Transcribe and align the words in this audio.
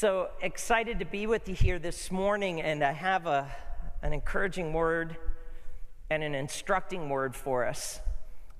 So 0.00 0.30
excited 0.40 1.00
to 1.00 1.04
be 1.04 1.26
with 1.26 1.46
you 1.46 1.54
here 1.54 1.78
this 1.78 2.10
morning, 2.10 2.62
and 2.62 2.82
I 2.82 2.92
have 2.92 3.26
a, 3.26 3.46
an 4.00 4.14
encouraging 4.14 4.72
word 4.72 5.14
and 6.08 6.22
an 6.22 6.34
instructing 6.34 7.10
word 7.10 7.36
for 7.36 7.66
us 7.66 8.00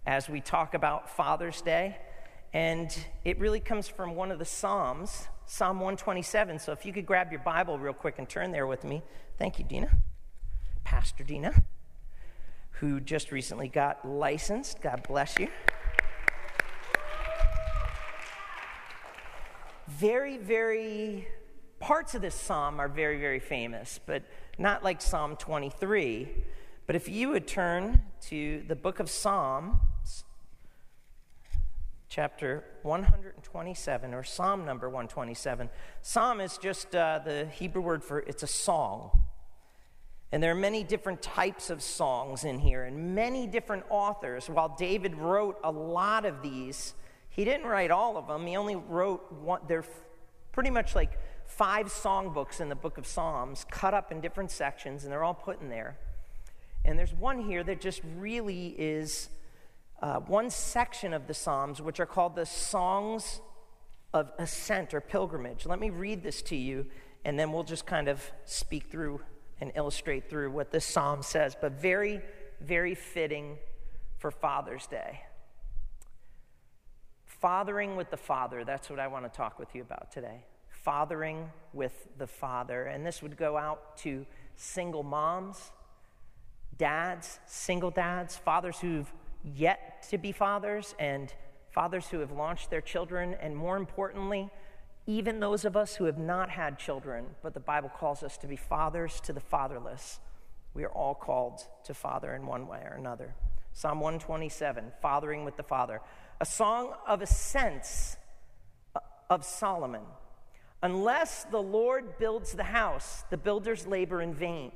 as 0.05 0.29
we 0.29 0.43
talk 0.43 0.75
about 0.75 1.09
Father's 1.09 1.63
Day. 1.63 1.97
And 2.53 2.95
it 3.25 3.39
really 3.39 3.59
comes 3.59 3.89
from 3.89 4.17
one 4.17 4.31
of 4.31 4.39
the 4.39 4.45
Psalms, 4.45 5.29
Psalm 5.47 5.79
127. 5.79 6.59
So 6.59 6.73
if 6.73 6.85
you 6.85 6.93
could 6.93 7.07
grab 7.07 7.33
your 7.33 7.41
Bible 7.41 7.79
real 7.79 7.95
quick 7.95 8.19
and 8.19 8.29
turn 8.29 8.53
there 8.53 8.67
with 8.67 8.85
me. 8.85 9.03
Thank 9.39 9.59
you, 9.59 9.65
Dina. 9.65 9.89
Pastor 10.85 11.25
Dina, 11.25 11.55
who 12.73 13.01
just 13.01 13.33
recently 13.33 13.69
got 13.69 14.07
licensed. 14.07 14.83
God 14.83 15.05
bless 15.09 15.39
you. 15.39 15.49
Very, 20.01 20.39
very, 20.39 21.29
parts 21.79 22.15
of 22.15 22.23
this 22.23 22.35
psalm 22.35 22.81
are 22.81 22.89
very, 22.89 23.21
very 23.21 23.39
famous, 23.39 24.01
but 24.07 24.23
not 24.57 24.83
like 24.83 25.03
Psalm 25.03 25.37
23. 25.37 26.27
But 26.87 26.97
if 26.97 27.07
you 27.07 27.29
would 27.29 27.47
turn 27.47 28.01
to 28.23 28.65
the 28.67 28.75
book 28.75 28.99
of 28.99 29.11
Psalms, 29.11 30.25
chapter 32.09 32.65
127, 32.81 34.15
or 34.15 34.25
Psalm 34.25 34.65
number 34.65 34.89
127, 34.89 35.69
Psalm 36.01 36.41
is 36.41 36.57
just 36.57 36.97
uh, 36.97 37.21
the 37.23 37.49
Hebrew 37.53 37.83
word 37.83 38.03
for 38.03 38.21
it's 38.21 38.43
a 38.43 38.47
song. 38.47 39.11
And 40.33 40.43
there 40.43 40.53
are 40.53 40.55
many 40.55 40.83
different 40.83 41.21
types 41.21 41.69
of 41.69 41.83
songs 41.83 42.45
in 42.45 42.59
here, 42.59 42.85
and 42.85 43.15
many 43.15 43.47
different 43.47 43.85
authors. 43.91 44.49
While 44.49 44.75
David 44.79 45.15
wrote 45.15 45.59
a 45.63 45.71
lot 45.71 46.25
of 46.25 46.41
these, 46.41 46.95
he 47.31 47.45
didn't 47.45 47.67
write 47.67 47.91
all 47.91 48.17
of 48.17 48.27
them. 48.27 48.47
He 48.47 48.57
only 48.57 48.77
wrote 48.77 49.33
one. 49.33 49.61
They're 49.67 49.85
pretty 50.53 50.71
much 50.71 50.95
like 50.95 51.19
five 51.47 51.87
songbooks 51.87 52.61
in 52.61 52.69
the 52.69 52.75
book 52.75 52.99
of 52.99 53.07
Psalms, 53.07 53.65
cut 53.71 53.95
up 53.95 54.13
in 54.13 54.21
different 54.21 54.51
sections, 54.51 55.05
and 55.05 55.13
they're 55.13 55.25
all 55.25 55.35
put 55.35 55.61
in 55.61 55.69
there. 55.69 55.99
And 56.85 56.99
there's 56.99 57.13
one 57.13 57.41
here 57.41 57.63
that 57.65 57.81
just 57.81 58.01
really 58.17 58.69
is 58.79 59.29
uh, 60.03 60.21
one 60.21 60.51
section 60.51 61.13
of 61.13 61.27
the 61.27 61.35
Psalms, 61.35 61.81
which 61.81 62.01
are 62.01 62.07
called 62.07 62.35
the 62.35 62.47
Songs 62.47 63.41
of 64.13 64.33
Ascent 64.39 64.95
or 64.95 65.01
Pilgrimage. 65.01 65.67
Let 65.67 65.79
me 65.79 65.91
read 65.91 66.23
this 66.23 66.43
to 66.43 66.57
you, 66.57 66.87
and 67.25 67.39
then 67.39 67.53
we'll 67.53 67.65
just 67.65 67.87
kind 67.87 68.09
of 68.09 68.23
speak 68.45 68.91
through 68.91 69.21
and 69.61 69.73
illustrate 69.75 70.29
through 70.31 70.51
what 70.51 70.71
this 70.71 70.87
psalm 70.87 71.23
says, 71.23 71.55
but 71.61 71.73
very, 71.73 72.23
very 72.61 72.95
fitting 72.95 73.59
for 74.19 74.31
Father's 74.31 74.87
Day. 74.87 75.21
Fathering 77.41 77.97
with 77.97 78.11
the 78.11 78.17
Father, 78.17 78.65
that's 78.65 78.91
what 78.91 78.99
I 78.99 79.07
want 79.07 79.25
to 79.25 79.35
talk 79.35 79.59
with 79.59 79.75
you 79.75 79.81
about 79.81 80.13
today. 80.13 80.45
Fathering 80.69 81.51
with 81.73 82.07
the 82.19 82.27
Father. 82.27 82.85
And 82.85 83.05
this 83.05 83.23
would 83.23 83.37
go 83.37 83.57
out 83.57 83.97
to 83.99 84.27
single 84.57 85.03
moms, 85.03 85.71
dads, 86.77 87.41
single 87.47 87.91
dads, 87.91 88.37
fathers 88.37 88.79
who've 88.81 89.11
yet 89.43 90.07
to 90.11 90.19
be 90.19 90.33
fathers, 90.33 90.95
and 90.99 91.33
fathers 91.71 92.09
who 92.09 92.19
have 92.19 92.31
launched 92.31 92.69
their 92.69 92.83
children, 92.83 93.35
and 93.41 93.57
more 93.57 93.77
importantly, 93.79 94.51
even 95.07 95.41
those 95.41 95.65
of 95.65 95.77
us 95.77 95.97
who 95.97 96.05
have 96.05 96.19
not 96.19 96.51
had 96.51 96.79
children, 96.79 97.25
but 97.43 97.55
the 97.55 97.61
Bible 97.61 97.89
calls 97.89 98.23
us 98.23 98.37
to 98.39 98.47
be 98.47 98.57
fathers 98.57 99.19
to 99.21 99.33
the 99.33 99.41
fatherless. 99.41 100.21
We 100.75 100.85
are 100.85 100.93
all 100.93 101.15
called 101.15 101.63
to 101.85 101.95
father 101.95 102.35
in 102.35 102.47
one 102.47 102.67
way 102.67 102.83
or 102.85 102.97
another. 102.97 103.35
Psalm 103.73 104.01
127, 104.01 104.93
Fathering 105.01 105.45
with 105.45 105.57
the 105.57 105.63
Father 105.63 106.01
a 106.41 106.47
song 106.47 106.95
of 107.07 107.21
ascents 107.21 108.17
uh, 108.97 109.01
of 109.29 109.45
Solomon. 109.45 110.03
Unless 110.83 111.45
the 111.45 111.61
Lord 111.61 112.17
builds 112.19 112.53
the 112.53 112.65
house, 112.65 113.25
the 113.29 113.37
builders 113.37 113.87
labor 113.87 114.23
in 114.23 114.33
vain. 114.33 114.73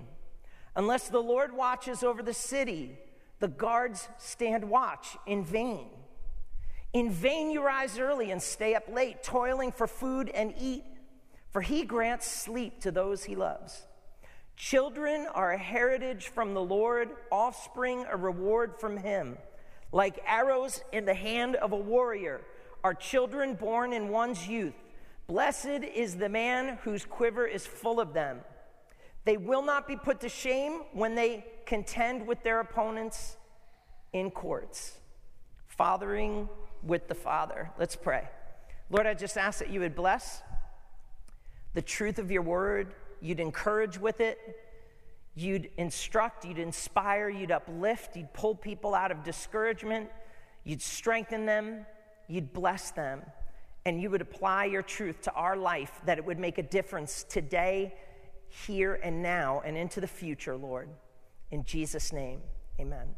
Unless 0.77 1.09
the 1.09 1.23
Lord 1.23 1.55
watches 1.55 2.03
over 2.03 2.23
the 2.23 2.35
city, 2.35 2.99
the 3.41 3.49
guards 3.49 4.09
stand 4.19 4.69
watch 4.69 5.17
in 5.27 5.45
vain. 5.45 5.87
In 6.93 7.11
vain 7.11 7.51
you 7.51 7.65
rise 7.65 7.99
early 7.99 8.31
and 8.31 8.43
stay 8.43 8.75
up 8.75 8.89
late, 8.89 9.23
toiling 9.23 9.73
for 9.73 9.87
food 9.87 10.29
and 10.29 10.53
eat, 10.61 10.85
for 11.51 11.63
he 11.63 11.85
grants 11.85 12.27
sleep 12.31 12.81
to 12.83 12.91
those 12.91 13.25
he 13.25 13.35
loves. 13.35 13.87
Children 14.57 15.27
are 15.35 15.53
a 15.53 15.59
heritage 15.59 16.29
from 16.29 16.53
the 16.55 16.63
Lord, 16.63 17.09
offspring 17.33 18.05
a 18.11 18.17
reward 18.17 18.79
from 18.79 18.99
him. 18.99 19.39
Like 19.95 20.19
arrows 20.27 20.83
in 20.91 21.05
the 21.05 21.15
hand 21.15 21.55
of 21.55 21.71
a 21.71 21.77
warrior 21.77 22.41
are 22.83 22.95
children 22.95 23.55
born 23.55 23.93
in 23.93 24.09
one's 24.09 24.49
youth. 24.49 24.75
Blessed 25.29 25.85
is 25.95 26.17
the 26.17 26.29
man 26.29 26.79
whose 26.83 27.05
quiver 27.05 27.47
is 27.47 27.65
full 27.65 28.01
of 28.01 28.13
them. 28.13 28.41
They 29.25 29.37
will 29.37 29.63
not 29.63 29.87
be 29.87 29.95
put 29.95 30.19
to 30.23 30.29
shame 30.29 30.81
when 30.95 31.15
they 31.15 31.47
contend 31.65 32.27
with 32.27 32.43
their 32.43 32.59
opponents 32.59 33.37
in 34.13 34.33
courts. 34.33 34.95
Fathering 35.69 36.49
with 36.83 37.07
the 37.07 37.15
Father. 37.15 37.71
Let's 37.79 37.95
pray. 37.95 38.29
Lord, 38.91 39.07
I 39.07 39.15
just 39.15 39.39
ask 39.39 39.61
that 39.61 39.71
you 39.71 39.79
would 39.79 39.95
bless 39.95 40.43
the 41.75 41.83
truth 41.83 42.19
of 42.19 42.33
your 42.33 42.43
word, 42.43 42.97
you'd 43.21 43.39
encourage 43.39 43.97
with 43.99 44.21
it, 44.21 44.64
You'd 45.35 45.71
instruct, 45.77 46.45
you'd 46.45 46.59
inspire, 46.59 47.29
you'd 47.29 47.51
uplift, 47.51 48.17
you'd 48.17 48.33
pull 48.33 48.55
people 48.55 48.95
out 48.95 49.11
of 49.11 49.25
discouragement, 49.25 50.09
you'd 50.63 50.83
strengthen 50.83 51.45
them, 51.45 51.87
you'd 52.29 52.53
bless 52.53 52.93
them, 52.93 53.23
and 53.85 54.01
you 54.01 54.11
would 54.11 54.23
apply 54.23 54.67
your 54.67 54.83
truth 54.83 55.23
to 55.23 55.33
our 55.33 55.57
life 55.57 56.01
that 56.07 56.19
it 56.19 56.25
would 56.25 56.39
make 56.39 56.59
a 56.59 56.63
difference 56.63 57.25
today, 57.29 57.95
here, 58.49 58.95
and 59.03 59.23
now, 59.23 59.61
and 59.65 59.77
into 59.77 60.01
the 60.01 60.07
future, 60.07 60.57
Lord. 60.57 60.89
In 61.51 61.65
Jesus' 61.65 62.13
name, 62.13 62.41
amen. 62.81 63.15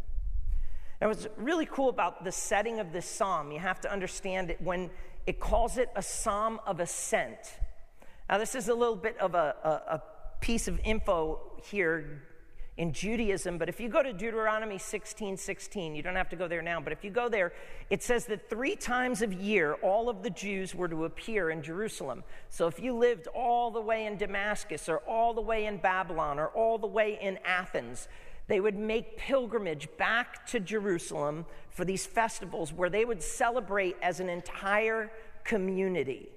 Now, 1.00 1.08
what's 1.08 1.26
really 1.36 1.66
cool 1.66 1.90
about 1.90 2.24
the 2.24 2.32
setting 2.32 2.80
of 2.80 2.92
this 2.92 3.06
psalm, 3.06 3.52
you 3.52 3.58
have 3.58 3.80
to 3.82 3.92
understand 3.92 4.50
it 4.50 4.60
when 4.62 4.90
it 5.26 5.38
calls 5.38 5.76
it 5.76 5.90
a 5.94 6.02
psalm 6.02 6.60
of 6.66 6.80
ascent. 6.80 7.58
Now, 8.30 8.38
this 8.38 8.54
is 8.54 8.68
a 8.68 8.74
little 8.74 8.96
bit 8.96 9.18
of 9.18 9.34
a, 9.34 9.54
a, 9.62 9.94
a 9.96 10.02
piece 10.40 10.68
of 10.68 10.78
info 10.84 11.40
here 11.62 12.22
in 12.76 12.92
Judaism, 12.92 13.56
but 13.56 13.70
if 13.70 13.80
you 13.80 13.88
go 13.88 14.02
to 14.02 14.12
Deuteronomy 14.12 14.76
16 14.76 15.38
16, 15.38 15.94
you 15.94 16.02
don't 16.02 16.16
have 16.16 16.28
to 16.28 16.36
go 16.36 16.46
there 16.46 16.60
now, 16.60 16.78
but 16.78 16.92
if 16.92 17.02
you 17.04 17.10
go 17.10 17.28
there, 17.28 17.52
it 17.88 18.02
says 18.02 18.26
that 18.26 18.50
three 18.50 18.76
times 18.76 19.22
a 19.22 19.34
year 19.34 19.74
all 19.82 20.10
of 20.10 20.22
the 20.22 20.28
Jews 20.28 20.74
were 20.74 20.88
to 20.88 21.06
appear 21.06 21.50
in 21.50 21.62
Jerusalem. 21.62 22.22
So 22.50 22.66
if 22.66 22.78
you 22.78 22.94
lived 22.94 23.28
all 23.28 23.70
the 23.70 23.80
way 23.80 24.04
in 24.04 24.18
Damascus, 24.18 24.90
or 24.90 24.98
all 24.98 25.32
the 25.32 25.40
way 25.40 25.64
in 25.64 25.78
Babylon, 25.78 26.38
or 26.38 26.48
all 26.48 26.76
the 26.76 26.86
way 26.86 27.18
in 27.20 27.38
Athens, 27.46 28.08
they 28.46 28.60
would 28.60 28.76
make 28.76 29.16
pilgrimage 29.16 29.88
back 29.96 30.46
to 30.48 30.60
Jerusalem 30.60 31.46
for 31.70 31.84
these 31.84 32.04
festivals 32.04 32.72
where 32.72 32.90
they 32.90 33.06
would 33.06 33.22
celebrate 33.22 33.96
as 34.02 34.20
an 34.20 34.28
entire 34.28 35.10
community. 35.44 36.28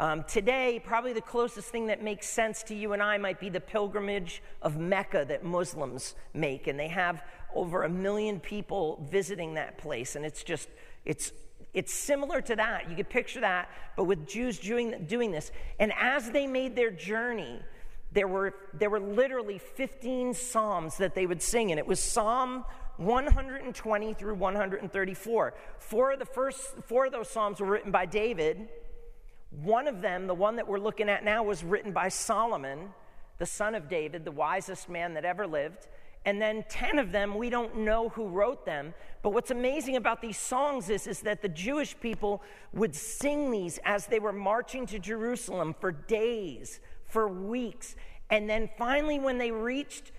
Um, 0.00 0.22
today, 0.28 0.80
probably 0.84 1.12
the 1.12 1.20
closest 1.20 1.70
thing 1.70 1.88
that 1.88 2.02
makes 2.02 2.28
sense 2.28 2.62
to 2.64 2.74
you 2.74 2.92
and 2.92 3.02
I 3.02 3.18
might 3.18 3.40
be 3.40 3.48
the 3.48 3.60
pilgrimage 3.60 4.42
of 4.62 4.76
Mecca 4.76 5.24
that 5.28 5.42
Muslims 5.42 6.14
make. 6.32 6.68
And 6.68 6.78
they 6.78 6.86
have 6.86 7.24
over 7.52 7.82
a 7.82 7.88
million 7.88 8.38
people 8.38 9.04
visiting 9.10 9.54
that 9.54 9.76
place. 9.76 10.14
And 10.14 10.24
it's 10.24 10.44
just, 10.44 10.68
it's, 11.04 11.32
it's 11.74 11.92
similar 11.92 12.40
to 12.42 12.54
that. 12.54 12.88
You 12.88 12.94
could 12.94 13.08
picture 13.08 13.40
that, 13.40 13.70
but 13.96 14.04
with 14.04 14.28
Jews 14.28 14.60
doing, 14.60 15.04
doing 15.08 15.32
this. 15.32 15.50
And 15.80 15.92
as 15.98 16.30
they 16.30 16.46
made 16.46 16.76
their 16.76 16.92
journey, 16.92 17.60
there 18.12 18.28
were, 18.28 18.54
there 18.74 18.90
were 18.90 19.00
literally 19.00 19.58
15 19.58 20.32
psalms 20.32 20.96
that 20.98 21.16
they 21.16 21.26
would 21.26 21.42
sing. 21.42 21.72
And 21.72 21.78
it 21.80 21.86
was 21.86 21.98
Psalm 21.98 22.64
120 22.98 24.14
through 24.14 24.34
134. 24.34 25.54
Four 25.80 26.12
of 26.12 26.18
the 26.20 26.24
first, 26.24 26.60
four 26.84 27.06
of 27.06 27.12
those 27.12 27.28
psalms 27.28 27.58
were 27.58 27.66
written 27.66 27.90
by 27.90 28.06
David. 28.06 28.68
One 29.50 29.88
of 29.88 30.02
them, 30.02 30.26
the 30.26 30.34
one 30.34 30.56
that 30.56 30.68
we're 30.68 30.78
looking 30.78 31.08
at 31.08 31.24
now, 31.24 31.42
was 31.42 31.64
written 31.64 31.92
by 31.92 32.08
Solomon, 32.08 32.90
the 33.38 33.46
son 33.46 33.74
of 33.74 33.88
David, 33.88 34.24
the 34.24 34.32
wisest 34.32 34.88
man 34.88 35.14
that 35.14 35.24
ever 35.24 35.46
lived. 35.46 35.86
And 36.24 36.42
then 36.42 36.64
10 36.68 36.98
of 36.98 37.12
them, 37.12 37.36
we 37.36 37.48
don't 37.48 37.78
know 37.78 38.10
who 38.10 38.26
wrote 38.28 38.66
them. 38.66 38.92
But 39.22 39.30
what's 39.30 39.50
amazing 39.50 39.96
about 39.96 40.20
these 40.20 40.36
songs 40.36 40.90
is, 40.90 41.06
is 41.06 41.20
that 41.20 41.40
the 41.40 41.48
Jewish 41.48 41.98
people 41.98 42.42
would 42.72 42.94
sing 42.94 43.50
these 43.50 43.78
as 43.84 44.06
they 44.06 44.18
were 44.18 44.32
marching 44.32 44.84
to 44.86 44.98
Jerusalem 44.98 45.74
for 45.80 45.92
days, 45.92 46.80
for 47.06 47.28
weeks. 47.28 47.96
And 48.28 48.50
then 48.50 48.68
finally, 48.76 49.18
when 49.18 49.38
they 49.38 49.50
reached 49.50 50.12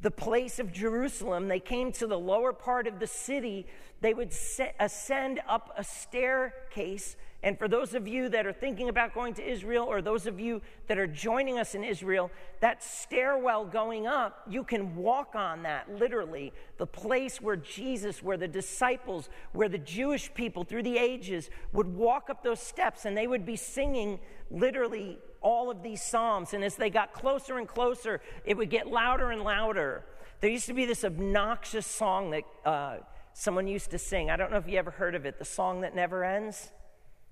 the 0.00 0.10
place 0.10 0.58
of 0.58 0.72
Jerusalem, 0.72 1.48
they 1.48 1.60
came 1.60 1.92
to 1.92 2.06
the 2.06 2.18
lower 2.18 2.54
part 2.54 2.86
of 2.86 2.98
the 2.98 3.06
city, 3.06 3.66
they 4.00 4.14
would 4.14 4.32
ascend 4.78 5.40
up 5.46 5.74
a 5.76 5.84
staircase 5.84 7.16
and 7.42 7.58
for 7.58 7.68
those 7.68 7.94
of 7.94 8.06
you 8.06 8.28
that 8.28 8.46
are 8.46 8.52
thinking 8.52 8.90
about 8.90 9.14
going 9.14 9.32
to 9.34 9.50
Israel, 9.50 9.86
or 9.86 10.02
those 10.02 10.26
of 10.26 10.38
you 10.38 10.60
that 10.88 10.98
are 10.98 11.06
joining 11.06 11.58
us 11.58 11.74
in 11.74 11.82
Israel, 11.82 12.30
that 12.60 12.84
stairwell 12.84 13.64
going 13.64 14.06
up, 14.06 14.42
you 14.46 14.62
can 14.62 14.94
walk 14.94 15.34
on 15.34 15.62
that 15.62 15.90
literally. 15.90 16.52
The 16.76 16.86
place 16.86 17.40
where 17.40 17.56
Jesus, 17.56 18.22
where 18.22 18.36
the 18.36 18.48
disciples, 18.48 19.30
where 19.52 19.70
the 19.70 19.78
Jewish 19.78 20.32
people 20.34 20.64
through 20.64 20.82
the 20.82 20.98
ages 20.98 21.48
would 21.72 21.86
walk 21.86 22.28
up 22.28 22.42
those 22.42 22.60
steps 22.60 23.06
and 23.06 23.16
they 23.16 23.26
would 23.26 23.46
be 23.46 23.56
singing 23.56 24.20
literally 24.50 25.18
all 25.40 25.70
of 25.70 25.82
these 25.82 26.02
Psalms. 26.02 26.52
And 26.52 26.62
as 26.62 26.76
they 26.76 26.90
got 26.90 27.14
closer 27.14 27.56
and 27.56 27.66
closer, 27.66 28.20
it 28.44 28.54
would 28.58 28.68
get 28.68 28.86
louder 28.86 29.30
and 29.30 29.42
louder. 29.42 30.04
There 30.42 30.50
used 30.50 30.66
to 30.66 30.74
be 30.74 30.84
this 30.84 31.04
obnoxious 31.04 31.86
song 31.86 32.32
that 32.32 32.44
uh, 32.66 32.96
someone 33.32 33.66
used 33.66 33.92
to 33.92 33.98
sing. 33.98 34.30
I 34.30 34.36
don't 34.36 34.50
know 34.50 34.58
if 34.58 34.68
you 34.68 34.76
ever 34.76 34.90
heard 34.90 35.14
of 35.14 35.24
it, 35.24 35.38
the 35.38 35.46
song 35.46 35.80
that 35.80 35.94
never 35.94 36.22
ends. 36.22 36.70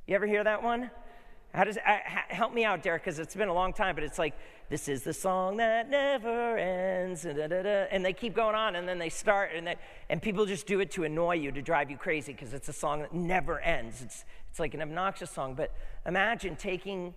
You 0.08 0.14
ever 0.14 0.26
hear 0.26 0.42
that 0.42 0.62
one? 0.62 0.90
How 1.52 1.64
does 1.64 1.76
uh, 1.76 1.98
help 2.28 2.54
me 2.54 2.64
out, 2.64 2.82
Derek? 2.82 3.04
Because 3.04 3.18
it's 3.18 3.34
been 3.34 3.50
a 3.50 3.52
long 3.52 3.74
time. 3.74 3.94
But 3.94 4.04
it's 4.04 4.18
like 4.18 4.32
this 4.70 4.88
is 4.88 5.02
the 5.02 5.12
song 5.12 5.58
that 5.58 5.90
never 5.90 6.56
ends, 6.56 7.26
and, 7.26 7.36
da, 7.36 7.46
da, 7.46 7.62
da, 7.62 7.86
and 7.90 8.02
they 8.02 8.14
keep 8.14 8.34
going 8.34 8.54
on, 8.54 8.76
and 8.76 8.88
then 8.88 8.98
they 8.98 9.10
start, 9.10 9.50
and 9.54 9.66
they, 9.66 9.76
and 10.08 10.22
people 10.22 10.46
just 10.46 10.66
do 10.66 10.80
it 10.80 10.90
to 10.92 11.04
annoy 11.04 11.34
you, 11.34 11.52
to 11.52 11.60
drive 11.60 11.90
you 11.90 11.98
crazy, 11.98 12.32
because 12.32 12.54
it's 12.54 12.70
a 12.70 12.72
song 12.72 13.00
that 13.00 13.12
never 13.12 13.60
ends. 13.60 14.00
It's 14.00 14.24
it's 14.48 14.58
like 14.58 14.72
an 14.72 14.80
obnoxious 14.80 15.30
song. 15.30 15.54
But 15.54 15.74
imagine 16.06 16.56
taking 16.56 17.12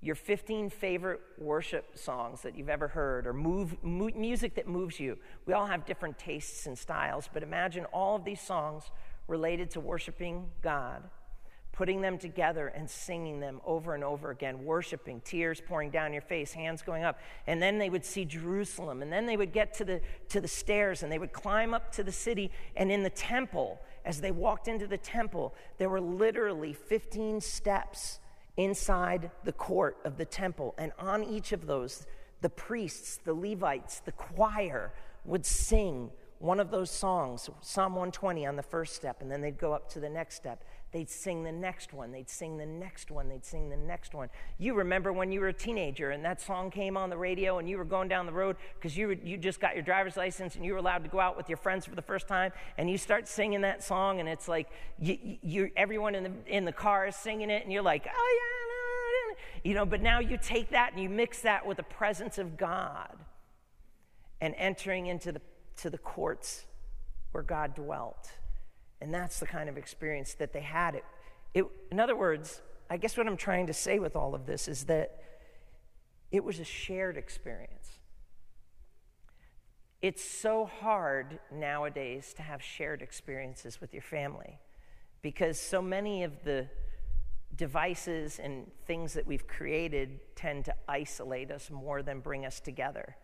your 0.00 0.14
15 0.14 0.70
favorite 0.70 1.20
worship 1.36 1.98
songs 1.98 2.42
that 2.42 2.56
you've 2.56 2.70
ever 2.70 2.86
heard 2.86 3.26
or 3.26 3.32
move, 3.32 3.82
music 3.82 4.54
that 4.54 4.68
moves 4.68 5.00
you. 5.00 5.18
We 5.46 5.52
all 5.52 5.66
have 5.66 5.84
different 5.84 6.16
tastes 6.16 6.66
and 6.66 6.78
styles, 6.78 7.28
but 7.32 7.42
imagine 7.42 7.86
all 7.86 8.14
of 8.14 8.24
these 8.24 8.40
songs 8.40 8.84
related 9.26 9.70
to 9.72 9.80
worshiping 9.80 10.46
God, 10.62 11.02
putting 11.72 12.00
them 12.00 12.18
together 12.18 12.68
and 12.68 12.88
singing 12.88 13.40
them 13.40 13.60
over 13.64 13.94
and 13.94 14.04
over 14.04 14.30
again, 14.30 14.64
worshiping, 14.64 15.20
tears 15.24 15.60
pouring 15.60 15.90
down 15.90 16.12
your 16.12 16.22
face, 16.22 16.52
hands 16.52 16.82
going 16.82 17.04
up. 17.04 17.18
And 17.46 17.62
then 17.62 17.78
they 17.78 17.88
would 17.88 18.04
see 18.04 18.24
Jerusalem, 18.24 19.02
and 19.02 19.12
then 19.12 19.26
they 19.26 19.36
would 19.36 19.52
get 19.52 19.72
to 19.74 19.84
the, 19.84 20.00
to 20.30 20.40
the 20.40 20.48
stairs, 20.48 21.02
and 21.02 21.10
they 21.10 21.18
would 21.18 21.32
climb 21.32 21.72
up 21.72 21.92
to 21.92 22.02
the 22.02 22.12
city, 22.12 22.50
and 22.76 22.90
in 22.90 23.02
the 23.02 23.10
temple, 23.10 23.80
as 24.04 24.20
they 24.20 24.30
walked 24.30 24.68
into 24.68 24.86
the 24.86 24.98
temple, 24.98 25.54
there 25.78 25.88
were 25.88 26.00
literally 26.00 26.72
15 26.72 27.40
steps 27.40 28.20
inside 28.56 29.30
the 29.44 29.52
court 29.52 29.96
of 30.04 30.16
the 30.16 30.24
temple. 30.24 30.74
And 30.76 30.92
on 30.98 31.24
each 31.24 31.52
of 31.52 31.66
those, 31.66 32.06
the 32.40 32.50
priests, 32.50 33.18
the 33.24 33.34
Levites, 33.34 34.00
the 34.00 34.12
choir 34.12 34.92
would 35.24 35.46
sing 35.46 36.10
one 36.38 36.58
of 36.58 36.70
those 36.70 36.90
songs, 36.90 37.50
Psalm 37.60 37.92
120 37.92 38.46
on 38.46 38.56
the 38.56 38.62
first 38.62 38.94
step, 38.94 39.20
and 39.20 39.30
then 39.30 39.42
they'd 39.42 39.58
go 39.58 39.74
up 39.74 39.90
to 39.90 40.00
the 40.00 40.08
next 40.08 40.36
step. 40.36 40.64
They'd 40.92 41.08
sing 41.08 41.44
the 41.44 41.52
next 41.52 41.92
one, 41.92 42.10
they'd 42.10 42.28
sing 42.28 42.56
the 42.56 42.66
next 42.66 43.12
one, 43.12 43.28
they'd 43.28 43.44
sing 43.44 43.70
the 43.70 43.76
next 43.76 44.12
one. 44.12 44.28
You 44.58 44.74
remember 44.74 45.12
when 45.12 45.30
you 45.30 45.38
were 45.38 45.48
a 45.48 45.52
teenager 45.52 46.10
and 46.10 46.24
that 46.24 46.40
song 46.40 46.68
came 46.70 46.96
on 46.96 47.10
the 47.10 47.16
radio 47.16 47.58
and 47.58 47.68
you 47.68 47.78
were 47.78 47.84
going 47.84 48.08
down 48.08 48.26
the 48.26 48.32
road 48.32 48.56
because 48.74 48.96
you, 48.96 49.16
you 49.22 49.36
just 49.36 49.60
got 49.60 49.74
your 49.74 49.84
driver's 49.84 50.16
license 50.16 50.56
and 50.56 50.64
you 50.64 50.72
were 50.72 50.78
allowed 50.78 51.04
to 51.04 51.08
go 51.08 51.20
out 51.20 51.36
with 51.36 51.48
your 51.48 51.58
friends 51.58 51.86
for 51.86 51.94
the 51.94 52.02
first 52.02 52.26
time 52.26 52.50
and 52.76 52.90
you 52.90 52.98
start 52.98 53.28
singing 53.28 53.60
that 53.60 53.84
song 53.84 54.18
and 54.18 54.28
it's 54.28 54.48
like 54.48 54.68
you, 54.98 55.38
you, 55.42 55.70
everyone 55.76 56.16
in 56.16 56.24
the, 56.24 56.32
in 56.46 56.64
the 56.64 56.72
car 56.72 57.06
is 57.06 57.14
singing 57.14 57.50
it 57.50 57.62
and 57.62 57.72
you're 57.72 57.82
like, 57.82 58.08
oh 58.12 58.38
yeah, 59.30 59.36
you 59.62 59.74
know, 59.74 59.86
but 59.86 60.02
now 60.02 60.18
you 60.18 60.38
take 60.42 60.70
that 60.70 60.92
and 60.92 61.00
you 61.00 61.08
mix 61.08 61.42
that 61.42 61.64
with 61.64 61.76
the 61.76 61.84
presence 61.84 62.36
of 62.36 62.56
God 62.56 63.16
and 64.40 64.54
entering 64.56 65.06
into 65.06 65.30
the, 65.30 65.40
to 65.76 65.90
the 65.90 65.98
courts 65.98 66.64
where 67.30 67.44
God 67.44 67.76
dwelt. 67.76 68.30
And 69.00 69.12
that's 69.12 69.40
the 69.40 69.46
kind 69.46 69.68
of 69.68 69.78
experience 69.78 70.34
that 70.34 70.52
they 70.52 70.60
had. 70.60 70.94
It, 70.96 71.04
it, 71.54 71.64
in 71.90 72.00
other 72.00 72.16
words, 72.16 72.60
I 72.88 72.96
guess 72.96 73.16
what 73.16 73.26
I'm 73.26 73.36
trying 73.36 73.66
to 73.68 73.72
say 73.72 73.98
with 73.98 74.16
all 74.16 74.34
of 74.34 74.46
this 74.46 74.68
is 74.68 74.84
that 74.84 75.22
it 76.30 76.44
was 76.44 76.58
a 76.60 76.64
shared 76.64 77.16
experience. 77.16 77.98
It's 80.02 80.24
so 80.24 80.64
hard 80.64 81.38
nowadays 81.52 82.32
to 82.34 82.42
have 82.42 82.62
shared 82.62 83.02
experiences 83.02 83.80
with 83.80 83.92
your 83.92 84.02
family 84.02 84.58
because 85.22 85.60
so 85.60 85.82
many 85.82 86.24
of 86.24 86.42
the 86.44 86.68
devices 87.54 88.38
and 88.38 88.70
things 88.86 89.12
that 89.14 89.26
we've 89.26 89.46
created 89.46 90.20
tend 90.34 90.64
to 90.64 90.74
isolate 90.88 91.50
us 91.50 91.70
more 91.70 92.02
than 92.02 92.20
bring 92.20 92.46
us 92.46 92.60
together. 92.60 93.16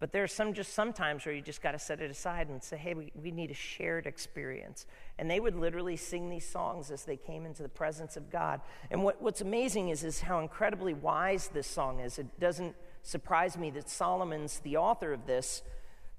But 0.00 0.12
there's 0.12 0.32
some 0.32 0.54
just 0.54 0.74
sometimes 0.74 1.26
where 1.26 1.34
you 1.34 1.42
just 1.42 1.60
got 1.60 1.72
to 1.72 1.78
set 1.78 2.00
it 2.00 2.10
aside 2.10 2.48
and 2.48 2.62
say, 2.62 2.76
hey, 2.76 2.94
we, 2.94 3.10
we 3.20 3.32
need 3.32 3.50
a 3.50 3.54
shared 3.54 4.06
experience. 4.06 4.86
And 5.18 5.28
they 5.28 5.40
would 5.40 5.56
literally 5.56 5.96
sing 5.96 6.30
these 6.30 6.46
songs 6.46 6.92
as 6.92 7.04
they 7.04 7.16
came 7.16 7.44
into 7.44 7.64
the 7.64 7.68
presence 7.68 8.16
of 8.16 8.30
God. 8.30 8.60
And 8.92 9.02
what, 9.02 9.20
what's 9.20 9.40
amazing 9.40 9.88
is, 9.88 10.04
is 10.04 10.20
how 10.20 10.38
incredibly 10.38 10.94
wise 10.94 11.48
this 11.48 11.66
song 11.66 11.98
is. 11.98 12.18
It 12.18 12.38
doesn't 12.38 12.76
surprise 13.02 13.58
me 13.58 13.70
that 13.70 13.88
Solomon's 13.88 14.60
the 14.60 14.76
author 14.76 15.12
of 15.12 15.26
this 15.26 15.62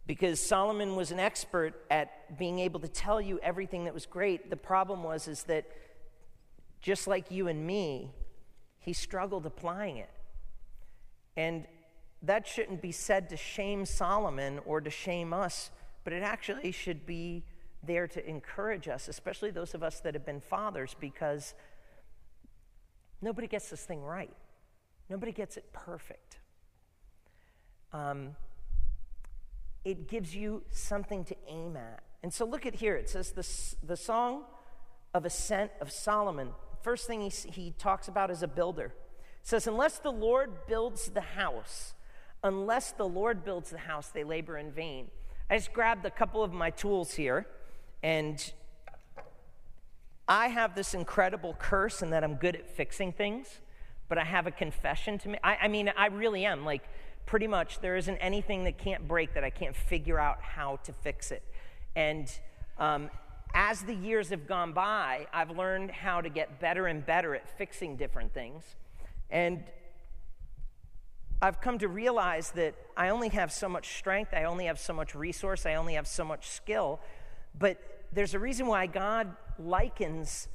because 0.05 0.41
Solomon 0.41 0.97
was 0.97 1.11
an 1.11 1.19
expert 1.19 1.85
at 1.89 2.37
being 2.37 2.59
able 2.59 2.81
to 2.81 2.87
tell 2.87 3.21
you 3.21 3.39
everything 3.41 3.85
that 3.85 3.93
was 3.93 4.05
great. 4.05 4.49
The 4.49 4.57
problem 4.57 5.03
was 5.03 5.27
is 5.27 5.43
that 5.43 5.67
just 6.81 7.07
like 7.07 7.31
you 7.31 7.47
and 7.47 7.65
me, 7.65 8.11
he 8.79 8.91
struggled 8.91 9.45
applying 9.45 9.97
it. 9.97 10.09
And 11.37 11.65
that 12.23 12.47
shouldn't 12.47 12.81
be 12.81 12.91
said 12.91 13.29
to 13.29 13.37
shame 13.37 13.85
Solomon 13.85 14.59
or 14.65 14.81
to 14.81 14.89
shame 14.89 15.33
us, 15.33 15.71
but 16.03 16.13
it 16.13 16.23
actually 16.23 16.71
should 16.71 17.05
be 17.05 17.43
there 17.83 18.07
to 18.07 18.27
encourage 18.27 18.87
us, 18.87 19.07
especially 19.07 19.51
those 19.51 19.73
of 19.73 19.83
us 19.83 20.01
that 20.01 20.13
have 20.13 20.25
been 20.25 20.41
fathers, 20.41 20.95
because 20.99 21.53
nobody 23.21 23.47
gets 23.47 23.69
this 23.69 23.85
thing 23.85 24.01
right. 24.01 24.35
Nobody 25.09 25.31
gets 25.31 25.55
it 25.55 25.71
perfect. 25.71 26.39
Um, 27.93 28.35
it 29.85 30.07
gives 30.07 30.35
you 30.35 30.63
something 30.71 31.23
to 31.25 31.35
aim 31.47 31.77
at. 31.77 32.03
And 32.21 32.33
so 32.33 32.45
look 32.45 32.65
at 32.65 32.75
here. 32.75 32.95
It 32.95 33.09
says 33.09 33.31
the, 33.31 33.87
the 33.87 33.95
song 33.95 34.43
of 35.13 35.25
ascent 35.25 35.71
of 35.79 35.89
Solomon 35.89 36.49
first 36.81 37.07
thing 37.07 37.21
he, 37.21 37.31
he 37.51 37.73
talks 37.77 38.07
about 38.07 38.31
is 38.31 38.43
a 38.43 38.47
builder. 38.47 38.93
It 39.41 39.47
says, 39.47 39.67
Unless 39.67 39.99
the 39.99 40.11
Lord 40.11 40.67
builds 40.67 41.09
the 41.09 41.21
house, 41.21 41.93
unless 42.43 42.91
the 42.91 43.07
Lord 43.07 43.43
builds 43.43 43.69
the 43.69 43.77
house, 43.77 44.09
they 44.09 44.23
labor 44.23 44.57
in 44.57 44.71
vain. 44.71 45.07
I 45.49 45.57
just 45.57 45.73
grabbed 45.73 46.05
a 46.05 46.11
couple 46.11 46.43
of 46.43 46.53
my 46.53 46.69
tools 46.69 47.13
here, 47.13 47.47
and 48.03 48.53
I 50.27 50.47
have 50.47 50.75
this 50.75 50.93
incredible 50.93 51.55
curse 51.57 52.01
in 52.01 52.11
that 52.11 52.23
I'm 52.23 52.35
good 52.35 52.55
at 52.55 52.69
fixing 52.69 53.11
things, 53.11 53.47
but 54.07 54.17
I 54.17 54.23
have 54.23 54.45
a 54.47 54.51
confession 54.51 55.17
to 55.19 55.29
make. 55.29 55.39
I, 55.43 55.57
I 55.63 55.67
mean, 55.67 55.91
I 55.97 56.07
really 56.07 56.45
am. 56.45 56.65
Like, 56.65 56.83
pretty 57.25 57.47
much, 57.47 57.79
there 57.79 57.95
isn't 57.95 58.17
anything 58.17 58.63
that 58.63 58.77
can't 58.77 59.07
break 59.07 59.33
that 59.33 59.43
I 59.43 59.49
can't 59.49 59.75
figure 59.75 60.19
out 60.19 60.41
how 60.41 60.77
to 60.83 60.93
fix 60.93 61.31
it. 61.31 61.43
And 61.95 62.31
um, 62.77 63.09
as 63.53 63.81
the 63.81 63.93
years 63.93 64.29
have 64.29 64.47
gone 64.47 64.73
by, 64.73 65.27
I've 65.33 65.51
learned 65.51 65.91
how 65.91 66.21
to 66.21 66.29
get 66.29 66.59
better 66.59 66.87
and 66.87 67.05
better 67.05 67.35
at 67.35 67.47
fixing 67.57 67.97
different 67.97 68.33
things. 68.33 68.63
And 69.29 69.63
I've 71.41 71.61
come 71.61 71.77
to 71.79 71.87
realize 71.87 72.51
that 72.51 72.75
I 72.97 73.09
only 73.09 73.29
have 73.29 73.51
so 73.51 73.69
much 73.69 73.97
strength, 73.97 74.33
I 74.33 74.43
only 74.43 74.65
have 74.65 74.79
so 74.79 74.93
much 74.93 75.15
resource, 75.15 75.65
I 75.65 75.75
only 75.75 75.93
have 75.93 76.07
so 76.07 76.25
much 76.25 76.49
skill. 76.49 76.99
But 77.57 77.77
there's 78.11 78.33
a 78.33 78.39
reason 78.39 78.67
why 78.67 78.87
God 78.87 79.35
likens 79.57 80.49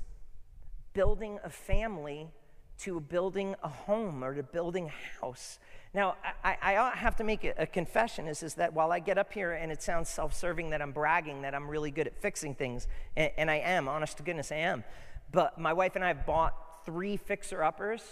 building 0.93 1.39
a 1.43 1.51
family 1.51 2.29
to 2.77 3.01
building 3.01 3.55
a 3.63 3.69
home 3.69 4.23
or 4.23 4.35
to 4.35 4.43
building 4.43 4.87
a 4.87 5.21
house. 5.21 5.59
Now, 5.95 6.17
I, 6.43 6.57
I 6.61 6.91
have 6.97 7.17
to 7.17 7.25
make 7.25 7.45
a 7.45 7.67
confession 7.67 8.27
is, 8.27 8.43
is 8.43 8.55
that 8.55 8.75
while 8.75 8.91
I 8.91 8.99
get 8.99 9.17
up 9.17 9.33
here 9.33 9.53
and 9.53 9.71
it 9.71 9.81
sounds 9.81 10.09
self 10.09 10.35
serving 10.35 10.71
that 10.71 10.83
I'm 10.83 10.93
bragging 10.93 11.43
that 11.43 11.55
I'm 11.55 11.69
really 11.69 11.93
good 11.93 12.09
at 12.09 12.21
fixing 12.21 12.55
things, 12.55 12.89
and, 13.17 13.31
and 13.39 13.51
I 13.51 13.57
am, 13.57 13.89
honest 13.89 14.17
to 14.19 14.23
goodness, 14.23 14.51
I 14.51 14.57
am. 14.57 14.85
But 15.31 15.59
my 15.59 15.73
wife 15.73 15.95
and 15.95 16.05
I 16.05 16.09
have 16.09 16.27
bought 16.27 16.85
three 16.85 17.17
fixer 17.17 17.63
uppers, 17.63 18.03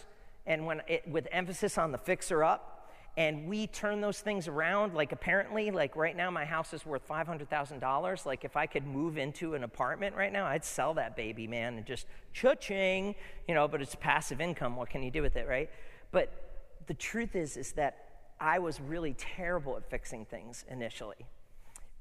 and 0.46 0.66
when 0.66 0.82
it, 0.88 1.06
with 1.08 1.28
emphasis 1.32 1.78
on 1.78 1.92
the 1.92 1.98
fixer 1.98 2.42
up, 2.44 2.68
and 3.16 3.46
we 3.46 3.66
turn 3.66 4.00
those 4.00 4.20
things 4.20 4.48
around 4.48 4.94
like 4.94 5.12
apparently 5.12 5.70
like 5.70 5.96
right 5.96 6.16
now 6.16 6.30
my 6.30 6.46
house 6.46 6.72
is 6.72 6.86
worth 6.86 7.06
$500000 7.06 8.24
like 8.24 8.42
if 8.42 8.56
i 8.56 8.64
could 8.64 8.86
move 8.86 9.18
into 9.18 9.52
an 9.52 9.64
apartment 9.64 10.16
right 10.16 10.32
now 10.32 10.46
i'd 10.46 10.64
sell 10.64 10.94
that 10.94 11.14
baby 11.14 11.46
man 11.46 11.76
and 11.76 11.84
just 11.84 12.06
cha-ching 12.32 13.14
you 13.46 13.54
know 13.54 13.68
but 13.68 13.82
it's 13.82 13.94
passive 13.96 14.40
income 14.40 14.76
what 14.76 14.88
can 14.88 15.02
you 15.02 15.10
do 15.10 15.20
with 15.20 15.36
it 15.36 15.46
right 15.46 15.68
but 16.10 16.52
the 16.86 16.94
truth 16.94 17.34
is, 17.36 17.56
is 17.56 17.72
that 17.72 18.08
I 18.40 18.58
was 18.58 18.80
really 18.80 19.14
terrible 19.14 19.76
at 19.76 19.88
fixing 19.88 20.24
things 20.24 20.64
initially. 20.68 21.26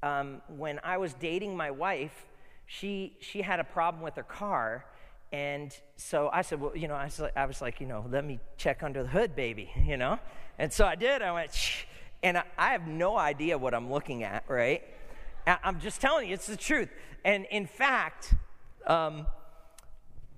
Um, 0.02 0.42
when 0.48 0.80
I 0.82 0.98
was 0.98 1.14
dating 1.14 1.56
my 1.56 1.70
wife, 1.70 2.26
she, 2.66 3.16
she 3.20 3.42
had 3.42 3.60
a 3.60 3.64
problem 3.64 4.02
with 4.02 4.16
her 4.16 4.22
car. 4.22 4.84
And 5.32 5.74
so 5.96 6.28
I 6.30 6.42
said, 6.42 6.60
well, 6.60 6.76
you 6.76 6.88
know, 6.88 6.94
I 6.94 7.04
was, 7.04 7.22
I 7.34 7.46
was 7.46 7.62
like, 7.62 7.80
you 7.80 7.86
know, 7.86 8.04
let 8.10 8.24
me 8.24 8.38
check 8.58 8.82
under 8.82 9.02
the 9.02 9.08
hood, 9.08 9.34
baby, 9.34 9.70
you 9.84 9.96
know? 9.96 10.18
And 10.58 10.72
so 10.72 10.84
I 10.84 10.94
did. 10.94 11.22
I 11.22 11.32
went, 11.32 11.54
Shh. 11.54 11.84
and 12.22 12.38
I, 12.38 12.44
I 12.58 12.72
have 12.72 12.86
no 12.86 13.16
idea 13.16 13.56
what 13.56 13.74
I'm 13.74 13.90
looking 13.90 14.22
at, 14.22 14.44
right? 14.46 14.82
I'm 15.46 15.80
just 15.80 16.00
telling 16.00 16.28
you, 16.28 16.34
it's 16.34 16.46
the 16.46 16.56
truth. 16.56 16.88
And 17.24 17.46
in 17.50 17.66
fact, 17.66 18.34
um, 18.86 19.26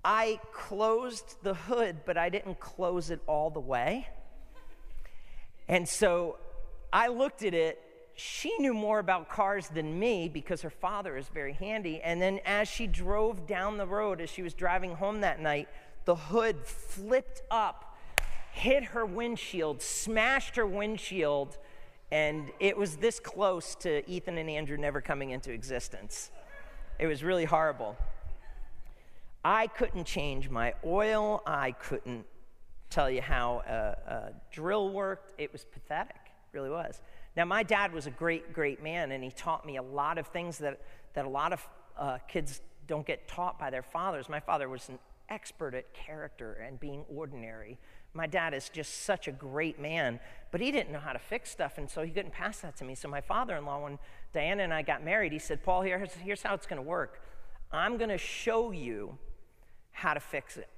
I 0.05 0.39
closed 0.53 1.37
the 1.43 1.55
hood, 1.55 2.01
but 2.07 2.17
I 2.17 2.29
didn't 2.29 2.61
close 2.61 3.11
it 3.11 3.21
all 3.27 3.51
the 3.51 3.61
way. 3.61 4.09
And 5.69 5.89
so 5.89 6.37
I 6.93 7.09
looked 7.09 7.43
at 7.43 7.55
it. 7.55 7.81
She 8.15 8.57
knew 8.59 8.75
more 8.75 8.99
about 8.99 9.29
cars 9.29 9.69
than 9.69 9.99
me 9.99 10.29
because 10.29 10.63
her 10.63 10.71
father 10.71 11.17
is 11.17 11.29
very 11.29 11.53
handy. 11.53 12.01
And 12.01 12.21
then 12.23 12.41
as 12.45 12.69
she 12.69 12.87
drove 12.87 13.47
down 13.47 13.77
the 13.77 13.87
road, 13.87 14.21
as 14.21 14.31
she 14.31 14.43
was 14.43 14.55
driving 14.55 14.95
home 14.95 15.21
that 15.23 15.41
night, 15.41 15.69
the 16.05 16.15
hood 16.15 16.65
flipped 16.65 17.43
up 17.51 17.95
hit 18.55 18.85
her 18.85 19.05
windshield, 19.05 19.83
smashed 19.83 20.55
her 20.55 20.67
windshield, 20.67 21.59
and 22.13 22.53
it 22.61 22.77
was 22.77 22.97
this 22.97 23.19
close 23.19 23.75
to 23.75 24.09
Ethan 24.09 24.39
and 24.39 24.49
Andrew 24.49 24.77
never 24.77 25.01
coming 25.01 25.31
into 25.31 25.51
existence. 25.51 26.31
It 27.01 27.09
was 27.09 27.25
really 27.25 27.45
horrible. 27.45 27.97
I 29.45 29.67
couldn't 29.67 30.05
change 30.05 30.49
my 30.49 30.75
oil. 30.87 31.43
I 31.45 31.73
couldn't 31.73 32.27
tell 32.91 33.11
you 33.11 33.21
how 33.21 33.63
a, 33.67 34.13
a 34.13 34.33
drill 34.53 34.91
worked. 34.91 35.33
It 35.37 35.53
was 35.53 35.65
pathetic, 35.65 36.15
it 36.15 36.57
really 36.57 36.71
was. 36.71 37.03
Now, 37.37 37.45
my 37.45 37.63
dad 37.63 37.93
was 37.93 38.07
a 38.07 38.11
great, 38.11 38.53
great 38.53 38.83
man, 38.83 39.11
and 39.11 39.25
he 39.25 39.31
taught 39.31 39.67
me 39.67 39.77
a 39.77 39.83
lot 39.83 40.19
of 40.19 40.29
things 40.29 40.59
that, 40.59 40.81
that 41.15 41.25
a 41.25 41.29
lot 41.29 41.53
of 41.53 41.69
uh, 41.99 42.19
kids 42.29 42.61
don't 42.87 43.07
get 43.07 43.27
taught 43.27 43.59
by 43.59 43.71
their 43.71 43.83
fathers. 43.83 44.29
My 44.29 44.41
father 44.41 44.69
was 44.69 44.89
an 44.89 44.99
expert 45.29 45.75
at 45.75 45.93
character 45.95 46.53
and 46.53 46.79
being 46.79 47.05
ordinary. 47.09 47.79
My 48.13 48.29
dad 48.29 48.55
is 48.55 48.69
just 48.69 49.03
such 49.03 49.27
a 49.27 49.33
great 49.33 49.81
man, 49.81 50.21
but 50.53 50.61
he 50.61 50.71
didn't 50.71 50.93
know 50.93 51.01
how 51.01 51.13
to 51.13 51.19
fix 51.19 51.51
stuff, 51.51 51.79
and 51.79 51.91
so 51.91 52.03
he 52.03 52.13
couldn't 52.13 52.33
pass 52.33 52.61
that 52.61 52.77
to 52.77 52.85
me. 52.85 52.95
So, 52.95 53.09
my 53.09 53.21
father 53.21 53.57
in 53.57 53.67
law, 53.67 53.83
when 53.83 53.99
Diana 54.33 54.63
and 54.63 54.73
I 54.73 54.83
got 54.83 55.05
married, 55.05 55.33
he 55.33 55.41
said, 55.41 55.65
Paul, 55.65 55.83
here's, 55.83 56.13
here's 56.15 56.43
how 56.43 56.55
it's 56.55 56.67
going 56.67 56.81
to 56.81 56.89
work. 56.89 57.21
I'm 57.73 57.97
going 57.97 58.11
to 58.11 58.19
show 58.19 58.71
you 58.71 59.19
how 59.91 60.15
to 60.15 60.21
fix 60.21 60.57
it. 60.57 60.69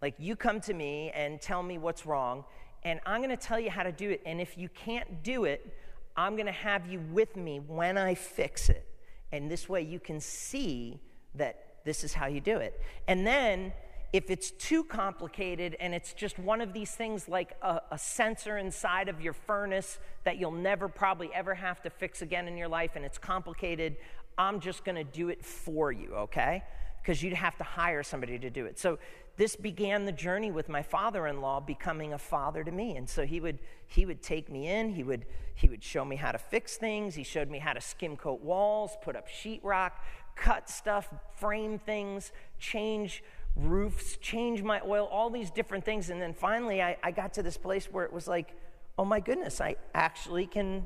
Like, 0.00 0.14
you 0.18 0.36
come 0.36 0.60
to 0.62 0.72
me 0.72 1.10
and 1.14 1.40
tell 1.40 1.62
me 1.62 1.76
what's 1.76 2.06
wrong, 2.06 2.44
and 2.84 3.00
I'm 3.06 3.20
going 3.22 3.30
to 3.30 3.36
tell 3.36 3.58
you 3.58 3.70
how 3.70 3.82
to 3.82 3.92
do 3.92 4.10
it. 4.10 4.22
And 4.26 4.40
if 4.40 4.58
you 4.58 4.68
can't 4.68 5.22
do 5.22 5.44
it, 5.44 5.74
I'm 6.16 6.36
going 6.36 6.46
to 6.46 6.52
have 6.52 6.86
you 6.86 7.00
with 7.00 7.36
me 7.36 7.60
when 7.60 7.98
I 7.98 8.14
fix 8.14 8.68
it. 8.68 8.86
And 9.32 9.50
this 9.50 9.68
way 9.68 9.82
you 9.82 9.98
can 9.98 10.20
see 10.20 11.00
that 11.34 11.82
this 11.84 12.04
is 12.04 12.14
how 12.14 12.26
you 12.26 12.40
do 12.40 12.58
it. 12.58 12.80
And 13.08 13.26
then 13.26 13.72
if 14.12 14.30
it's 14.30 14.52
too 14.52 14.84
complicated 14.84 15.76
and 15.80 15.92
it's 15.92 16.12
just 16.12 16.38
one 16.38 16.60
of 16.60 16.72
these 16.72 16.92
things 16.92 17.28
like 17.28 17.56
a, 17.62 17.80
a, 17.90 17.98
sensor 17.98 18.58
inside 18.58 19.08
of 19.08 19.20
your 19.20 19.32
furnace 19.32 19.98
that 20.22 20.38
you'll 20.38 20.52
never 20.52 20.88
probably 20.88 21.30
ever 21.34 21.52
have 21.52 21.82
to 21.82 21.90
fix 21.90 22.22
again 22.22 22.46
in 22.46 22.56
your 22.56 22.68
life 22.68 22.92
and 22.94 23.04
it's 23.04 23.18
complicated, 23.18 23.96
I'm 24.38 24.60
just 24.60 24.84
going 24.84 24.94
to 24.94 25.02
do 25.02 25.30
it 25.30 25.44
for 25.44 25.90
you, 25.90 26.14
okay? 26.14 26.62
Because 27.02 27.24
you'd 27.24 27.32
have 27.32 27.56
to 27.58 27.64
hire 27.64 28.04
somebody 28.04 28.38
to 28.38 28.50
do 28.50 28.66
it. 28.66 28.78
So 28.78 29.00
this 29.36 29.56
began 29.56 30.04
the 30.04 30.12
journey 30.12 30.50
with 30.50 30.68
my 30.68 30.82
father-in-law 30.82 31.60
becoming 31.60 32.12
a 32.12 32.18
father 32.18 32.62
to 32.62 32.70
me. 32.70 32.96
And 32.96 33.08
so 33.08 33.26
he 33.26 33.40
would 33.40 33.58
he 33.86 34.06
would 34.06 34.22
take 34.22 34.50
me 34.50 34.68
in. 34.68 34.90
He 34.90 35.02
would 35.02 35.26
he 35.54 35.68
would 35.68 35.82
show 35.82 36.04
me 36.04 36.16
how 36.16 36.32
to 36.32 36.38
fix 36.38 36.76
things. 36.76 37.14
He 37.14 37.24
showed 37.24 37.50
me 37.50 37.58
how 37.58 37.72
to 37.72 37.80
skim 37.80 38.16
coat 38.16 38.40
walls 38.40 38.96
put 39.02 39.16
up 39.16 39.28
sheetrock 39.28 39.92
cut 40.36 40.68
stuff 40.68 41.08
frame 41.36 41.78
things 41.78 42.32
change 42.58 43.22
roofs 43.54 44.16
change 44.16 44.64
my 44.64 44.80
oil 44.84 45.06
all 45.06 45.30
these 45.30 45.50
different 45.50 45.84
things. 45.84 46.10
And 46.10 46.20
then 46.20 46.34
finally 46.34 46.82
I, 46.82 46.96
I 47.02 47.10
got 47.10 47.34
to 47.34 47.42
this 47.42 47.56
place 47.56 47.86
where 47.86 48.04
it 48.04 48.12
was 48.12 48.26
like 48.26 48.56
oh 48.96 49.04
my 49.04 49.18
goodness 49.20 49.60
i 49.60 49.76
actually 49.94 50.46
can 50.46 50.84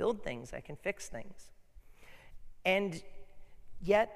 build 0.00 0.24
things. 0.24 0.54
I 0.54 0.60
can 0.60 0.76
fix 0.76 1.08
things. 1.08 1.50
And 2.64 3.02
yet 3.82 4.10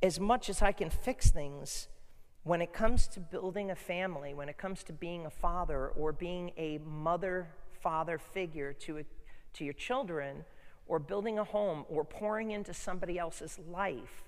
as 0.00 0.18
much 0.18 0.48
as 0.48 0.62
i 0.62 0.72
can 0.72 0.90
fix 0.90 1.30
things 1.30 1.88
when 2.44 2.60
it 2.60 2.72
comes 2.72 3.06
to 3.08 3.20
building 3.20 3.70
a 3.70 3.76
family, 3.76 4.34
when 4.34 4.48
it 4.48 4.58
comes 4.58 4.82
to 4.84 4.92
being 4.92 5.26
a 5.26 5.30
father 5.30 5.88
or 5.88 6.12
being 6.12 6.52
a 6.56 6.78
mother 6.78 7.48
father 7.80 8.18
figure 8.18 8.72
to, 8.72 8.98
a, 8.98 9.04
to 9.52 9.64
your 9.64 9.74
children, 9.74 10.44
or 10.86 10.98
building 10.98 11.38
a 11.38 11.44
home 11.44 11.84
or 11.88 12.04
pouring 12.04 12.50
into 12.50 12.74
somebody 12.74 13.18
else's 13.18 13.58
life, 13.70 14.24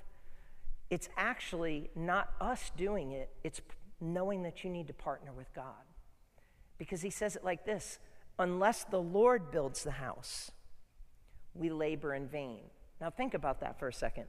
it's 0.90 1.08
actually 1.16 1.90
not 1.96 2.32
us 2.40 2.70
doing 2.76 3.12
it, 3.12 3.30
it's 3.42 3.60
knowing 4.00 4.42
that 4.42 4.62
you 4.62 4.70
need 4.70 4.86
to 4.86 4.92
partner 4.92 5.32
with 5.32 5.52
God. 5.54 5.84
Because 6.78 7.02
he 7.02 7.10
says 7.10 7.36
it 7.36 7.44
like 7.44 7.64
this 7.64 7.98
unless 8.38 8.84
the 8.84 9.00
Lord 9.00 9.50
builds 9.50 9.84
the 9.84 9.92
house, 9.92 10.50
we 11.54 11.70
labor 11.70 12.14
in 12.14 12.26
vain. 12.28 12.62
Now, 13.00 13.10
think 13.10 13.34
about 13.34 13.60
that 13.60 13.78
for 13.78 13.88
a 13.88 13.92
second 13.92 14.26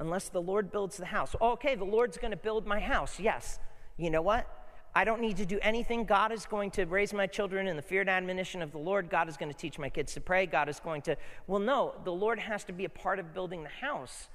unless 0.00 0.30
the 0.30 0.42
Lord 0.42 0.72
builds 0.72 0.96
the 0.96 1.06
house. 1.06 1.36
Oh, 1.40 1.52
okay, 1.52 1.76
the 1.76 1.84
Lord's 1.84 2.16
going 2.16 2.32
to 2.32 2.36
build 2.36 2.66
my 2.66 2.80
house. 2.80 3.20
Yes. 3.20 3.60
You 3.96 4.10
know 4.10 4.22
what? 4.22 4.48
I 4.94 5.04
don't 5.04 5.20
need 5.20 5.36
to 5.36 5.46
do 5.46 5.58
anything. 5.62 6.04
God 6.04 6.32
is 6.32 6.46
going 6.46 6.72
to 6.72 6.84
raise 6.84 7.12
my 7.12 7.28
children 7.28 7.68
in 7.68 7.76
the 7.76 7.82
fear 7.82 8.00
and 8.00 8.10
admonition 8.10 8.60
of 8.60 8.72
the 8.72 8.78
Lord. 8.78 9.08
God 9.08 9.28
is 9.28 9.36
going 9.36 9.52
to 9.52 9.56
teach 9.56 9.78
my 9.78 9.88
kids 9.88 10.14
to 10.14 10.20
pray. 10.20 10.46
God 10.46 10.68
is 10.68 10.80
going 10.80 11.02
to. 11.02 11.16
Well, 11.46 11.60
no, 11.60 11.94
the 12.02 12.12
Lord 12.12 12.40
has 12.40 12.64
to 12.64 12.72
be 12.72 12.86
a 12.86 12.88
part 12.88 13.20
of 13.20 13.32
building 13.32 13.62
the 13.62 13.68
house, 13.68 14.28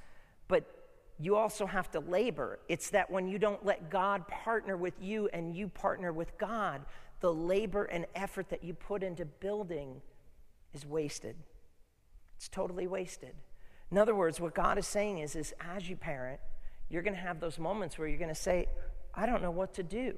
but 0.48 0.64
you 1.20 1.36
also 1.36 1.66
have 1.66 1.92
to 1.92 2.00
labor. 2.00 2.60
It's 2.70 2.92
that 2.92 3.10
when 3.10 3.28
you 3.28 3.38
don't 3.40 3.66
let 3.66 3.90
God 3.90 4.28
partner 4.28 4.78
with 4.78 4.94
you 5.02 5.28
and 5.34 5.56
you 5.56 5.68
partner 5.68 6.14
with 6.14 6.38
God, 6.38 6.84
the 7.20 7.34
labor 7.34 7.86
and 7.86 8.06
effort 8.16 8.50
that 8.50 8.64
you 8.64 8.74
put 8.74 9.04
into 9.04 9.26
building 9.26 10.02
is 10.74 10.86
wasted. 10.86 11.36
It's 12.38 12.48
totally 12.48 12.88
wasted. 12.88 13.34
In 13.92 13.98
other 13.98 14.16
words, 14.16 14.40
what 14.40 14.56
God 14.56 14.78
is 14.78 14.88
saying 14.88 15.20
is, 15.20 15.36
is 15.36 15.54
as 15.60 15.90
you 15.90 15.96
parent, 15.96 16.40
you're 16.90 17.04
going 17.04 17.14
to 17.16 17.20
have 17.20 17.40
those 17.40 17.60
moments 17.60 17.98
where 17.98 18.08
you're 18.08 18.18
going 18.18 18.30
to 18.30 18.36
say, 18.36 18.68
I 19.14 19.26
don't 19.26 19.42
know 19.42 19.52
what 19.52 19.74
to 19.76 19.84
do. 19.84 20.16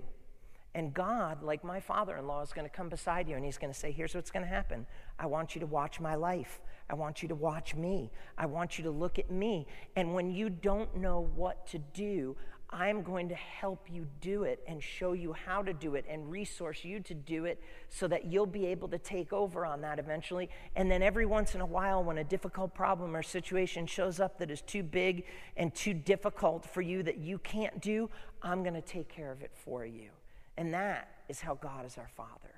And 0.73 0.93
God, 0.93 1.41
like 1.41 1.63
my 1.63 1.79
father 1.79 2.15
in 2.17 2.27
law, 2.27 2.41
is 2.41 2.53
going 2.53 2.69
to 2.69 2.75
come 2.75 2.89
beside 2.89 3.27
you 3.27 3.35
and 3.35 3.43
he's 3.43 3.57
going 3.57 3.73
to 3.73 3.77
say, 3.79 3.91
Here's 3.91 4.13
what's 4.13 4.29
going 4.29 4.43
to 4.43 4.49
happen. 4.49 4.85
I 5.17 5.25
want 5.25 5.55
you 5.55 5.61
to 5.61 5.65
watch 5.65 5.99
my 5.99 6.15
life. 6.15 6.61
I 6.89 6.93
want 6.93 7.21
you 7.21 7.29
to 7.29 7.35
watch 7.35 7.73
me. 7.73 8.11
I 8.37 8.45
want 8.45 8.77
you 8.77 8.83
to 8.83 8.91
look 8.91 9.17
at 9.17 9.31
me. 9.31 9.65
And 9.95 10.13
when 10.13 10.31
you 10.31 10.49
don't 10.49 10.95
know 10.95 11.29
what 11.35 11.65
to 11.67 11.79
do, 11.79 12.37
I'm 12.69 13.01
going 13.01 13.29
to 13.29 13.35
help 13.35 13.87
you 13.89 14.07
do 14.19 14.43
it 14.43 14.61
and 14.67 14.83
show 14.83 15.13
you 15.13 15.31
how 15.31 15.63
to 15.63 15.73
do 15.73 15.95
it 15.95 16.05
and 16.09 16.29
resource 16.29 16.83
you 16.83 16.99
to 17.01 17.13
do 17.13 17.45
it 17.45 17.61
so 17.87 18.09
that 18.09 18.25
you'll 18.25 18.45
be 18.45 18.65
able 18.65 18.89
to 18.89 18.97
take 18.97 19.31
over 19.31 19.65
on 19.65 19.81
that 19.81 19.99
eventually. 19.99 20.49
And 20.75 20.91
then 20.91 21.01
every 21.01 21.25
once 21.25 21.55
in 21.55 21.61
a 21.61 21.65
while, 21.65 22.03
when 22.03 22.17
a 22.17 22.25
difficult 22.25 22.73
problem 22.73 23.15
or 23.15 23.23
situation 23.23 23.87
shows 23.87 24.19
up 24.19 24.37
that 24.39 24.51
is 24.51 24.61
too 24.61 24.83
big 24.83 25.23
and 25.55 25.73
too 25.73 25.93
difficult 25.93 26.65
for 26.65 26.81
you 26.81 27.03
that 27.03 27.19
you 27.19 27.37
can't 27.39 27.79
do, 27.81 28.09
I'm 28.41 28.63
going 28.63 28.75
to 28.75 28.81
take 28.81 29.07
care 29.07 29.31
of 29.31 29.41
it 29.41 29.51
for 29.53 29.85
you. 29.85 30.09
And 30.57 30.73
that 30.73 31.07
is 31.29 31.39
how 31.39 31.55
God 31.55 31.85
is 31.85 31.97
our 31.97 32.09
Father. 32.17 32.53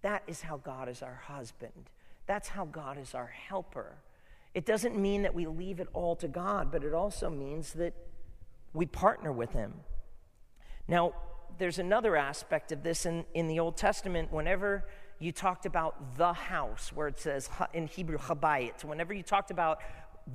That 0.00 0.22
is 0.26 0.40
how 0.40 0.56
God 0.56 0.88
is 0.88 1.02
our 1.02 1.20
husband. 1.26 1.90
That's 2.26 2.48
how 2.48 2.64
God 2.64 2.96
is 2.96 3.14
our 3.14 3.26
helper. 3.26 3.96
It 4.54 4.64
doesn't 4.64 4.96
mean 4.96 5.22
that 5.22 5.34
we 5.34 5.46
leave 5.46 5.80
it 5.80 5.88
all 5.92 6.16
to 6.16 6.28
God, 6.28 6.72
but 6.72 6.82
it 6.82 6.94
also 6.94 7.28
means 7.28 7.74
that 7.74 7.92
we 8.72 8.86
partner 8.86 9.32
with 9.32 9.52
him. 9.52 9.74
Now, 10.86 11.12
there's 11.58 11.78
another 11.78 12.16
aspect 12.16 12.72
of 12.72 12.82
this 12.82 13.06
in, 13.06 13.24
in 13.34 13.48
the 13.48 13.58
Old 13.58 13.76
Testament. 13.76 14.32
Whenever 14.32 14.86
you 15.18 15.32
talked 15.32 15.66
about 15.66 16.16
the 16.16 16.32
house, 16.32 16.92
where 16.94 17.08
it 17.08 17.18
says 17.18 17.50
in 17.74 17.86
Hebrew, 17.86 18.18
habayit, 18.18 18.84
whenever 18.84 19.12
you 19.12 19.22
talked 19.22 19.50
about 19.50 19.80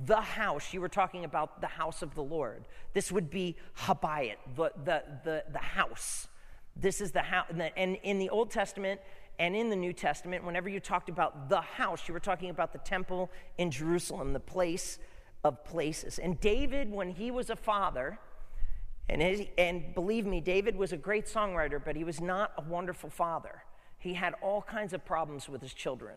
the 0.06 0.20
house, 0.20 0.72
you 0.72 0.80
were 0.80 0.88
talking 0.88 1.24
about 1.24 1.60
the 1.60 1.66
house 1.66 2.02
of 2.02 2.14
the 2.14 2.22
Lord. 2.22 2.66
This 2.92 3.10
would 3.12 3.30
be 3.30 3.56
habayit, 3.78 4.36
the, 4.54 4.72
the, 4.84 5.02
the, 5.24 5.44
the 5.52 5.58
house. 5.58 6.28
This 6.76 7.00
is 7.00 7.12
the 7.12 7.22
house. 7.22 7.46
And 7.76 7.96
in 8.02 8.18
the 8.18 8.28
Old 8.28 8.50
Testament 8.50 9.00
and 9.38 9.56
in 9.56 9.70
the 9.70 9.76
New 9.76 9.92
Testament, 9.92 10.44
whenever 10.44 10.68
you 10.68 10.80
talked 10.80 11.08
about 11.08 11.48
the 11.48 11.60
house, 11.60 12.06
you 12.08 12.14
were 12.14 12.20
talking 12.20 12.50
about 12.50 12.72
the 12.72 12.78
temple 12.80 13.30
in 13.56 13.70
Jerusalem, 13.70 14.32
the 14.32 14.40
place 14.40 14.98
of 15.44 15.62
places. 15.64 16.18
And 16.18 16.40
David, 16.40 16.90
when 16.90 17.10
he 17.10 17.30
was 17.30 17.50
a 17.50 17.56
father, 17.56 18.18
and, 19.08 19.20
his, 19.20 19.42
and 19.58 19.94
believe 19.94 20.26
me, 20.26 20.40
David 20.40 20.74
was 20.74 20.92
a 20.92 20.96
great 20.96 21.26
songwriter, 21.26 21.80
but 21.82 21.94
he 21.94 22.04
was 22.04 22.20
not 22.20 22.52
a 22.56 22.62
wonderful 22.62 23.10
father. 23.10 23.62
He 23.98 24.14
had 24.14 24.34
all 24.42 24.62
kinds 24.62 24.92
of 24.92 25.04
problems 25.04 25.48
with 25.48 25.60
his 25.60 25.74
children. 25.74 26.16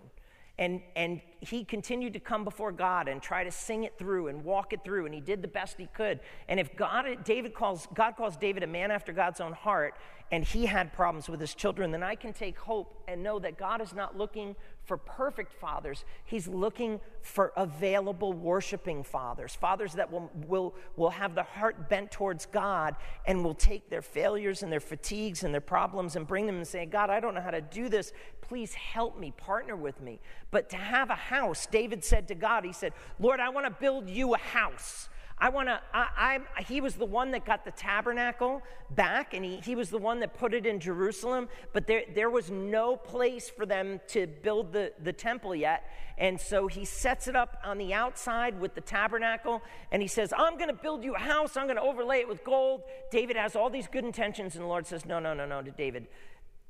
And, 0.58 0.82
and 0.96 1.22
he 1.39 1.63
continued 1.63 2.13
to 2.13 2.20
come 2.20 2.44
before 2.44 2.72
God 2.72 3.08
and 3.08 3.22
try 3.22 3.44
to 3.44 3.51
sing 3.51 3.84
it 3.84 3.98
through 3.98 4.27
and 4.27 4.44
walk 4.44 4.74
it 4.74 4.84
through, 4.84 5.06
and 5.06 5.13
he 5.13 5.22
did 5.22 5.41
the 5.41 5.48
best 5.48 5.77
he 5.77 5.88
could. 5.88 6.20
And 6.48 6.60
if 6.60 6.75
God, 6.75 7.06
David 7.24 7.53
calls, 7.53 7.88
God 7.94 8.15
calls 8.15 8.38
David 8.38 8.63
a 8.63 8.67
man 8.67 8.91
after 8.91 9.13
God's 9.13 9.39
own 9.39 9.53
heart, 9.53 9.96
and 10.32 10.44
he 10.44 10.65
had 10.65 10.91
problems 10.91 11.29
with 11.29 11.39
his 11.39 11.56
children, 11.56 11.91
then 11.91 12.03
I 12.03 12.15
can 12.15 12.34
take 12.34 12.60
hope 12.60 13.01
and 13.08 13.24
know 13.24 13.39
that 13.39 13.58
God 13.58 13.82
is 13.82 13.94
not 13.94 14.17
looking 14.17 14.56
for 14.84 14.98
perfect 14.98 15.53
fathers. 15.53 16.06
He's 16.25 16.48
looking 16.48 17.00
for 17.22 17.53
available 17.56 18.34
worshiping 18.34 19.03
fathers, 19.03 19.53
fathers 19.56 19.94
that 19.94 20.12
will, 20.12 20.29
will, 20.48 20.75
will 20.96 21.10
have 21.10 21.36
the 21.36 21.44
heart 21.44 21.89
bent 21.89 22.12
towards 22.12 22.46
God 22.46 22.96
and 23.25 23.44
will 23.44 23.53
take 23.53 23.89
their 23.89 24.01
failures 24.01 24.63
and 24.63 24.72
their 24.72 24.79
fatigues 24.79 25.44
and 25.44 25.53
their 25.53 25.62
problems 25.62 26.15
and 26.15 26.25
bring 26.25 26.46
them 26.46 26.56
and 26.58 26.67
say, 26.67 26.86
God, 26.86 27.10
I 27.10 27.20
don't 27.20 27.34
know 27.34 27.41
how 27.41 27.51
to 27.51 27.62
do 27.62 27.89
this. 27.89 28.12
Please 28.41 28.74
help 28.74 29.20
me, 29.20 29.32
partner 29.36 29.75
with 29.75 30.01
me. 30.01 30.20
But 30.51 30.70
to 30.70 30.77
have 30.77 31.10
a 31.10 31.15
house, 31.30 31.66
David 31.66 32.04
said 32.04 32.28
to 32.30 32.36
God, 32.36 32.66
He 32.66 32.74
said, 32.74 32.94
Lord, 33.20 33.40
I 33.40 33.50
want 33.50 33.66
to 33.66 33.72
build 33.72 34.10
you 34.10 34.34
a 34.34 34.38
house. 34.38 35.10
I 35.40 35.50
want 35.50 35.68
to, 35.68 35.80
I, 35.94 36.40
I, 36.58 36.62
he 36.64 36.82
was 36.82 36.96
the 36.96 37.06
one 37.06 37.30
that 37.32 37.46
got 37.46 37.64
the 37.64 37.70
tabernacle 37.70 38.64
back, 38.90 39.36
and 39.36 39.46
he, 39.46 39.58
he 39.58 39.76
was 39.76 39.92
the 39.92 40.00
one 40.00 40.20
that 40.22 40.34
put 40.34 40.52
it 40.52 40.66
in 40.66 40.80
Jerusalem, 40.80 41.48
but 41.74 41.86
there, 41.86 42.06
there 42.16 42.32
was 42.32 42.50
no 42.50 42.96
place 42.96 43.48
for 43.48 43.68
them 43.68 44.02
to 44.08 44.26
build 44.26 44.74
the, 44.74 44.94
the 45.04 45.14
temple 45.14 45.54
yet. 45.54 45.84
And 46.18 46.42
so 46.42 46.66
he 46.66 46.86
sets 46.86 47.28
it 47.28 47.36
up 47.36 47.62
on 47.64 47.78
the 47.78 47.94
outside 47.94 48.60
with 48.60 48.74
the 48.74 48.82
tabernacle, 48.82 49.62
and 49.92 50.02
he 50.02 50.08
says, 50.08 50.34
I'm 50.36 50.56
going 50.56 50.70
to 50.70 50.82
build 50.82 51.04
you 51.04 51.14
a 51.14 51.20
house, 51.20 51.56
I'm 51.56 51.68
going 51.68 51.78
to 51.78 51.84
overlay 51.84 52.18
it 52.18 52.28
with 52.28 52.44
gold. 52.44 52.82
David 53.12 53.36
has 53.36 53.56
all 53.56 53.70
these 53.70 53.88
good 53.88 54.06
intentions, 54.06 54.56
and 54.56 54.64
the 54.64 54.68
Lord 54.68 54.88
says, 54.88 55.06
No, 55.06 55.20
no, 55.20 55.36
no, 55.36 55.46
no, 55.46 55.62
to 55.62 55.70
David 55.70 56.08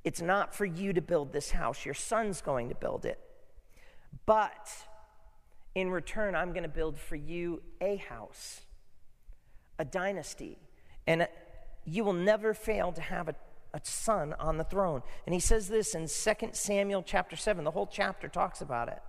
It's 0.03 0.21
not 0.21 0.53
for 0.53 0.65
you 0.65 0.91
to 0.91 1.01
build 1.01 1.31
this 1.31 1.51
house, 1.51 1.85
your 1.85 1.93
son's 1.93 2.41
going 2.41 2.67
to 2.67 2.75
build 2.75 3.05
it. 3.05 3.17
But 4.25 4.69
in 5.75 5.91
return, 5.91 6.35
I'm 6.35 6.51
going 6.51 6.63
to 6.63 6.69
build 6.69 6.97
for 6.97 7.15
you 7.15 7.61
a 7.81 7.97
house, 7.97 8.61
a 9.77 9.85
dynasty. 9.85 10.57
And 11.05 11.27
you 11.85 12.03
will 12.03 12.13
never 12.13 12.53
fail 12.53 12.91
to 12.91 13.01
have 13.01 13.29
a, 13.29 13.35
a 13.73 13.81
son 13.83 14.33
on 14.39 14.57
the 14.57 14.63
throne. 14.63 15.03
And 15.25 15.33
he 15.33 15.39
says 15.39 15.67
this 15.67 15.95
in 15.95 16.07
2 16.07 16.49
Samuel 16.53 17.03
chapter 17.03 17.35
7. 17.35 17.63
The 17.63 17.71
whole 17.71 17.87
chapter 17.87 18.27
talks 18.27 18.61
about 18.61 18.89
it. 18.89 18.99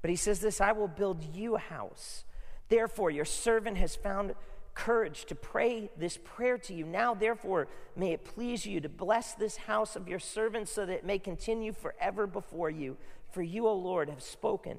But 0.00 0.10
he 0.10 0.16
says 0.16 0.40
this 0.40 0.60
I 0.60 0.72
will 0.72 0.88
build 0.88 1.24
you 1.34 1.56
a 1.56 1.58
house. 1.58 2.24
Therefore, 2.68 3.10
your 3.10 3.24
servant 3.24 3.76
has 3.78 3.96
found 3.96 4.34
courage 4.74 5.24
to 5.26 5.34
pray 5.34 5.90
this 5.96 6.18
prayer 6.22 6.58
to 6.58 6.74
you. 6.74 6.84
Now, 6.84 7.14
therefore, 7.14 7.68
may 7.96 8.12
it 8.12 8.24
please 8.24 8.66
you 8.66 8.80
to 8.80 8.88
bless 8.88 9.34
this 9.34 9.56
house 9.56 9.96
of 9.96 10.08
your 10.08 10.18
servant 10.18 10.68
so 10.68 10.84
that 10.84 10.92
it 10.92 11.04
may 11.04 11.18
continue 11.18 11.72
forever 11.72 12.26
before 12.26 12.70
you. 12.70 12.96
For 13.34 13.42
you, 13.42 13.66
O 13.66 13.74
Lord, 13.74 14.08
have 14.10 14.22
spoken, 14.22 14.78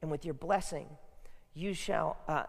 and 0.00 0.12
with 0.12 0.24
your 0.24 0.32
blessing, 0.32 0.86
you 1.54 1.74
shall, 1.74 2.18
uh, 2.28 2.44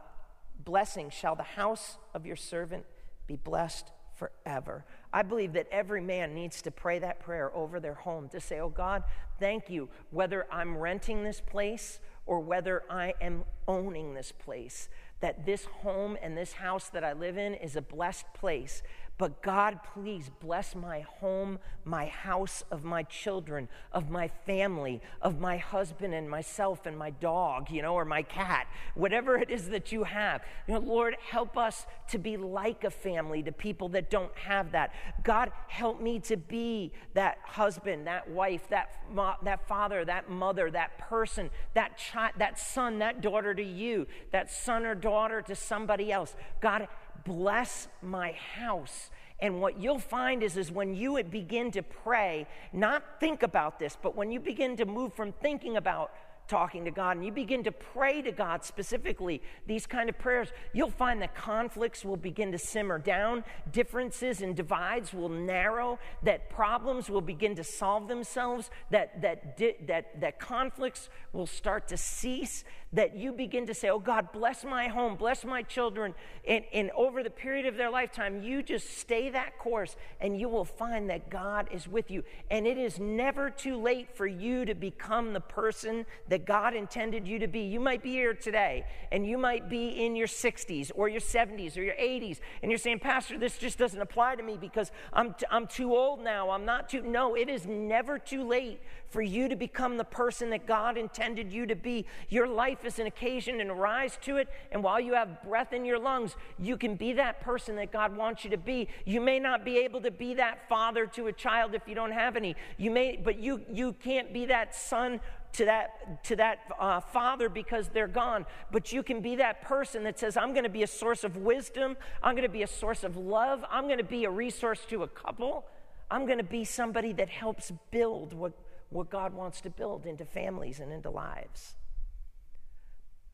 blessing 0.63 1.09
shall 1.09 1.35
the 1.35 1.41
house 1.41 1.97
of 2.13 2.27
your 2.27 2.35
servant 2.35 2.85
be 3.25 3.37
blessed 3.37 3.91
forever. 4.13 4.85
I 5.11 5.23
believe 5.23 5.53
that 5.53 5.67
every 5.71 5.99
man 5.99 6.35
needs 6.35 6.61
to 6.61 6.69
pray 6.69 6.99
that 6.99 7.19
prayer 7.19 7.51
over 7.55 7.79
their 7.79 7.95
home 7.95 8.29
to 8.29 8.39
say, 8.39 8.59
Oh 8.59 8.69
God, 8.69 9.01
thank 9.39 9.67
you, 9.67 9.89
whether 10.11 10.45
I'm 10.51 10.77
renting 10.77 11.23
this 11.23 11.41
place 11.41 12.01
or 12.27 12.39
whether 12.39 12.83
I 12.87 13.15
am 13.19 13.43
owning 13.67 14.13
this 14.13 14.31
place 14.31 14.89
that 15.19 15.45
this 15.45 15.65
home 15.65 16.17
and 16.21 16.37
this 16.37 16.53
house 16.53 16.89
that 16.89 17.03
I 17.03 17.13
live 17.13 17.37
in 17.37 17.55
is 17.55 17.75
a 17.75 17.81
blessed 17.81 18.25
place. 18.33 18.83
But 19.17 19.41
God, 19.41 19.79
please 19.93 20.29
bless 20.39 20.75
my 20.75 20.99
home, 20.99 21.57
my 21.83 22.05
house, 22.05 22.63
of 22.69 22.83
my 22.83 23.01
children, 23.01 23.67
of 23.91 24.11
my 24.11 24.27
family, 24.27 25.01
of 25.23 25.39
my 25.39 25.57
husband 25.57 26.13
and 26.13 26.29
myself 26.29 26.85
and 26.85 26.95
my 26.95 27.09
dog, 27.09 27.71
you 27.71 27.81
know, 27.81 27.95
or 27.95 28.05
my 28.05 28.21
cat, 28.21 28.67
whatever 28.93 29.37
it 29.37 29.49
is 29.49 29.69
that 29.69 29.91
you 29.91 30.03
have. 30.03 30.41
You 30.67 30.75
know, 30.75 30.81
Lord, 30.81 31.15
help 31.31 31.57
us 31.57 31.87
to 32.09 32.19
be 32.19 32.37
like 32.37 32.83
a 32.83 32.91
family 32.91 33.41
to 33.41 33.51
people 33.51 33.89
that 33.89 34.11
don't 34.11 34.35
have 34.37 34.71
that. 34.73 34.93
God, 35.23 35.51
help 35.67 35.99
me 35.99 36.19
to 36.19 36.37
be 36.37 36.91
that 37.15 37.39
husband, 37.43 38.05
that 38.05 38.29
wife, 38.29 38.69
that, 38.69 39.01
that 39.43 39.67
father, 39.67 40.05
that 40.05 40.29
mother, 40.29 40.69
that 40.69 40.95
person, 40.99 41.49
that 41.73 41.97
child, 41.97 42.33
that 42.37 42.59
son, 42.59 42.99
that 42.99 43.21
daughter 43.21 43.55
to 43.55 43.63
you, 43.63 44.05
that 44.31 44.51
son 44.51 44.85
or 44.85 44.93
daughter 44.93 45.41
to 45.41 45.55
somebody 45.55 46.11
else. 46.11 46.35
God, 46.61 46.87
bless 47.27 47.89
my 48.01 48.31
house. 48.31 49.09
And 49.39 49.61
what 49.61 49.79
you'll 49.79 49.99
find 49.99 50.41
is, 50.41 50.57
is 50.57 50.71
when 50.71 50.95
you 50.95 51.21
begin 51.23 51.69
to 51.71 51.83
pray, 51.83 52.47
not 52.73 53.03
think 53.19 53.43
about 53.43 53.77
this, 53.77 53.95
but 54.01 54.15
when 54.15 54.31
you 54.31 54.39
begin 54.39 54.77
to 54.77 54.85
move 54.85 55.13
from 55.13 55.33
thinking 55.33 55.77
about 55.77 56.11
talking 56.47 56.85
to 56.85 56.91
God 56.91 57.17
and 57.17 57.25
you 57.25 57.31
begin 57.31 57.63
to 57.65 57.71
pray 57.71 58.21
to 58.21 58.31
God 58.31 58.63
specifically 58.63 59.41
these 59.67 59.85
kind 59.85 60.09
of 60.09 60.17
prayers, 60.17 60.49
you'll 60.73 60.89
find 60.89 61.21
that 61.21 61.35
conflicts 61.35 62.05
will 62.05 62.17
begin 62.17 62.51
to 62.53 62.57
simmer 62.57 62.97
down, 62.97 63.43
differences 63.71 64.41
and 64.41 64.55
divides 64.55 65.13
will 65.13 65.29
narrow, 65.29 65.99
that 66.23 66.49
problems 66.49 67.09
will 67.09 67.21
begin 67.21 67.55
to 67.55 67.63
solve 67.63 68.07
themselves, 68.07 68.69
that, 68.91 69.21
that, 69.21 69.57
that, 69.87 70.19
that 70.21 70.39
conflicts 70.39 71.09
will 71.33 71.47
start 71.47 71.87
to 71.89 71.97
cease, 71.97 72.63
that 72.93 73.15
you 73.17 73.33
begin 73.33 73.67
to 73.67 73.73
say, 73.73 73.89
Oh 73.89 73.99
God, 73.99 74.31
bless 74.31 74.63
my 74.63 74.87
home, 74.87 75.15
bless 75.15 75.43
my 75.43 75.61
children. 75.61 76.15
And, 76.47 76.63
and 76.73 76.89
over 76.91 77.21
the 77.21 77.29
period 77.29 77.65
of 77.65 77.75
their 77.75 77.89
lifetime, 77.89 78.41
you 78.41 78.63
just 78.63 78.97
stay 78.97 79.29
that 79.29 79.59
course 79.59 79.97
and 80.21 80.39
you 80.39 80.47
will 80.47 80.65
find 80.65 81.09
that 81.09 81.29
God 81.29 81.67
is 81.71 81.87
with 81.87 82.09
you. 82.09 82.23
And 82.49 82.65
it 82.65 82.77
is 82.77 82.99
never 82.99 83.49
too 83.49 83.75
late 83.75 84.15
for 84.15 84.25
you 84.25 84.63
to 84.65 84.73
become 84.73 85.33
the 85.33 85.41
person 85.41 86.05
that 86.29 86.45
God 86.45 86.73
intended 86.75 87.27
you 87.27 87.39
to 87.39 87.47
be. 87.47 87.61
You 87.61 87.81
might 87.81 88.01
be 88.01 88.11
here 88.11 88.33
today 88.33 88.85
and 89.11 89.27
you 89.27 89.37
might 89.37 89.69
be 89.69 89.89
in 90.05 90.15
your 90.15 90.27
60s 90.27 90.91
or 90.95 91.09
your 91.09 91.21
70s 91.21 91.77
or 91.77 91.81
your 91.81 91.95
80s 91.95 92.39
and 92.61 92.71
you're 92.71 92.79
saying, 92.79 92.99
Pastor, 92.99 93.37
this 93.37 93.57
just 93.57 93.77
doesn't 93.77 94.01
apply 94.01 94.35
to 94.35 94.43
me 94.43 94.57
because 94.57 94.91
I'm, 95.11 95.33
t- 95.33 95.45
I'm 95.51 95.67
too 95.67 95.93
old 95.93 96.23
now. 96.23 96.51
I'm 96.51 96.63
not 96.63 96.89
too. 96.89 97.01
No, 97.01 97.35
it 97.35 97.49
is 97.49 97.65
never 97.65 98.17
too 98.17 98.47
late 98.47 98.79
for 99.09 99.21
you 99.21 99.47
to 99.47 99.55
become 99.55 99.97
the 99.97 100.03
person 100.03 100.49
that 100.49 100.65
God 100.65 100.97
intended 100.97 101.51
you 101.51 101.65
to 101.65 101.75
be. 101.75 102.05
Your 102.29 102.47
life 102.47 102.85
is 102.85 102.99
an 102.99 103.07
occasion 103.07 103.61
and 103.61 103.79
rise 103.79 104.17
to 104.23 104.37
it. 104.37 104.49
And 104.71 104.83
while 104.83 104.99
you 104.99 105.13
have 105.13 105.41
breath 105.43 105.73
in 105.73 105.85
your 105.85 105.99
lungs, 105.99 106.35
you 106.59 106.77
can 106.77 106.95
be 106.95 107.13
that 107.13 107.41
person 107.41 107.75
that 107.77 107.91
God 107.91 108.15
wants 108.15 108.43
you 108.43 108.49
to 108.51 108.57
be. 108.57 108.87
You 109.05 109.21
may 109.21 109.39
not 109.39 109.63
be 109.63 109.77
able 109.79 110.01
to 110.01 110.11
be 110.11 110.33
that 110.35 110.67
father 110.67 111.05
to 111.07 111.27
a 111.27 111.33
child 111.33 111.73
if 111.73 111.87
you 111.87 111.95
don't 111.95 112.11
have 112.11 112.35
any. 112.35 112.55
You 112.77 112.91
may, 112.91 113.17
but 113.17 113.39
you 113.39 113.61
you 113.71 113.93
can't 113.93 114.33
be 114.33 114.45
that 114.47 114.75
son 114.75 115.19
to 115.53 115.65
that 115.65 116.23
to 116.25 116.35
that 116.35 116.59
uh, 116.79 116.99
father 116.99 117.49
because 117.49 117.87
they're 117.89 118.07
gone 118.07 118.45
but 118.71 118.91
you 118.91 119.01
can 119.01 119.21
be 119.21 119.37
that 119.37 119.61
person 119.61 120.03
that 120.03 120.19
says 120.19 120.37
i'm 120.37 120.51
going 120.51 120.63
to 120.63 120.69
be 120.69 120.83
a 120.83 120.87
source 120.87 121.23
of 121.23 121.37
wisdom 121.37 121.95
i'm 122.21 122.35
going 122.35 122.45
to 122.45 122.51
be 122.51 122.63
a 122.63 122.67
source 122.67 123.03
of 123.03 123.15
love 123.17 123.63
i'm 123.71 123.85
going 123.85 123.97
to 123.97 124.03
be 124.03 124.25
a 124.25 124.29
resource 124.29 124.85
to 124.87 125.03
a 125.03 125.07
couple 125.07 125.65
i'm 126.11 126.25
going 126.25 126.37
to 126.37 126.43
be 126.43 126.63
somebody 126.63 127.13
that 127.13 127.29
helps 127.29 127.71
build 127.91 128.33
what 128.33 128.51
what 128.89 129.09
God 129.09 129.33
wants 129.33 129.61
to 129.61 129.69
build 129.69 130.05
into 130.05 130.25
families 130.25 130.79
and 130.79 130.91
into 130.91 131.09
lives. 131.09 131.75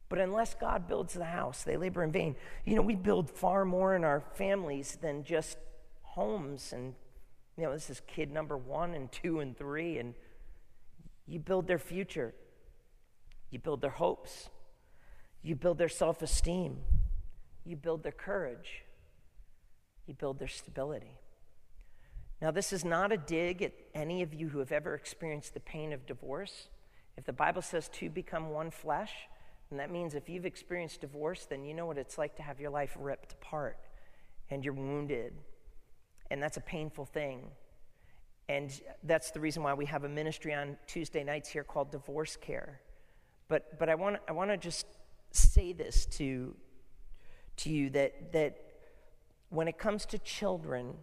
But 0.09 0.19
unless 0.19 0.53
God 0.53 0.87
builds 0.87 1.13
the 1.13 1.25
house, 1.25 1.63
they 1.63 1.77
labor 1.77 2.03
in 2.03 2.11
vain. 2.11 2.35
You 2.65 2.75
know, 2.75 2.81
we 2.81 2.95
build 2.95 3.29
far 3.29 3.65
more 3.65 3.95
in 3.95 4.03
our 4.03 4.21
families 4.35 4.97
than 5.01 5.23
just 5.23 5.57
homes. 6.03 6.71
And, 6.71 6.93
you 7.57 7.63
know, 7.63 7.73
this 7.73 7.89
is 7.89 8.01
kid 8.05 8.31
number 8.31 8.57
one 8.57 8.93
and 8.93 9.11
two 9.11 9.39
and 9.39 9.57
three. 9.57 9.97
And 9.97 10.13
you 11.25 11.39
build 11.39 11.67
their 11.67 11.79
future, 11.79 12.33
you 13.49 13.59
build 13.59 13.81
their 13.81 13.89
hopes, 13.89 14.49
you 15.41 15.55
build 15.55 15.77
their 15.77 15.89
self 15.89 16.21
esteem, 16.21 16.77
you 17.65 17.75
build 17.75 18.03
their 18.03 18.11
courage, 18.11 18.83
you 20.05 20.13
build 20.13 20.37
their 20.37 20.47
stability. 20.47 21.17
Now, 22.43 22.51
this 22.51 22.73
is 22.73 22.83
not 22.83 23.13
a 23.13 23.17
dig 23.17 23.61
at 23.61 23.71
any 23.95 24.21
of 24.21 24.33
you 24.33 24.49
who 24.49 24.59
have 24.59 24.73
ever 24.73 24.95
experienced 24.95 25.53
the 25.53 25.61
pain 25.61 25.93
of 25.93 26.05
divorce. 26.05 26.67
If 27.15 27.23
the 27.23 27.31
Bible 27.31 27.61
says 27.61 27.87
two 27.87 28.09
become 28.09 28.49
one 28.49 28.69
flesh, 28.69 29.13
then 29.69 29.77
that 29.77 29.89
means 29.89 30.13
if 30.13 30.27
you've 30.27 30.45
experienced 30.45 30.99
divorce, 30.99 31.45
then 31.45 31.63
you 31.63 31.73
know 31.73 31.85
what 31.85 31.97
it's 31.97 32.17
like 32.17 32.35
to 32.35 32.43
have 32.43 32.59
your 32.59 32.69
life 32.69 32.97
ripped 32.99 33.31
apart 33.31 33.77
and 34.49 34.61
you're 34.65 34.73
wounded. 34.73 35.35
And 36.31 36.43
that's 36.43 36.57
a 36.57 36.61
painful 36.61 37.05
thing. 37.05 37.43
And 38.49 38.77
that's 39.03 39.31
the 39.31 39.39
reason 39.39 39.63
why 39.63 39.73
we 39.73 39.85
have 39.85 40.03
a 40.03 40.09
ministry 40.09 40.53
on 40.53 40.75
Tuesday 40.85 41.23
nights 41.23 41.47
here 41.47 41.63
called 41.63 41.93
Divorce 41.93 42.35
Care. 42.35 42.81
But, 43.47 43.79
but 43.79 43.87
I 43.87 43.95
want 43.95 44.17
I 44.27 44.33
want 44.33 44.51
to 44.51 44.57
just 44.57 44.85
say 45.31 45.71
this 45.71 46.05
to, 46.17 46.53
to 47.55 47.69
you 47.69 47.89
that, 47.91 48.33
that 48.33 48.57
when 49.47 49.69
it 49.69 49.77
comes 49.77 50.05
to 50.07 50.19
children, 50.19 50.95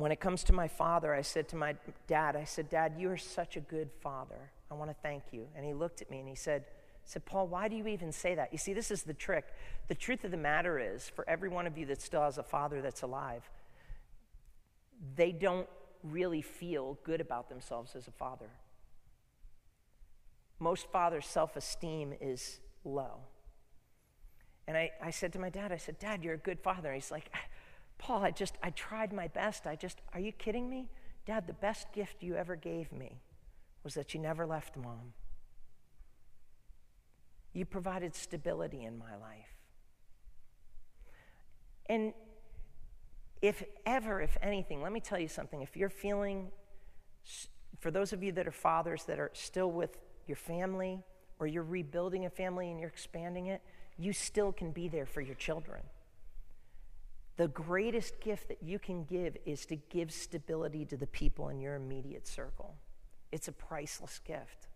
when 0.00 0.12
it 0.12 0.20
comes 0.20 0.44
to 0.44 0.52
my 0.52 0.68
father, 0.68 1.14
I 1.14 1.22
said 1.22 1.48
to 1.48 1.56
my 1.56 1.74
dad, 2.06 2.36
I 2.36 2.44
said, 2.44 2.70
Dad, 2.70 2.94
you 2.96 3.10
are 3.10 3.16
such 3.16 3.56
a 3.56 3.60
good 3.60 3.90
father. 4.00 4.50
I 4.70 4.74
want 4.74 4.90
to 4.90 4.96
thank 5.02 5.24
you. 5.32 5.46
And 5.56 5.64
he 5.64 5.74
looked 5.74 6.00
at 6.00 6.10
me 6.10 6.20
and 6.20 6.28
he 6.28 6.34
said, 6.34 6.64
said, 7.04 7.24
Paul, 7.24 7.48
why 7.48 7.68
do 7.68 7.76
you 7.76 7.86
even 7.88 8.12
say 8.12 8.34
that? 8.34 8.52
You 8.52 8.58
see, 8.58 8.72
this 8.72 8.90
is 8.90 9.02
the 9.02 9.14
trick. 9.14 9.46
The 9.88 9.94
truth 9.94 10.24
of 10.24 10.30
the 10.30 10.36
matter 10.36 10.78
is, 10.78 11.08
for 11.08 11.28
every 11.28 11.48
one 11.48 11.66
of 11.66 11.76
you 11.76 11.86
that 11.86 12.00
still 12.00 12.22
has 12.22 12.38
a 12.38 12.42
father 12.42 12.80
that's 12.80 13.02
alive, 13.02 13.50
they 15.16 15.32
don't 15.32 15.68
really 16.04 16.42
feel 16.42 16.98
good 17.02 17.20
about 17.20 17.48
themselves 17.48 17.96
as 17.96 18.06
a 18.06 18.12
father. 18.12 18.50
Most 20.58 20.86
fathers' 20.92 21.26
self 21.26 21.56
esteem 21.56 22.14
is 22.20 22.60
low. 22.84 23.18
And 24.68 24.76
I, 24.76 24.92
I 25.02 25.10
said 25.10 25.32
to 25.32 25.38
my 25.38 25.50
dad, 25.50 25.72
I 25.72 25.78
said, 25.78 25.98
Dad, 25.98 26.22
you're 26.22 26.34
a 26.34 26.38
good 26.38 26.60
father. 26.60 26.90
And 26.90 27.02
he's 27.02 27.10
like, 27.10 27.30
Paul, 28.00 28.24
I 28.24 28.30
just, 28.30 28.54
I 28.62 28.70
tried 28.70 29.12
my 29.12 29.28
best. 29.28 29.66
I 29.66 29.76
just, 29.76 30.00
are 30.14 30.20
you 30.20 30.32
kidding 30.32 30.70
me? 30.70 30.88
Dad, 31.26 31.46
the 31.46 31.52
best 31.52 31.92
gift 31.92 32.22
you 32.22 32.34
ever 32.34 32.56
gave 32.56 32.90
me 32.92 33.20
was 33.84 33.92
that 33.94 34.14
you 34.14 34.20
never 34.20 34.46
left 34.46 34.74
mom. 34.74 35.12
You 37.52 37.66
provided 37.66 38.14
stability 38.14 38.84
in 38.84 38.96
my 38.98 39.16
life. 39.16 39.54
And 41.86 42.14
if 43.42 43.62
ever, 43.84 44.22
if 44.22 44.38
anything, 44.40 44.80
let 44.80 44.92
me 44.92 45.00
tell 45.00 45.18
you 45.18 45.28
something. 45.28 45.60
If 45.60 45.76
you're 45.76 45.90
feeling, 45.90 46.50
for 47.80 47.90
those 47.90 48.14
of 48.14 48.22
you 48.22 48.32
that 48.32 48.46
are 48.46 48.52
fathers 48.52 49.04
that 49.04 49.18
are 49.18 49.30
still 49.34 49.70
with 49.70 49.98
your 50.26 50.36
family, 50.36 51.02
or 51.38 51.46
you're 51.46 51.64
rebuilding 51.64 52.24
a 52.24 52.30
family 52.30 52.70
and 52.70 52.80
you're 52.80 52.88
expanding 52.88 53.46
it, 53.48 53.60
you 53.98 54.14
still 54.14 54.52
can 54.52 54.70
be 54.70 54.88
there 54.88 55.06
for 55.06 55.20
your 55.20 55.34
children. 55.34 55.82
The 57.36 57.48
greatest 57.48 58.20
gift 58.20 58.48
that 58.48 58.62
you 58.62 58.78
can 58.78 59.04
give 59.04 59.36
is 59.46 59.64
to 59.66 59.76
give 59.76 60.12
stability 60.12 60.84
to 60.86 60.96
the 60.96 61.06
people 61.06 61.48
in 61.48 61.60
your 61.60 61.74
immediate 61.74 62.26
circle. 62.26 62.74
It's 63.32 63.48
a 63.48 63.52
priceless 63.52 64.20
gift. 64.24 64.68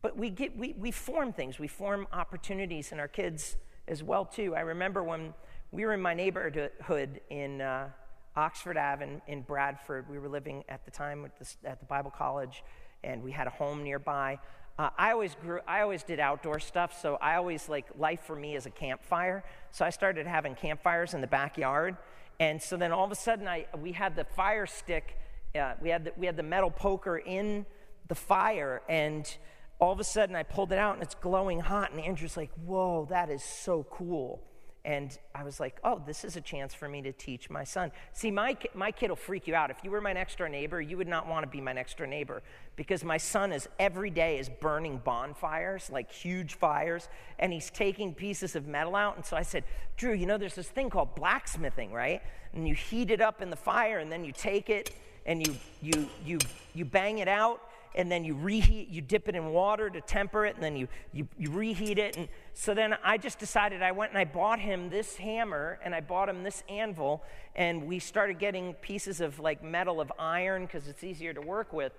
But 0.00 0.16
we, 0.16 0.30
get, 0.30 0.56
we, 0.56 0.74
we 0.78 0.90
form 0.90 1.32
things, 1.32 1.58
we 1.58 1.66
form 1.66 2.06
opportunities 2.12 2.92
in 2.92 3.00
our 3.00 3.08
kids 3.08 3.56
as 3.88 4.02
well, 4.02 4.24
too. 4.24 4.54
I 4.54 4.60
remember 4.60 5.02
when 5.02 5.34
we 5.72 5.84
were 5.84 5.92
in 5.92 6.00
my 6.00 6.14
neighborhood 6.14 7.20
in 7.30 7.60
uh, 7.60 7.88
Oxford 8.36 8.76
Ave 8.76 9.04
in, 9.04 9.20
in 9.26 9.42
Bradford. 9.42 10.08
We 10.08 10.18
were 10.18 10.28
living 10.28 10.62
at 10.68 10.84
the 10.84 10.90
time 10.90 11.24
at 11.24 11.38
the, 11.38 11.68
at 11.68 11.80
the 11.80 11.86
Bible 11.86 12.12
College, 12.12 12.62
and 13.02 13.22
we 13.22 13.32
had 13.32 13.46
a 13.46 13.50
home 13.50 13.82
nearby. 13.82 14.38
Uh, 14.78 14.90
I 14.96 15.10
always 15.10 15.34
grew. 15.34 15.58
I 15.66 15.80
always 15.80 16.04
did 16.04 16.20
outdoor 16.20 16.60
stuff, 16.60 16.96
so 17.00 17.16
I 17.20 17.34
always 17.34 17.68
like 17.68 17.86
life 17.98 18.20
for 18.24 18.36
me 18.36 18.54
is 18.54 18.64
a 18.64 18.70
campfire. 18.70 19.42
So 19.72 19.84
I 19.84 19.90
started 19.90 20.26
having 20.26 20.54
campfires 20.54 21.14
in 21.14 21.20
the 21.20 21.26
backyard, 21.26 21.96
and 22.38 22.62
so 22.62 22.76
then 22.76 22.92
all 22.92 23.04
of 23.04 23.10
a 23.10 23.16
sudden, 23.16 23.48
I 23.48 23.66
we 23.76 23.90
had 23.90 24.14
the 24.14 24.22
fire 24.24 24.66
stick. 24.66 25.18
Uh, 25.58 25.74
we 25.80 25.88
had 25.88 26.04
the, 26.04 26.12
we 26.16 26.26
had 26.26 26.36
the 26.36 26.44
metal 26.44 26.70
poker 26.70 27.18
in 27.18 27.66
the 28.06 28.14
fire, 28.14 28.82
and 28.88 29.36
all 29.80 29.90
of 29.90 29.98
a 29.98 30.04
sudden, 30.04 30.36
I 30.36 30.44
pulled 30.44 30.70
it 30.70 30.78
out, 30.78 30.94
and 30.94 31.02
it's 31.02 31.16
glowing 31.16 31.58
hot. 31.58 31.90
And 31.90 32.00
Andrew's 32.00 32.36
like, 32.36 32.52
"Whoa, 32.64 33.08
that 33.10 33.30
is 33.30 33.42
so 33.42 33.84
cool!" 33.90 34.44
And 34.88 35.18
I 35.34 35.44
was 35.44 35.60
like, 35.60 35.78
oh, 35.84 36.00
this 36.06 36.24
is 36.24 36.36
a 36.36 36.40
chance 36.40 36.72
for 36.72 36.88
me 36.88 37.02
to 37.02 37.12
teach 37.12 37.50
my 37.50 37.62
son. 37.62 37.92
See, 38.14 38.30
my, 38.30 38.56
my 38.74 38.90
kid 38.90 39.10
will 39.10 39.16
freak 39.16 39.46
you 39.46 39.54
out. 39.54 39.70
If 39.70 39.84
you 39.84 39.90
were 39.90 40.00
my 40.00 40.14
next 40.14 40.38
door 40.38 40.48
neighbor, 40.48 40.80
you 40.80 40.96
would 40.96 41.06
not 41.06 41.28
want 41.28 41.44
to 41.44 41.46
be 41.46 41.60
my 41.60 41.74
next 41.74 41.98
door 41.98 42.06
neighbor 42.06 42.42
because 42.74 43.04
my 43.04 43.18
son 43.18 43.52
is 43.52 43.68
every 43.78 44.08
day 44.08 44.38
is 44.38 44.48
burning 44.48 44.96
bonfires, 45.04 45.90
like 45.92 46.10
huge 46.10 46.54
fires, 46.54 47.10
and 47.38 47.52
he's 47.52 47.68
taking 47.68 48.14
pieces 48.14 48.56
of 48.56 48.66
metal 48.66 48.96
out. 48.96 49.16
And 49.16 49.26
so 49.26 49.36
I 49.36 49.42
said, 49.42 49.64
Drew, 49.98 50.14
you 50.14 50.24
know, 50.24 50.38
there's 50.38 50.54
this 50.54 50.68
thing 50.68 50.88
called 50.88 51.14
blacksmithing, 51.14 51.92
right? 51.92 52.22
And 52.54 52.66
you 52.66 52.74
heat 52.74 53.10
it 53.10 53.20
up 53.20 53.42
in 53.42 53.50
the 53.50 53.56
fire, 53.56 53.98
and 53.98 54.10
then 54.10 54.24
you 54.24 54.32
take 54.32 54.70
it 54.70 54.94
and 55.26 55.46
you, 55.46 55.54
you, 55.82 56.08
you, 56.24 56.38
you 56.72 56.86
bang 56.86 57.18
it 57.18 57.28
out 57.28 57.60
and 57.94 58.10
then 58.10 58.24
you 58.24 58.34
reheat, 58.34 58.88
you 58.88 59.00
dip 59.00 59.28
it 59.28 59.34
in 59.34 59.50
water 59.50 59.90
to 59.90 60.00
temper 60.00 60.46
it, 60.46 60.54
and 60.54 60.62
then 60.62 60.76
you, 60.76 60.88
you, 61.12 61.26
you 61.38 61.50
reheat 61.50 61.98
it. 61.98 62.16
And 62.16 62.28
so 62.60 62.74
then 62.74 62.96
I 63.04 63.18
just 63.18 63.38
decided 63.38 63.84
I 63.84 63.92
went 63.92 64.10
and 64.10 64.18
I 64.18 64.24
bought 64.24 64.58
him 64.58 64.90
this 64.90 65.16
hammer 65.16 65.78
and 65.80 65.94
I 65.94 66.00
bought 66.00 66.28
him 66.28 66.42
this 66.42 66.64
anvil, 66.68 67.22
and 67.54 67.86
we 67.86 68.00
started 68.00 68.40
getting 68.40 68.74
pieces 68.74 69.20
of 69.20 69.38
like 69.38 69.62
metal 69.62 70.00
of 70.00 70.12
iron 70.18 70.66
because 70.66 70.88
it's 70.88 71.04
easier 71.04 71.32
to 71.32 71.40
work 71.40 71.72
with. 71.72 71.92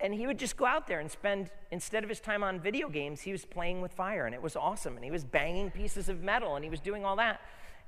And 0.00 0.12
he 0.12 0.26
would 0.26 0.38
just 0.38 0.58
go 0.58 0.66
out 0.66 0.86
there 0.86 1.00
and 1.00 1.10
spend, 1.10 1.48
instead 1.70 2.02
of 2.02 2.10
his 2.10 2.20
time 2.20 2.44
on 2.44 2.60
video 2.60 2.90
games, 2.90 3.22
he 3.22 3.32
was 3.32 3.46
playing 3.46 3.80
with 3.80 3.92
fire, 3.92 4.26
and 4.26 4.34
it 4.34 4.42
was 4.42 4.56
awesome. 4.56 4.94
And 4.96 5.02
he 5.02 5.10
was 5.10 5.24
banging 5.24 5.70
pieces 5.70 6.10
of 6.10 6.22
metal, 6.22 6.56
and 6.56 6.62
he 6.62 6.70
was 6.70 6.80
doing 6.80 7.06
all 7.06 7.16
that. 7.16 7.40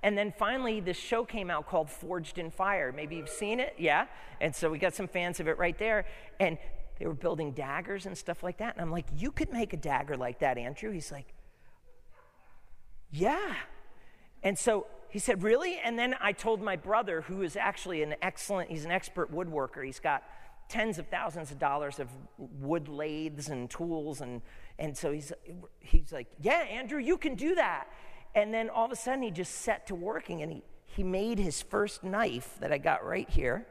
And 0.02 0.16
then 0.16 0.32
finally, 0.38 0.80
this 0.80 0.96
show 0.96 1.22
came 1.22 1.50
out 1.50 1.68
called 1.68 1.90
Forged 1.90 2.38
in 2.38 2.50
Fire. 2.50 2.92
Maybe 2.92 3.16
you've 3.16 3.28
seen 3.28 3.60
it, 3.60 3.74
yeah? 3.76 4.06
And 4.40 4.56
so 4.56 4.70
we 4.70 4.78
got 4.78 4.94
some 4.94 5.06
fans 5.06 5.38
of 5.38 5.48
it 5.48 5.58
right 5.58 5.76
there. 5.76 6.06
And 6.40 6.56
they 6.98 7.04
were 7.04 7.12
building 7.12 7.52
daggers 7.52 8.06
and 8.06 8.16
stuff 8.16 8.42
like 8.42 8.56
that. 8.56 8.72
And 8.72 8.80
I'm 8.80 8.90
like, 8.90 9.04
You 9.14 9.30
could 9.30 9.52
make 9.52 9.74
a 9.74 9.76
dagger 9.76 10.16
like 10.16 10.38
that, 10.38 10.56
Andrew. 10.56 10.92
He's 10.92 11.12
like, 11.12 11.26
Yeah. 13.10 13.54
And 14.42 14.58
so 14.58 14.86
he 15.08 15.18
said, 15.18 15.42
Really? 15.42 15.78
And 15.82 15.98
then 15.98 16.14
I 16.20 16.32
told 16.32 16.62
my 16.62 16.76
brother, 16.76 17.22
who 17.22 17.42
is 17.42 17.56
actually 17.56 18.02
an 18.02 18.14
excellent, 18.22 18.70
he's 18.70 18.84
an 18.84 18.90
expert 18.90 19.32
woodworker. 19.32 19.84
He's 19.84 20.00
got 20.00 20.22
tens 20.68 20.98
of 20.98 21.06
thousands 21.08 21.50
of 21.50 21.58
dollars 21.58 22.00
of 22.00 22.08
wood 22.38 22.88
lathes 22.88 23.48
and 23.48 23.70
tools. 23.70 24.20
And, 24.20 24.42
and 24.78 24.96
so 24.96 25.12
he's, 25.12 25.32
he's 25.80 26.12
like, 26.12 26.28
Yeah, 26.40 26.58
Andrew, 26.70 27.00
you 27.00 27.16
can 27.18 27.34
do 27.34 27.54
that. 27.54 27.88
And 28.34 28.52
then 28.52 28.68
all 28.68 28.84
of 28.84 28.92
a 28.92 28.96
sudden 28.96 29.22
he 29.22 29.30
just 29.30 29.52
set 29.52 29.86
to 29.86 29.94
working 29.94 30.42
and 30.42 30.52
he, 30.52 30.62
he 30.84 31.02
made 31.02 31.38
his 31.38 31.62
first 31.62 32.04
knife 32.04 32.56
that 32.60 32.72
I 32.72 32.78
got 32.78 33.04
right 33.04 33.28
here. 33.28 33.66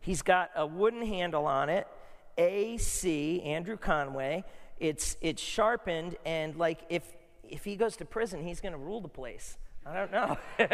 He's 0.00 0.22
got 0.22 0.50
a 0.54 0.66
wooden 0.66 1.06
handle 1.06 1.46
on 1.46 1.68
it 1.68 1.86
AC, 2.36 3.40
Andrew 3.42 3.76
Conway. 3.76 4.44
It's, 4.78 5.16
it's 5.20 5.40
sharpened, 5.40 6.16
and 6.26 6.56
like 6.56 6.80
if, 6.88 7.04
if 7.48 7.64
he 7.64 7.76
goes 7.76 7.96
to 7.96 8.04
prison, 8.04 8.42
he's 8.42 8.60
going 8.60 8.72
to 8.72 8.78
rule 8.78 9.00
the 9.00 9.08
place. 9.08 9.58
I 9.86 9.94
don't 9.94 10.12
know. 10.12 10.38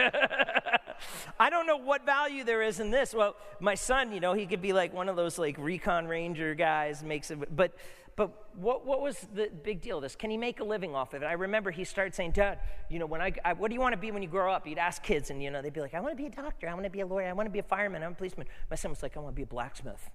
I 1.40 1.50
don't 1.50 1.66
know 1.66 1.78
what 1.78 2.04
value 2.04 2.44
there 2.44 2.62
is 2.62 2.78
in 2.78 2.90
this. 2.90 3.12
Well, 3.12 3.34
my 3.58 3.74
son, 3.74 4.12
you 4.12 4.20
know, 4.20 4.34
he 4.34 4.46
could 4.46 4.62
be 4.62 4.72
like 4.72 4.92
one 4.92 5.08
of 5.08 5.16
those 5.16 5.38
like 5.38 5.56
recon 5.58 6.06
ranger 6.06 6.54
guys, 6.54 7.02
makes 7.02 7.30
it, 7.30 7.56
but 7.56 7.72
but 8.20 8.48
what, 8.56 8.84
what 8.84 9.00
was 9.00 9.26
the 9.32 9.48
big 9.62 9.80
deal 9.80 9.96
of 9.96 10.02
this? 10.02 10.14
Can 10.14 10.30
he 10.30 10.36
make 10.36 10.60
a 10.60 10.64
living 10.64 10.94
off 10.94 11.14
of 11.14 11.22
it? 11.22 11.26
I 11.26 11.32
remember 11.32 11.70
he 11.70 11.84
started 11.84 12.14
saying, 12.14 12.32
Dad, 12.32 12.58
you 12.90 12.98
know, 12.98 13.06
when 13.06 13.22
I, 13.22 13.32
I, 13.46 13.54
what 13.54 13.68
do 13.68 13.74
you 13.74 13.80
want 13.80 13.94
to 13.94 13.96
be 13.98 14.10
when 14.10 14.22
you 14.22 14.28
grow 14.28 14.52
up? 14.52 14.66
He'd 14.66 14.76
ask 14.76 15.02
kids, 15.02 15.30
and, 15.30 15.42
you 15.42 15.50
know, 15.50 15.62
they'd 15.62 15.72
be 15.72 15.80
like, 15.80 15.94
I 15.94 16.00
want 16.00 16.12
to 16.12 16.16
be 16.16 16.26
a 16.26 16.30
doctor. 16.30 16.68
I 16.68 16.74
want 16.74 16.84
to 16.84 16.90
be 16.90 17.00
a 17.00 17.06
lawyer. 17.06 17.28
I 17.28 17.32
want 17.32 17.46
to 17.46 17.50
be 17.50 17.60
a 17.60 17.62
fireman. 17.62 18.02
I'm 18.02 18.12
a 18.12 18.14
policeman. 18.14 18.46
My 18.68 18.76
son 18.76 18.90
was 18.90 19.02
like, 19.02 19.16
I 19.16 19.20
want 19.20 19.34
to 19.34 19.36
be 19.36 19.44
a 19.44 19.46
blacksmith. 19.46 20.10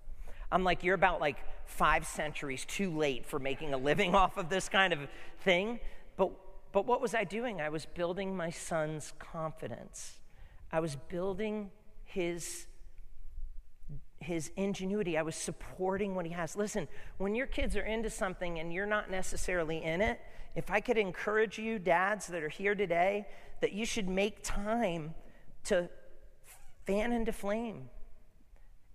I'm 0.51 0.63
like, 0.63 0.83
you're 0.83 0.93
about 0.93 1.19
like 1.19 1.37
five 1.65 2.05
centuries 2.05 2.63
too 2.65 2.95
late 2.95 3.25
for 3.25 3.39
making 3.39 3.73
a 3.73 3.77
living 3.77 4.13
off 4.21 4.37
of 4.37 4.49
this 4.49 4.69
kind 4.69 4.93
of 4.93 4.99
thing. 5.39 5.79
But, 6.15 6.29
but 6.75 6.85
what 6.85 6.99
was 6.99 7.15
I 7.15 7.23
doing? 7.23 7.61
I 7.61 7.69
was 7.69 7.85
building 7.85 8.35
my 8.35 8.49
son's 8.49 9.13
confidence. 9.17 10.19
I 10.71 10.81
was 10.81 10.95
building 10.95 11.71
his, 12.03 12.67
his 14.19 14.51
ingenuity. 14.57 15.17
I 15.17 15.21
was 15.21 15.35
supporting 15.35 16.15
what 16.15 16.25
he 16.25 16.33
has. 16.33 16.57
Listen, 16.57 16.89
when 17.17 17.33
your 17.33 17.47
kids 17.47 17.77
are 17.77 17.85
into 17.85 18.09
something 18.09 18.59
and 18.59 18.73
you're 18.73 18.85
not 18.85 19.09
necessarily 19.09 19.81
in 19.81 20.01
it, 20.01 20.19
if 20.53 20.69
I 20.69 20.81
could 20.81 20.97
encourage 20.97 21.57
you, 21.57 21.79
dads 21.79 22.27
that 22.27 22.43
are 22.43 22.49
here 22.49 22.75
today, 22.75 23.25
that 23.61 23.71
you 23.71 23.85
should 23.85 24.09
make 24.09 24.43
time 24.43 25.15
to 25.63 25.89
fan 26.85 27.13
into 27.13 27.31
flame 27.31 27.89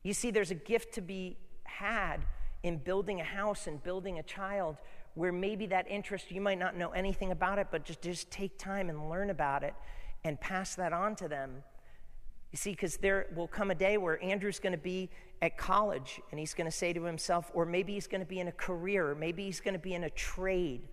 you 0.02 0.14
see, 0.14 0.30
there's 0.30 0.50
a 0.50 0.56
gift 0.56 0.94
to 0.94 1.00
be 1.00 1.36
had 1.64 2.18
in 2.62 2.78
building 2.78 3.20
a 3.20 3.24
house 3.24 3.66
and 3.66 3.82
building 3.82 4.18
a 4.18 4.22
child 4.22 4.76
where 5.14 5.32
maybe 5.32 5.66
that 5.66 5.90
interest, 5.90 6.30
you 6.30 6.40
might 6.40 6.58
not 6.58 6.76
know 6.76 6.90
anything 6.90 7.32
about 7.32 7.58
it, 7.58 7.68
but 7.70 7.84
just, 7.84 8.02
just 8.02 8.30
take 8.30 8.58
time 8.58 8.88
and 8.88 9.10
learn 9.10 9.30
about 9.30 9.62
it 9.62 9.74
and 10.24 10.40
pass 10.40 10.74
that 10.76 10.92
on 10.92 11.16
to 11.16 11.28
them. 11.28 11.62
You 12.52 12.56
see, 12.56 12.70
because 12.70 12.96
there 12.96 13.26
will 13.34 13.48
come 13.48 13.70
a 13.70 13.74
day 13.74 13.96
where 13.96 14.22
Andrew's 14.22 14.58
going 14.58 14.72
to 14.72 14.78
be 14.78 15.10
at 15.40 15.56
college 15.56 16.20
and 16.30 16.40
he's 16.40 16.54
going 16.54 16.70
to 16.70 16.76
say 16.76 16.92
to 16.92 17.04
himself, 17.04 17.50
or 17.54 17.64
maybe 17.64 17.94
he's 17.94 18.06
going 18.06 18.20
to 18.20 18.26
be 18.26 18.40
in 18.40 18.48
a 18.48 18.52
career, 18.52 19.10
or 19.10 19.14
maybe 19.14 19.44
he's 19.44 19.60
going 19.60 19.74
to 19.74 19.80
be 19.80 19.94
in 19.94 20.04
a 20.04 20.10
trade, 20.10 20.88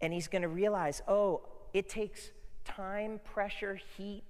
and 0.00 0.12
he's 0.12 0.28
going 0.28 0.42
to 0.42 0.48
realize, 0.48 1.02
oh, 1.08 1.42
it 1.72 1.88
takes 1.88 2.30
time, 2.64 3.20
pressure, 3.24 3.80
heat. 3.96 4.22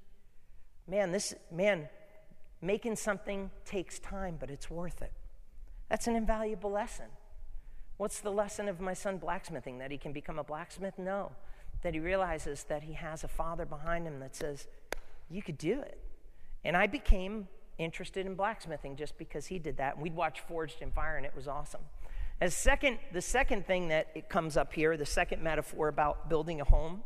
Man, 0.88 1.12
this, 1.12 1.34
man, 1.50 1.88
Making 2.62 2.96
something 2.96 3.50
takes 3.64 3.98
time, 3.98 4.36
but 4.40 4.50
it's 4.50 4.70
worth 4.70 5.02
it. 5.02 5.12
That's 5.88 6.06
an 6.06 6.16
invaluable 6.16 6.70
lesson. 6.70 7.06
What's 7.96 8.20
the 8.20 8.30
lesson 8.30 8.68
of 8.68 8.80
my 8.80 8.94
son 8.94 9.18
blacksmithing? 9.18 9.78
That 9.78 9.90
he 9.90 9.98
can 9.98 10.12
become 10.12 10.38
a 10.38 10.44
blacksmith? 10.44 10.98
No. 10.98 11.32
That 11.82 11.94
he 11.94 12.00
realizes 12.00 12.64
that 12.64 12.82
he 12.82 12.92
has 12.94 13.24
a 13.24 13.28
father 13.28 13.64
behind 13.64 14.06
him 14.06 14.20
that 14.20 14.34
says, 14.36 14.66
You 15.30 15.42
could 15.42 15.58
do 15.58 15.80
it. 15.80 15.98
And 16.64 16.76
I 16.76 16.86
became 16.86 17.48
interested 17.78 18.26
in 18.26 18.34
blacksmithing 18.34 18.96
just 18.96 19.16
because 19.18 19.46
he 19.46 19.58
did 19.58 19.76
that. 19.78 19.94
And 19.94 20.02
we'd 20.02 20.16
watch 20.16 20.40
Forged 20.40 20.82
in 20.82 20.90
Fire, 20.90 21.16
and 21.16 21.24
it 21.24 21.34
was 21.34 21.48
awesome. 21.48 21.82
As 22.40 22.54
second, 22.54 22.98
the 23.12 23.22
second 23.22 23.66
thing 23.66 23.88
that 23.88 24.08
it 24.14 24.28
comes 24.28 24.56
up 24.56 24.74
here, 24.74 24.96
the 24.96 25.06
second 25.06 25.42
metaphor 25.42 25.88
about 25.88 26.28
building 26.28 26.60
a 26.60 26.64
home, 26.64 27.02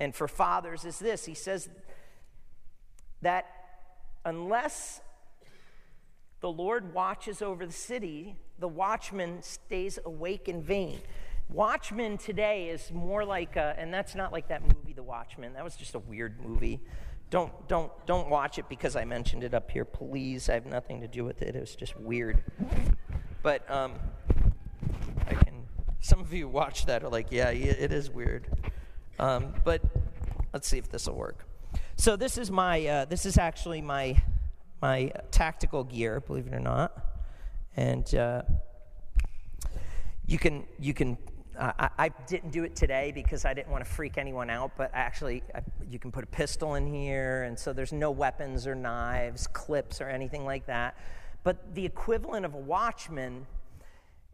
and 0.00 0.14
for 0.14 0.26
fathers 0.26 0.84
is 0.84 0.98
this. 0.98 1.24
He 1.24 1.34
says 1.34 1.68
that 3.20 3.46
unless 4.24 5.00
the 6.42 6.50
Lord 6.50 6.92
watches 6.92 7.40
over 7.40 7.64
the 7.64 7.72
city, 7.72 8.36
the 8.58 8.68
watchman 8.68 9.42
stays 9.42 9.98
awake 10.04 10.48
in 10.48 10.60
vain. 10.60 11.00
Watchmen 11.48 12.18
today 12.18 12.68
is 12.68 12.90
more 12.92 13.24
like, 13.24 13.56
a, 13.56 13.74
and 13.78 13.94
that's 13.94 14.14
not 14.14 14.32
like 14.32 14.48
that 14.48 14.62
movie, 14.62 14.92
The 14.92 15.02
Watchmen. 15.02 15.54
That 15.54 15.62
was 15.62 15.76
just 15.76 15.94
a 15.94 16.00
weird 16.00 16.44
movie. 16.44 16.80
Don't, 17.30 17.52
don't, 17.68 17.92
don't 18.06 18.28
watch 18.28 18.58
it 18.58 18.68
because 18.68 18.96
I 18.96 19.04
mentioned 19.04 19.44
it 19.44 19.54
up 19.54 19.70
here, 19.70 19.84
please. 19.84 20.48
I 20.48 20.54
have 20.54 20.66
nothing 20.66 21.00
to 21.00 21.08
do 21.08 21.24
with 21.24 21.42
it. 21.42 21.54
It 21.54 21.60
was 21.60 21.76
just 21.76 21.98
weird. 21.98 22.42
But 23.42 23.70
um, 23.70 23.94
I 25.28 25.34
can. 25.34 25.64
Some 26.00 26.20
of 26.20 26.32
you 26.32 26.48
watch 26.48 26.86
that 26.86 27.04
are 27.04 27.08
like, 27.08 27.28
yeah, 27.30 27.50
it 27.50 27.92
is 27.92 28.10
weird. 28.10 28.48
Um, 29.18 29.54
but 29.64 29.80
let's 30.52 30.66
see 30.66 30.78
if 30.78 30.90
this 30.90 31.06
will 31.06 31.14
work. 31.14 31.46
So 31.96 32.16
this 32.16 32.36
is 32.36 32.50
my 32.50 32.84
uh, 32.86 33.04
this 33.04 33.24
is 33.24 33.38
actually 33.38 33.80
my 33.80 34.22
my 34.82 35.12
tactical 35.30 35.84
gear, 35.84 36.20
believe 36.20 36.48
it 36.48 36.52
or 36.52 36.60
not, 36.60 36.92
and 37.76 38.14
uh, 38.16 38.42
you 40.26 40.38
can 40.38 40.64
you 40.78 40.92
can. 40.92 41.16
I, 41.58 41.90
I, 41.98 42.08
didn't 42.26 42.50
do 42.50 42.64
it 42.64 42.74
today 42.74 43.12
because 43.14 43.44
I 43.44 43.52
didn't 43.52 43.70
want 43.70 43.84
to 43.84 43.90
freak 43.90 44.16
anyone 44.16 44.48
out, 44.48 44.72
but 44.74 44.90
actually, 44.94 45.42
I, 45.54 45.60
you 45.86 45.98
can 45.98 46.10
put 46.10 46.24
a 46.24 46.26
pistol 46.26 46.76
in 46.76 46.86
here, 46.86 47.42
and 47.42 47.58
so 47.58 47.74
there's 47.74 47.92
no 47.92 48.10
weapons 48.10 48.66
or 48.66 48.74
knives, 48.74 49.46
clips, 49.46 50.00
or 50.00 50.08
anything 50.08 50.46
like 50.46 50.66
that. 50.66 50.96
But 51.44 51.74
the 51.74 51.84
equivalent 51.84 52.46
of 52.46 52.54
a 52.54 52.58
watchman 52.58 53.46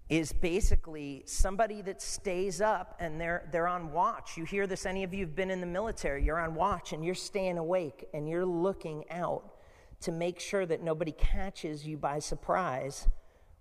is 0.09 0.33
basically 0.33 1.23
somebody 1.27 1.83
that 1.83 2.01
stays 2.01 2.61
up 2.61 2.97
and 2.99 3.21
they're, 3.21 3.47
they're 3.53 3.69
on 3.69 3.93
watch. 3.93 4.37
You 4.37 4.45
hear 4.45 4.67
this, 4.67 4.87
any 4.87 5.05
of 5.05 5.13
you 5.13 5.27
have 5.27 5.35
been 5.35 5.51
in 5.51 5.61
the 5.61 5.67
military, 5.67 6.25
you're 6.25 6.39
on 6.39 6.55
watch 6.55 6.93
and 6.93 7.05
you're 7.05 7.15
staying 7.15 7.59
awake 7.59 8.09
and 8.15 8.29
you're 8.29 8.47
looking 8.47 9.05
out 9.11 9.58
to 10.01 10.13
make 10.13 10.39
sure 10.41 10.65
that 10.67 10.83
nobody 10.83 11.13
catches 11.13 11.87
you 11.87 11.97
by 11.97 12.19
surprise 12.19 13.09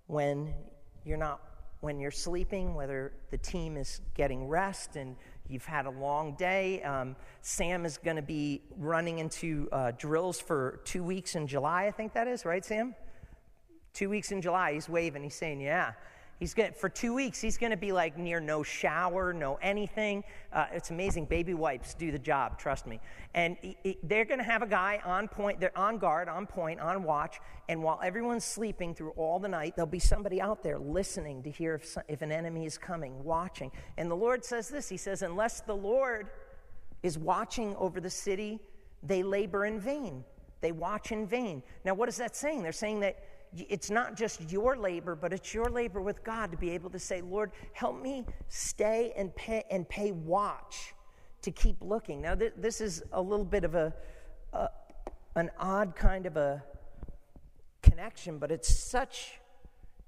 when 0.08 0.54
you're 1.06 1.18
not 1.18 1.42
when 1.80 2.00
you're 2.00 2.10
sleeping, 2.12 2.74
whether 2.74 3.14
the 3.30 3.38
team 3.38 3.78
is 3.78 4.02
getting 4.16 4.48
rest 4.48 4.96
and 4.96 5.16
you've 5.48 5.66
had 5.66 5.86
a 5.86 5.92
long 5.92 6.36
day. 6.36 6.82
Um, 6.82 7.16
Sam 7.42 7.86
is 7.86 8.00
going 8.00 8.16
to 8.16 8.24
be 8.24 8.64
running 8.78 9.20
into 9.20 9.70
uh, 9.72 9.92
drills 9.92 10.40
for 10.40 10.82
two 10.86 11.04
weeks 11.04 11.36
in 11.36 11.46
July, 11.46 11.86
I 11.86 11.92
think 11.92 12.14
that 12.14 12.28
is, 12.28 12.46
right, 12.46 12.66
Sam? 12.66 12.96
Two 13.94 14.10
weeks 14.10 14.32
in 14.32 14.42
July. 14.42 14.74
He's 14.74 14.90
waving, 14.90 15.24
he's 15.24 15.36
saying, 15.36 15.62
Yeah. 15.62 15.94
He's 16.40 16.54
going 16.54 16.74
for 16.74 16.88
two 16.88 17.16
weeks. 17.16 17.42
He's 17.42 17.58
going 17.58 17.72
to 17.72 17.78
be 17.78 17.92
like 17.92 18.16
near 18.16 18.40
no 18.40 18.62
shower, 18.62 19.34
no 19.34 19.56
anything. 19.56 20.24
Uh, 20.54 20.66
it's 20.72 20.92
amazing. 20.92 21.26
Baby 21.26 21.56
wipes 21.56 21.96
do 21.96 22.12
the 22.12 22.20
job. 22.20 22.60
Trust 22.60 22.86
me. 22.86 23.00
And 23.34 23.58
he, 23.62 23.76
he, 23.84 23.98
they're 24.04 24.26
going 24.26 24.38
to 24.38 24.44
have 24.44 24.62
a 24.62 24.68
guy 24.68 25.02
on 25.04 25.28
point. 25.28 25.60
They're 25.60 25.76
on 25.78 25.98
guard, 25.98 26.30
on 26.30 26.46
point, 26.46 26.80
on 26.80 27.02
watch. 27.02 27.40
And 27.70 27.82
while 27.82 28.00
everyone's 28.04 28.46
sleeping 28.46 28.94
through 28.94 29.12
all 29.12 29.40
the 29.40 29.48
night, 29.48 29.76
there'll 29.76 29.88
be 29.88 30.00
somebody 30.00 30.40
out 30.40 30.62
there 30.62 30.78
listening 30.78 31.42
to 31.42 31.50
hear 31.50 31.76
if, 31.76 31.98
if 32.08 32.22
an 32.22 32.32
enemy 32.32 32.66
is 32.68 32.78
coming, 32.78 33.24
watching. 33.24 33.72
And 33.98 34.10
the 34.10 34.16
Lord 34.16 34.46
says 34.46 34.70
this. 34.70 34.88
He 34.88 34.98
says, 34.98 35.24
"Unless 35.24 35.62
the 35.62 35.76
Lord 35.76 36.30
is 37.02 37.18
watching 37.18 37.76
over 37.78 38.00
the 38.00 38.12
city, 38.12 38.60
they 39.02 39.24
labor 39.24 39.66
in 39.66 39.80
vain. 39.80 40.24
They 40.62 40.72
watch 40.72 41.12
in 41.12 41.26
vain." 41.26 41.64
Now, 41.84 41.96
what 41.96 42.10
is 42.10 42.18
that 42.18 42.36
saying? 42.36 42.62
They're 42.62 42.72
saying 42.72 43.00
that 43.00 43.24
it's 43.56 43.90
not 43.90 44.16
just 44.16 44.52
your 44.52 44.78
labor, 44.78 45.16
but 45.16 45.34
it's 45.34 45.54
your 45.54 45.70
labor 45.70 46.02
with 46.02 46.24
God 46.24 46.52
to 46.52 46.58
be 46.58 46.72
able 46.72 46.90
to 46.90 47.00
say, 47.00 47.22
Lord, 47.22 47.52
help 47.74 48.02
me 48.02 48.26
stay 48.48 49.14
and 49.18 49.36
pay, 49.36 49.64
and 49.72 49.88
pay 49.88 50.12
watch 50.12 50.94
to 51.42 51.52
keep 51.52 51.78
looking. 51.82 52.22
Now, 52.22 52.36
th- 52.36 52.54
this 52.58 52.82
is 52.82 53.04
a 53.12 53.22
little 53.22 53.46
bit 53.46 53.64
of 53.64 53.76
a, 53.76 53.94
a, 54.54 54.70
an 55.36 55.50
odd 55.60 55.96
kind 55.96 56.26
of 56.26 56.38
a 56.38 56.64
connection, 57.82 58.38
but 58.38 58.52
it's 58.52 58.74
such, 58.74 59.40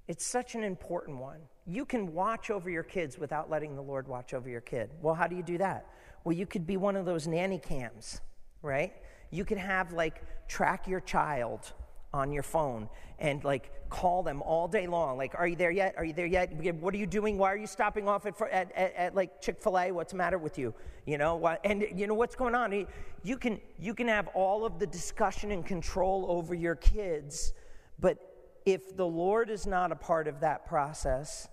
it's 0.07 0.25
such 0.25 0.55
an 0.55 0.63
important 0.63 1.17
one. 1.17 1.39
You 1.65 1.85
can 1.85 2.13
watch 2.13 2.49
over 2.49 2.69
your 2.69 2.83
kids 2.83 3.17
without 3.17 3.49
letting 3.49 3.75
the 3.75 3.81
Lord 3.81 4.07
watch 4.07 4.33
over 4.33 4.49
your 4.49 4.61
kid. 4.61 4.91
Well, 5.01 5.13
how 5.13 5.27
do 5.27 5.35
you 5.35 5.43
do 5.43 5.57
that? 5.59 5.85
Well, 6.23 6.35
you 6.35 6.45
could 6.45 6.67
be 6.67 6.77
one 6.77 6.95
of 6.95 7.05
those 7.05 7.27
nanny 7.27 7.59
cams, 7.59 8.21
right? 8.61 8.93
You 9.31 9.45
could 9.45 9.59
have 9.59 9.93
like 9.93 10.47
track 10.47 10.87
your 10.87 10.99
child 10.99 11.73
on 12.13 12.31
your 12.31 12.43
phone 12.43 12.89
and 13.19 13.43
like 13.43 13.71
call 13.89 14.23
them 14.23 14.41
all 14.41 14.67
day 14.67 14.87
long. 14.87 15.17
Like, 15.17 15.33
are 15.37 15.47
you 15.47 15.55
there 15.55 15.71
yet? 15.71 15.95
Are 15.97 16.05
you 16.05 16.13
there 16.13 16.25
yet? 16.25 16.53
What 16.53 16.93
are 16.93 16.97
you 16.97 17.05
doing? 17.05 17.37
Why 17.37 17.51
are 17.51 17.57
you 17.57 17.67
stopping 17.67 18.07
off 18.07 18.25
at, 18.25 18.39
at, 18.41 18.71
at, 18.71 18.95
at 18.95 19.15
like 19.15 19.41
Chick 19.41 19.61
fil 19.61 19.77
A? 19.77 19.91
What's 19.91 20.11
the 20.11 20.17
matter 20.17 20.37
with 20.37 20.57
you? 20.57 20.73
You 21.05 21.17
know, 21.17 21.35
what, 21.35 21.59
and 21.63 21.85
you 21.95 22.07
know 22.07 22.13
what's 22.13 22.35
going 22.35 22.55
on? 22.55 22.85
You 23.23 23.37
can, 23.37 23.59
you 23.79 23.93
can 23.93 24.07
have 24.07 24.27
all 24.29 24.65
of 24.65 24.79
the 24.79 24.87
discussion 24.87 25.51
and 25.51 25.65
control 25.65 26.25
over 26.29 26.53
your 26.53 26.75
kids, 26.75 27.53
but 27.99 28.17
if 28.65 28.95
the 28.95 29.05
Lord 29.05 29.49
is 29.49 29.65
not 29.65 29.91
a 29.91 29.95
part 29.95 30.27
of 30.27 30.39
that 30.41 30.65
process, 30.67 31.47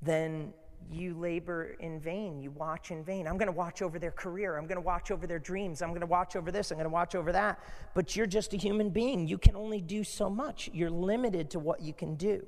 then 0.00 0.54
you 0.90 1.14
labor 1.14 1.76
in 1.80 2.00
vain. 2.00 2.40
You 2.40 2.50
watch 2.50 2.90
in 2.90 3.04
vain. 3.04 3.26
I'm 3.26 3.36
going 3.36 3.46
to 3.46 3.52
watch 3.52 3.82
over 3.82 3.98
their 3.98 4.10
career. 4.10 4.56
I'm 4.56 4.66
going 4.66 4.76
to 4.76 4.82
watch 4.82 5.10
over 5.10 5.26
their 5.26 5.38
dreams. 5.38 5.82
I'm 5.82 5.90
going 5.90 6.00
to 6.00 6.06
watch 6.06 6.36
over 6.36 6.50
this. 6.50 6.70
I'm 6.70 6.76
going 6.76 6.84
to 6.84 6.90
watch 6.92 7.14
over 7.14 7.32
that. 7.32 7.58
But 7.94 8.16
you're 8.16 8.26
just 8.26 8.54
a 8.54 8.56
human 8.56 8.90
being. 8.90 9.26
You 9.26 9.38
can 9.38 9.56
only 9.56 9.80
do 9.80 10.04
so 10.04 10.30
much. 10.30 10.70
You're 10.72 10.90
limited 10.90 11.50
to 11.50 11.58
what 11.58 11.80
you 11.80 11.92
can 11.92 12.14
do. 12.16 12.46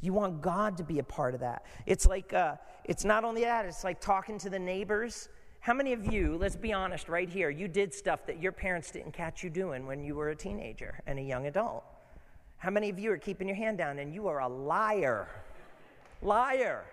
You 0.00 0.12
want 0.12 0.42
God 0.42 0.76
to 0.76 0.84
be 0.84 0.98
a 0.98 1.04
part 1.04 1.34
of 1.34 1.40
that. 1.40 1.64
It's 1.86 2.06
like, 2.06 2.32
uh, 2.32 2.56
it's 2.84 3.04
not 3.04 3.24
only 3.24 3.42
that, 3.44 3.64
it's 3.64 3.84
like 3.84 4.00
talking 4.00 4.38
to 4.38 4.50
the 4.50 4.58
neighbors. 4.58 5.28
How 5.60 5.72
many 5.72 5.94
of 5.94 6.12
you, 6.12 6.36
let's 6.36 6.56
be 6.56 6.74
honest 6.74 7.08
right 7.08 7.28
here, 7.28 7.48
you 7.48 7.68
did 7.68 7.94
stuff 7.94 8.26
that 8.26 8.42
your 8.42 8.52
parents 8.52 8.90
didn't 8.90 9.12
catch 9.12 9.42
you 9.42 9.48
doing 9.48 9.86
when 9.86 10.04
you 10.04 10.14
were 10.14 10.28
a 10.28 10.36
teenager 10.36 11.00
and 11.06 11.18
a 11.18 11.22
young 11.22 11.46
adult? 11.46 11.84
How 12.58 12.70
many 12.70 12.90
of 12.90 12.98
you 12.98 13.12
are 13.12 13.16
keeping 13.16 13.48
your 13.48 13.56
hand 13.56 13.78
down 13.78 13.98
and 13.98 14.14
you 14.14 14.26
are 14.26 14.40
a 14.40 14.48
liar? 14.48 15.26
Liar. 16.20 16.84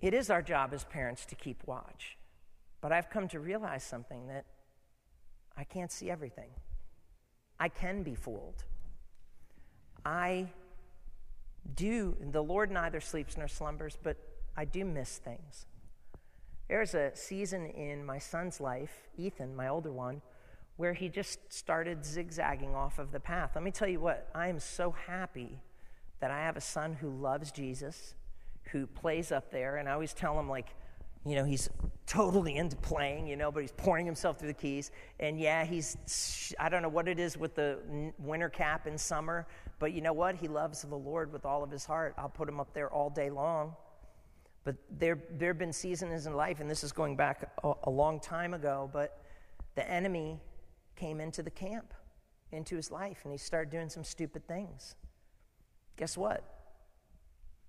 It 0.00 0.14
is 0.14 0.30
our 0.30 0.42
job 0.42 0.72
as 0.72 0.84
parents 0.84 1.26
to 1.26 1.34
keep 1.34 1.62
watch. 1.66 2.16
But 2.80 2.92
I've 2.92 3.10
come 3.10 3.28
to 3.28 3.40
realize 3.40 3.84
something 3.84 4.28
that 4.28 4.46
I 5.56 5.64
can't 5.64 5.92
see 5.92 6.10
everything. 6.10 6.50
I 7.58 7.68
can 7.68 8.02
be 8.02 8.14
fooled. 8.14 8.64
I 10.04 10.48
do, 11.74 12.16
the 12.20 12.42
Lord 12.42 12.70
neither 12.70 13.00
sleeps 13.00 13.36
nor 13.36 13.48
slumbers, 13.48 13.98
but 14.02 14.16
I 14.56 14.64
do 14.64 14.84
miss 14.84 15.18
things. 15.18 15.66
There's 16.68 16.94
a 16.94 17.10
season 17.14 17.66
in 17.66 18.06
my 18.06 18.18
son's 18.18 18.60
life, 18.60 19.08
Ethan, 19.18 19.54
my 19.54 19.68
older 19.68 19.92
one, 19.92 20.22
where 20.76 20.94
he 20.94 21.10
just 21.10 21.52
started 21.52 22.04
zigzagging 22.04 22.74
off 22.74 22.98
of 22.98 23.12
the 23.12 23.20
path. 23.20 23.50
Let 23.54 23.64
me 23.64 23.70
tell 23.70 23.88
you 23.88 24.00
what, 24.00 24.30
I 24.34 24.48
am 24.48 24.58
so 24.58 24.92
happy 24.92 25.60
that 26.20 26.30
I 26.30 26.38
have 26.38 26.56
a 26.56 26.60
son 26.60 26.94
who 26.94 27.10
loves 27.10 27.50
Jesus 27.50 28.14
who 28.72 28.86
plays 28.86 29.32
up 29.32 29.50
there, 29.50 29.76
and 29.76 29.88
I 29.88 29.92
always 29.92 30.12
tell 30.12 30.38
him, 30.38 30.48
like, 30.48 30.74
you 31.24 31.34
know, 31.34 31.44
he's 31.44 31.68
totally 32.06 32.56
into 32.56 32.76
playing, 32.76 33.26
you 33.26 33.36
know, 33.36 33.52
but 33.52 33.60
he's 33.60 33.72
pouring 33.72 34.06
himself 34.06 34.38
through 34.38 34.48
the 34.48 34.54
keys. 34.54 34.90
And 35.18 35.38
yeah, 35.38 35.64
he's, 35.64 36.54
I 36.58 36.70
don't 36.70 36.80
know 36.80 36.88
what 36.88 37.08
it 37.08 37.18
is 37.18 37.36
with 37.36 37.54
the 37.54 37.78
winter 38.18 38.48
cap 38.48 38.86
in 38.86 38.96
summer, 38.96 39.46
but 39.78 39.92
you 39.92 40.00
know 40.00 40.14
what? 40.14 40.34
He 40.34 40.48
loves 40.48 40.80
the 40.82 40.96
Lord 40.96 41.30
with 41.30 41.44
all 41.44 41.62
of 41.62 41.70
his 41.70 41.84
heart. 41.84 42.14
I'll 42.16 42.30
put 42.30 42.48
him 42.48 42.58
up 42.58 42.72
there 42.72 42.90
all 42.90 43.10
day 43.10 43.28
long. 43.28 43.74
But 44.64 44.76
there, 44.98 45.18
there 45.30 45.50
have 45.50 45.58
been 45.58 45.72
seasons 45.72 46.26
in 46.26 46.34
life, 46.34 46.60
and 46.60 46.70
this 46.70 46.84
is 46.84 46.92
going 46.92 47.16
back 47.16 47.50
a, 47.64 47.72
a 47.84 47.90
long 47.90 48.18
time 48.20 48.54
ago, 48.54 48.88
but 48.92 49.22
the 49.74 49.88
enemy 49.90 50.40
came 50.96 51.20
into 51.20 51.42
the 51.42 51.50
camp, 51.50 51.92
into 52.52 52.76
his 52.76 52.90
life, 52.90 53.20
and 53.24 53.32
he 53.32 53.38
started 53.38 53.70
doing 53.70 53.88
some 53.88 54.04
stupid 54.04 54.46
things. 54.46 54.96
Guess 55.96 56.16
what? 56.16 56.59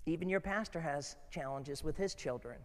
Even 0.06 0.30
your 0.30 0.40
pastor 0.40 0.82
has 0.82 1.16
challenges 1.30 1.84
with 1.84 1.98
his 1.98 2.16
children. 2.16 2.58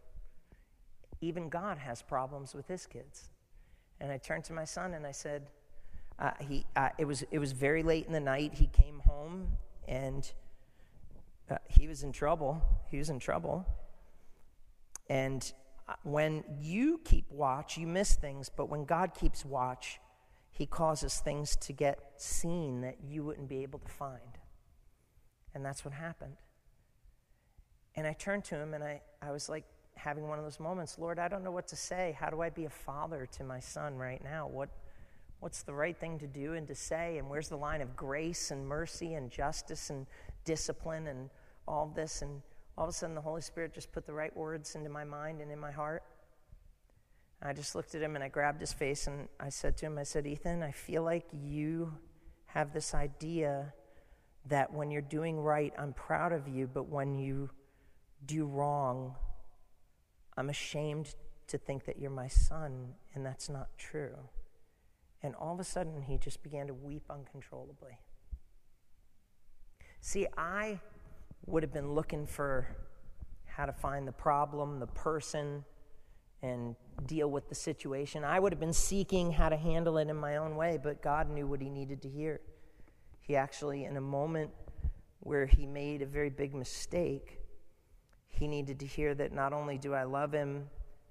Even 1.20 1.48
God 1.48 1.78
has 1.78 2.02
problems 2.02 2.54
with 2.54 2.66
his 2.66 2.86
kids. 2.86 3.30
And 4.00 4.10
I 4.10 4.18
turned 4.18 4.44
to 4.44 4.52
my 4.52 4.64
son 4.64 4.94
and 4.94 5.06
I 5.06 5.12
said, 5.12 5.50
uh, 6.18 6.30
he, 6.40 6.64
uh, 6.76 6.90
it, 6.98 7.04
was, 7.04 7.24
it 7.30 7.38
was 7.38 7.52
very 7.52 7.82
late 7.82 8.06
in 8.06 8.12
the 8.12 8.20
night. 8.20 8.54
He 8.54 8.66
came 8.68 9.00
home 9.00 9.48
and 9.86 10.30
uh, 11.50 11.56
he 11.68 11.86
was 11.86 12.02
in 12.02 12.12
trouble. 12.12 12.62
He 12.90 12.98
was 12.98 13.10
in 13.10 13.18
trouble. 13.18 13.66
And 15.08 15.50
uh, 15.88 15.94
when 16.02 16.42
you 16.58 17.00
keep 17.04 17.30
watch, 17.30 17.76
you 17.76 17.86
miss 17.86 18.14
things, 18.14 18.50
but 18.54 18.68
when 18.68 18.84
God 18.84 19.14
keeps 19.14 19.44
watch, 19.44 20.00
he 20.50 20.66
causes 20.66 21.18
things 21.18 21.54
to 21.56 21.72
get 21.72 21.98
seen 22.16 22.80
that 22.80 22.96
you 23.06 23.22
wouldn't 23.24 23.48
be 23.48 23.62
able 23.62 23.78
to 23.78 23.88
find. 23.88 24.38
And 25.54 25.64
that's 25.64 25.84
what 25.84 25.94
happened. 25.94 26.36
And 27.96 28.06
I 28.06 28.12
turned 28.12 28.44
to 28.44 28.56
him 28.56 28.74
and 28.74 28.84
I, 28.84 29.00
I 29.22 29.30
was 29.30 29.48
like 29.48 29.64
having 29.94 30.28
one 30.28 30.38
of 30.38 30.44
those 30.44 30.60
moments 30.60 30.98
Lord, 30.98 31.18
I 31.18 31.28
don't 31.28 31.42
know 31.42 31.50
what 31.50 31.68
to 31.68 31.76
say. 31.76 32.16
How 32.18 32.28
do 32.28 32.42
I 32.42 32.50
be 32.50 32.66
a 32.66 32.70
father 32.70 33.26
to 33.32 33.44
my 33.44 33.60
son 33.60 33.96
right 33.96 34.22
now? 34.22 34.46
What, 34.46 34.68
what's 35.40 35.62
the 35.62 35.74
right 35.74 35.96
thing 35.96 36.18
to 36.18 36.26
do 36.26 36.54
and 36.54 36.66
to 36.68 36.74
say? 36.74 37.18
And 37.18 37.28
where's 37.28 37.48
the 37.48 37.56
line 37.56 37.80
of 37.80 37.96
grace 37.96 38.50
and 38.50 38.66
mercy 38.66 39.14
and 39.14 39.30
justice 39.30 39.90
and 39.90 40.06
discipline 40.44 41.06
and 41.06 41.30
all 41.66 41.90
this? 41.94 42.22
And 42.22 42.42
all 42.76 42.84
of 42.84 42.90
a 42.90 42.92
sudden, 42.92 43.14
the 43.14 43.22
Holy 43.22 43.40
Spirit 43.40 43.72
just 43.72 43.92
put 43.92 44.06
the 44.06 44.12
right 44.12 44.36
words 44.36 44.74
into 44.74 44.90
my 44.90 45.04
mind 45.04 45.40
and 45.40 45.50
in 45.50 45.58
my 45.58 45.70
heart. 45.70 46.02
I 47.42 47.52
just 47.52 47.74
looked 47.74 47.94
at 47.94 48.02
him 48.02 48.14
and 48.14 48.24
I 48.24 48.28
grabbed 48.28 48.60
his 48.60 48.72
face 48.72 49.06
and 49.06 49.28
I 49.38 49.50
said 49.50 49.76
to 49.78 49.86
him, 49.86 49.98
I 49.98 50.02
said, 50.02 50.26
Ethan, 50.26 50.62
I 50.62 50.72
feel 50.72 51.02
like 51.02 51.26
you 51.32 51.92
have 52.46 52.72
this 52.72 52.94
idea 52.94 53.72
that 54.46 54.72
when 54.72 54.90
you're 54.90 55.02
doing 55.02 55.38
right, 55.38 55.72
I'm 55.78 55.92
proud 55.92 56.32
of 56.32 56.48
you, 56.48 56.66
but 56.66 56.88
when 56.88 57.14
you 57.14 57.50
do 58.24 58.46
wrong, 58.46 59.14
I'm 60.36 60.48
ashamed 60.48 61.14
to 61.48 61.58
think 61.58 61.84
that 61.84 61.98
you're 61.98 62.10
my 62.10 62.28
son, 62.28 62.94
and 63.14 63.24
that's 63.24 63.48
not 63.48 63.68
true. 63.78 64.16
And 65.22 65.34
all 65.34 65.54
of 65.54 65.60
a 65.60 65.64
sudden, 65.64 66.02
he 66.02 66.18
just 66.18 66.42
began 66.42 66.66
to 66.66 66.74
weep 66.74 67.04
uncontrollably. 67.10 67.98
See, 70.00 70.26
I 70.36 70.80
would 71.46 71.62
have 71.62 71.72
been 71.72 71.94
looking 71.94 72.26
for 72.26 72.68
how 73.44 73.66
to 73.66 73.72
find 73.72 74.06
the 74.06 74.12
problem, 74.12 74.78
the 74.80 74.86
person, 74.86 75.64
and 76.42 76.76
deal 77.06 77.30
with 77.30 77.48
the 77.48 77.54
situation. 77.54 78.22
I 78.22 78.38
would 78.38 78.52
have 78.52 78.60
been 78.60 78.72
seeking 78.72 79.32
how 79.32 79.48
to 79.48 79.56
handle 79.56 79.98
it 79.98 80.08
in 80.08 80.16
my 80.16 80.36
own 80.36 80.56
way, 80.56 80.78
but 80.82 81.02
God 81.02 81.30
knew 81.30 81.46
what 81.46 81.60
he 81.60 81.70
needed 81.70 82.02
to 82.02 82.08
hear. 82.08 82.40
He 83.20 83.34
actually, 83.34 83.84
in 83.84 83.96
a 83.96 84.00
moment 84.00 84.50
where 85.20 85.46
he 85.46 85.66
made 85.66 86.02
a 86.02 86.06
very 86.06 86.30
big 86.30 86.54
mistake, 86.54 87.40
he 88.36 88.46
needed 88.46 88.80
to 88.80 88.86
hear 88.86 89.14
that 89.14 89.32
not 89.32 89.52
only 89.52 89.78
do 89.78 89.94
I 89.94 90.04
love 90.04 90.32
him 90.32 90.68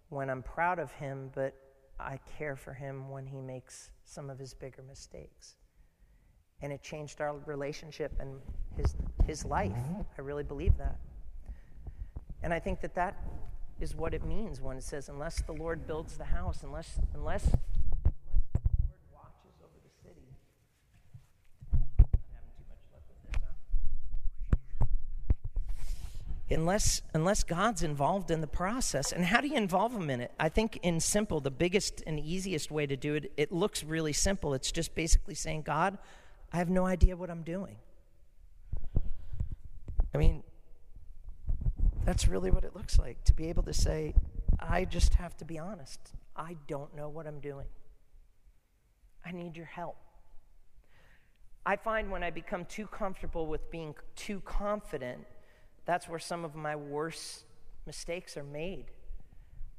when 0.10 0.30
I'm 0.30 0.44
proud 0.44 0.80
of 0.80 0.92
him, 0.94 1.32
but 1.34 1.56
I 2.00 2.20
care 2.38 2.56
for 2.56 2.74
him 2.74 3.10
when 3.10 3.26
he 3.26 3.42
makes 3.42 3.90
some 4.04 4.30
of 4.30 4.38
his 4.38 4.54
bigger 4.54 4.84
mistakes. 4.88 5.56
And 6.62 6.72
it 6.72 6.82
changed 6.82 7.22
our 7.22 7.36
relationship 7.46 8.14
and 8.20 8.40
his, 8.78 8.96
his 9.26 9.46
life. 9.46 9.74
I 10.18 10.22
really 10.22 10.44
believe 10.44 10.78
that. 10.78 10.98
And 12.44 12.54
I 12.54 12.60
think 12.60 12.82
that 12.82 12.96
that 12.96 13.16
is 13.80 13.96
what 13.96 14.14
it 14.14 14.24
means 14.24 14.62
when 14.62 14.78
it 14.78 14.84
says, 14.84 15.10
unless 15.10 15.42
the 15.42 15.52
Lord 15.52 15.86
builds 15.88 16.18
the 16.18 16.26
house, 16.26 16.64
unless, 16.64 17.00
unless 17.14 17.50
unless 26.50 27.02
unless 27.14 27.44
God's 27.44 27.84
involved 27.84 28.30
in 28.30 28.42
the 28.42 28.48
process. 28.48 29.12
And 29.12 29.26
how 29.26 29.42
do 29.42 29.48
you 29.48 29.58
involve 29.58 29.94
him 29.94 30.10
in 30.10 30.22
it? 30.22 30.32
I 30.40 30.50
think 30.50 30.80
in 30.84 31.00
simple, 31.00 31.40
the 31.40 31.52
biggest 31.52 32.04
and 32.06 32.20
easiest 32.20 32.70
way 32.72 32.86
to 32.86 32.96
do 32.96 33.16
it, 33.16 33.32
it 33.38 33.52
looks 33.52 33.84
really 33.84 34.14
simple. 34.14 34.54
It's 34.54 34.72
just 34.72 34.94
basically 34.96 35.36
saying, 35.36 35.64
God, 35.64 35.98
I 36.54 36.58
have 36.58 36.70
no 36.70 36.86
idea 36.86 37.18
what 37.18 37.30
I'm 37.30 37.44
doing. 37.44 37.78
I 40.14 40.18
mean, 40.18 40.44
that's 42.06 42.28
really 42.28 42.52
what 42.52 42.64
it 42.64 42.76
looks 42.76 43.00
like 43.00 43.24
to 43.26 43.34
be 43.34 43.50
able 43.50 43.64
to 43.64 43.74
say, 43.74 44.14
I 44.60 44.86
just 44.86 45.16
have 45.16 45.36
to 45.38 45.46
be 45.46 45.58
honest. 45.58 46.00
I 46.36 46.56
don't 46.68 46.96
know 46.96 47.10
what 47.10 47.28
I'm 47.28 47.40
doing. 47.40 47.66
I 49.26 49.32
need 49.32 49.58
your 49.58 49.66
help. 49.66 49.98
I 51.66 51.76
find 51.76 52.12
when 52.12 52.24
I 52.24 52.30
become 52.30 52.66
too 52.66 52.86
comfortable 52.86 53.48
with 53.48 53.72
being 53.72 53.96
too 54.16 54.40
confident, 54.42 55.26
that's 55.86 56.10
where 56.10 56.20
some 56.20 56.44
of 56.44 56.56
my 56.56 56.76
worst 56.76 57.46
mistakes 57.86 58.36
are 58.38 58.44
made. 58.44 58.86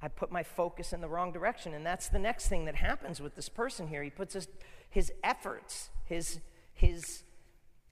I 0.00 0.08
put 0.08 0.30
my 0.30 0.42
focus 0.42 0.92
in 0.92 1.00
the 1.00 1.08
wrong 1.08 1.32
direction. 1.32 1.74
And 1.74 1.84
that's 1.84 2.08
the 2.08 2.18
next 2.18 2.48
thing 2.48 2.66
that 2.66 2.76
happens 2.76 3.20
with 3.20 3.34
this 3.34 3.48
person 3.48 3.88
here. 3.88 4.02
He 4.02 4.10
puts 4.10 4.34
his, 4.34 4.48
his 4.90 5.12
efforts, 5.24 5.90
his, 6.04 6.40
his 6.74 7.22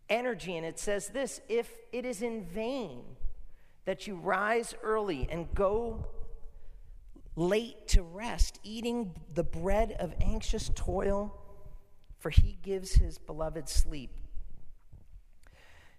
energy, 0.09 0.57
and 0.57 0.67
it 0.67 0.79
says 0.79 1.09
this 1.09 1.41
if 1.49 1.73
it 1.93 2.05
is 2.05 2.23
in 2.23 2.45
vain 2.45 3.03
that 3.85 4.07
you 4.07 4.17
rise 4.17 4.75
early 4.83 5.27
and 5.31 5.53
go 5.55 6.07
late 7.37 7.89
to 7.89 8.03
rest, 8.03 8.61
eating 8.63 9.15
the 9.35 9.45
bread 9.45 9.97
of 9.99 10.15
anxious 10.21 10.71
toil, 10.75 11.35
for 12.19 12.31
he 12.31 12.59
gives 12.63 12.95
his 12.95 13.19
beloved 13.19 13.69
sleep. 13.69 14.11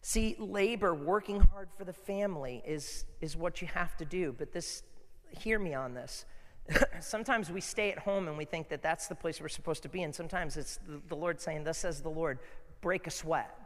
See, 0.08 0.36
labor, 0.38 0.94
working 0.94 1.40
hard 1.40 1.70
for 1.76 1.84
the 1.84 1.92
family, 1.92 2.62
is, 2.64 3.06
is 3.22 3.36
what 3.36 3.60
you 3.60 3.68
have 3.70 3.98
to 3.98 4.06
do. 4.06 4.36
But 4.38 4.54
this, 4.54 4.84
hear 5.32 5.58
me 5.58 5.74
on 5.74 5.96
this. 5.96 6.26
sometimes 7.00 7.50
we 7.50 7.60
stay 7.60 7.92
at 7.92 7.98
home 7.98 8.28
and 8.28 8.38
we 8.38 8.46
think 8.46 8.70
that 8.70 8.84
that's 8.84 9.08
the 9.08 9.16
place 9.16 9.42
we're 9.42 9.50
supposed 9.50 9.82
to 9.82 9.90
be. 9.90 10.04
And 10.04 10.14
sometimes 10.14 10.58
it's 10.58 10.78
the, 11.10 11.16
Lord 11.16 11.42
saying, 11.42 11.64
Thus 11.64 11.80
says 11.80 12.02
the 12.02 12.12
Lord, 12.12 12.38
break 12.82 13.08
a 13.08 13.10
sweat. 13.10 13.58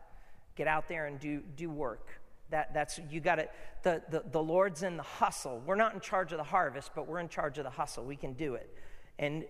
Get 0.56 0.66
out 0.66 0.88
there 0.88 1.08
and 1.08 1.20
do, 1.20 1.42
do 1.58 1.70
work. 1.70 2.08
That, 2.52 2.74
that's 2.74 3.02
you 3.12 3.20
got 3.20 3.40
it. 3.40 3.52
The, 3.84 4.02
the, 4.10 4.24
the 4.32 4.42
Lord's 4.42 4.84
in 4.84 4.96
the 4.96 5.04
hustle. 5.04 5.62
We're 5.66 5.76
not 5.76 5.94
in 5.94 6.00
charge 6.00 6.32
of 6.32 6.38
the 6.38 6.46
harvest, 6.46 6.92
but 6.96 7.06
we're 7.06 7.20
in 7.20 7.28
charge 7.28 7.58
of 7.58 7.66
the 7.66 7.70
hustle. 7.70 8.06
We 8.06 8.16
can 8.16 8.32
do 8.32 8.54
it. 8.54 8.74
And 9.20 9.44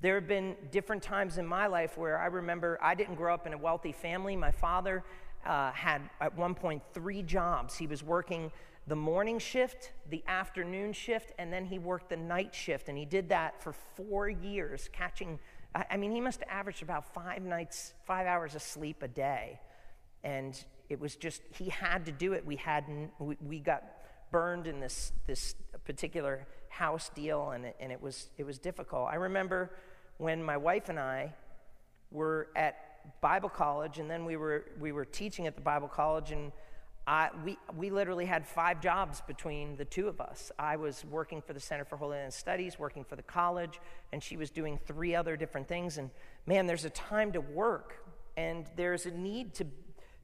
there 0.00 0.14
have 0.14 0.26
been 0.26 0.56
different 0.70 1.02
times 1.02 1.36
in 1.36 1.44
my 1.44 1.66
life 1.66 1.98
where 1.98 2.18
I 2.18 2.28
remember 2.28 2.78
I 2.80 2.94
didn't 2.94 3.16
grow 3.16 3.34
up 3.34 3.46
in 3.46 3.52
a 3.52 3.58
wealthy 3.58 3.92
family. 3.92 4.36
My 4.36 4.50
father 4.50 5.04
uh, 5.46 5.72
had 5.72 6.02
at 6.20 6.36
one 6.36 6.54
point 6.54 6.82
three 6.92 7.22
jobs. 7.22 7.76
He 7.76 7.86
was 7.86 8.02
working 8.02 8.52
the 8.86 8.96
morning 8.96 9.38
shift, 9.38 9.92
the 10.08 10.22
afternoon 10.26 10.92
shift, 10.92 11.32
and 11.38 11.52
then 11.52 11.64
he 11.64 11.78
worked 11.78 12.08
the 12.10 12.16
night 12.16 12.54
shift. 12.54 12.88
And 12.88 12.98
he 12.98 13.04
did 13.04 13.28
that 13.28 13.62
for 13.62 13.72
four 13.72 14.28
years, 14.28 14.88
catching, 14.92 15.38
I 15.74 15.96
mean, 15.96 16.10
he 16.10 16.20
must 16.20 16.40
have 16.40 16.48
averaged 16.48 16.82
about 16.82 17.14
five 17.14 17.42
nights, 17.42 17.94
five 18.04 18.26
hours 18.26 18.54
of 18.54 18.62
sleep 18.62 19.02
a 19.02 19.08
day. 19.08 19.60
And 20.24 20.62
it 20.88 20.98
was 20.98 21.14
just, 21.14 21.42
he 21.56 21.68
had 21.68 22.06
to 22.06 22.12
do 22.12 22.32
it. 22.32 22.44
We 22.44 22.56
hadn't, 22.56 23.12
we, 23.20 23.36
we 23.40 23.60
got 23.60 23.84
burned 24.32 24.66
in 24.66 24.80
this, 24.80 25.12
this 25.26 25.54
particular 25.84 26.46
house 26.68 27.10
deal, 27.14 27.50
and 27.50 27.66
it, 27.66 27.76
and 27.80 27.92
it, 27.92 28.00
was, 28.00 28.30
it 28.38 28.44
was 28.44 28.58
difficult. 28.58 29.08
I 29.08 29.16
remember 29.16 29.70
when 30.18 30.42
my 30.42 30.56
wife 30.56 30.88
and 30.88 30.98
I 30.98 31.34
were 32.10 32.48
at 32.56 32.89
Bible 33.20 33.48
college, 33.48 33.98
and 33.98 34.10
then 34.10 34.24
we 34.24 34.36
were, 34.36 34.66
we 34.78 34.92
were 34.92 35.04
teaching 35.04 35.46
at 35.46 35.54
the 35.54 35.60
Bible 35.62 35.88
college, 35.88 36.30
and 36.30 36.52
I, 37.06 37.30
we, 37.44 37.58
we 37.76 37.90
literally 37.90 38.26
had 38.26 38.46
five 38.46 38.80
jobs 38.80 39.20
between 39.22 39.76
the 39.76 39.84
two 39.84 40.06
of 40.06 40.20
us. 40.20 40.52
I 40.58 40.76
was 40.76 41.04
working 41.04 41.42
for 41.42 41.52
the 41.52 41.60
Center 41.60 41.84
for 41.84 41.96
Holy 41.96 42.18
Land 42.18 42.32
Studies, 42.32 42.78
working 42.78 43.04
for 43.04 43.16
the 43.16 43.22
college, 43.22 43.80
and 44.12 44.22
she 44.22 44.36
was 44.36 44.50
doing 44.50 44.78
three 44.86 45.14
other 45.14 45.36
different 45.36 45.66
things. 45.66 45.98
And 45.98 46.10
man, 46.46 46.66
there's 46.66 46.84
a 46.84 46.90
time 46.90 47.32
to 47.32 47.40
work, 47.40 48.04
and 48.36 48.66
there's 48.76 49.06
a 49.06 49.10
need 49.10 49.54
to, 49.54 49.66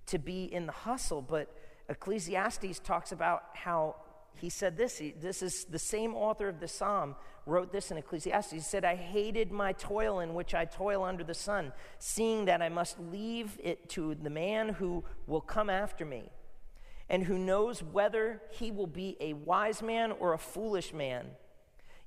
to 0.06 0.18
be 0.18 0.44
in 0.44 0.66
the 0.66 0.72
hustle. 0.72 1.22
But 1.22 1.52
Ecclesiastes 1.88 2.78
talks 2.80 3.10
about 3.10 3.44
how 3.54 3.96
he 4.38 4.50
said 4.50 4.76
this. 4.76 4.98
He, 4.98 5.12
this 5.12 5.42
is 5.42 5.64
the 5.64 5.78
same 5.78 6.14
author 6.14 6.48
of 6.48 6.60
the 6.60 6.68
psalm 6.68 7.16
wrote 7.46 7.72
this 7.72 7.90
in 7.90 7.96
Ecclesiastes. 7.96 8.52
He 8.52 8.60
said, 8.60 8.84
I 8.84 8.96
hated 8.96 9.52
my 9.52 9.72
toil 9.72 10.20
in 10.20 10.34
which 10.34 10.54
I 10.54 10.64
toil 10.64 11.04
under 11.04 11.24
the 11.24 11.34
sun, 11.34 11.72
seeing 11.98 12.46
that 12.46 12.60
I 12.60 12.68
must 12.68 12.98
leave 12.98 13.58
it 13.62 13.88
to 13.90 14.14
the 14.14 14.30
man 14.30 14.70
who 14.70 15.04
will 15.26 15.40
come 15.40 15.70
after 15.70 16.04
me, 16.04 16.30
and 17.08 17.24
who 17.24 17.38
knows 17.38 17.82
whether 17.82 18.42
he 18.50 18.70
will 18.70 18.88
be 18.88 19.16
a 19.20 19.32
wise 19.34 19.80
man 19.80 20.12
or 20.12 20.32
a 20.32 20.38
foolish 20.38 20.92
man. 20.92 21.26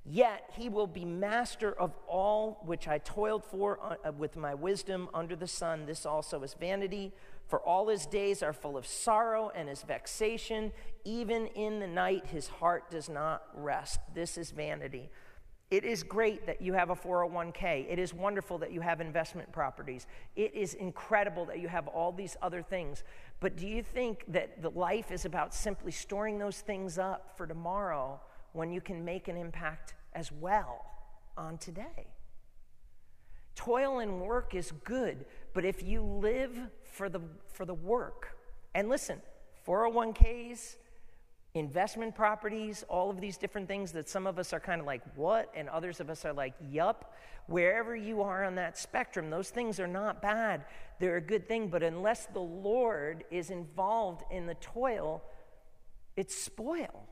Yet 0.04 0.50
he 0.56 0.68
will 0.68 0.86
be 0.86 1.04
master 1.04 1.72
of 1.72 1.92
all 2.06 2.62
which 2.64 2.88
I 2.88 2.98
toiled 2.98 3.44
for 3.44 3.78
uh, 3.82 4.12
with 4.12 4.36
my 4.36 4.54
wisdom 4.54 5.08
under 5.12 5.36
the 5.36 5.46
sun. 5.46 5.84
This 5.86 6.06
also 6.06 6.42
is 6.42 6.54
vanity, 6.54 7.12
for 7.50 7.60
all 7.60 7.88
his 7.88 8.06
days 8.06 8.44
are 8.44 8.52
full 8.52 8.76
of 8.76 8.86
sorrow 8.86 9.50
and 9.56 9.68
his 9.68 9.82
vexation. 9.82 10.70
Even 11.04 11.48
in 11.48 11.80
the 11.80 11.86
night, 11.86 12.26
his 12.26 12.46
heart 12.46 12.90
does 12.90 13.08
not 13.08 13.42
rest. 13.54 13.98
This 14.14 14.38
is 14.38 14.52
vanity. 14.52 15.10
It 15.68 15.84
is 15.84 16.04
great 16.04 16.46
that 16.46 16.62
you 16.62 16.72
have 16.74 16.90
a 16.90 16.94
401k. 16.94 17.86
It 17.90 17.98
is 17.98 18.14
wonderful 18.14 18.58
that 18.58 18.72
you 18.72 18.80
have 18.80 19.00
investment 19.00 19.50
properties. 19.50 20.06
It 20.36 20.54
is 20.54 20.74
incredible 20.74 21.44
that 21.46 21.58
you 21.58 21.66
have 21.66 21.88
all 21.88 22.12
these 22.12 22.36
other 22.40 22.62
things. 22.62 23.02
But 23.40 23.56
do 23.56 23.66
you 23.66 23.82
think 23.82 24.24
that 24.28 24.62
the 24.62 24.70
life 24.70 25.10
is 25.10 25.24
about 25.24 25.52
simply 25.52 25.90
storing 25.90 26.38
those 26.38 26.60
things 26.60 26.98
up 26.98 27.36
for 27.36 27.48
tomorrow 27.48 28.20
when 28.52 28.72
you 28.72 28.80
can 28.80 29.04
make 29.04 29.26
an 29.26 29.36
impact 29.36 29.94
as 30.12 30.30
well 30.30 30.84
on 31.36 31.58
today? 31.58 32.06
Toil 33.54 33.98
and 33.98 34.20
work 34.20 34.54
is 34.54 34.72
good, 34.84 35.24
but 35.52 35.64
if 35.64 35.82
you 35.82 36.02
live 36.02 36.56
for 36.92 37.08
the, 37.08 37.20
for 37.52 37.64
the 37.64 37.74
work, 37.74 38.36
and 38.74 38.88
listen, 38.88 39.20
401ks, 39.66 40.76
investment 41.54 42.14
properties, 42.14 42.84
all 42.88 43.10
of 43.10 43.20
these 43.20 43.36
different 43.36 43.66
things 43.66 43.92
that 43.92 44.08
some 44.08 44.26
of 44.26 44.38
us 44.38 44.52
are 44.52 44.60
kind 44.60 44.80
of 44.80 44.86
like, 44.86 45.02
what? 45.16 45.50
And 45.54 45.68
others 45.68 46.00
of 46.00 46.08
us 46.08 46.24
are 46.24 46.32
like, 46.32 46.54
yup. 46.70 47.14
Wherever 47.46 47.96
you 47.96 48.22
are 48.22 48.44
on 48.44 48.54
that 48.54 48.78
spectrum, 48.78 49.30
those 49.30 49.50
things 49.50 49.80
are 49.80 49.88
not 49.88 50.22
bad. 50.22 50.64
They're 51.00 51.16
a 51.16 51.20
good 51.20 51.48
thing. 51.48 51.68
But 51.68 51.82
unless 51.82 52.26
the 52.26 52.40
Lord 52.40 53.24
is 53.30 53.50
involved 53.50 54.22
in 54.30 54.46
the 54.46 54.54
toil, 54.54 55.24
it's 56.16 56.36
spoil. 56.36 57.08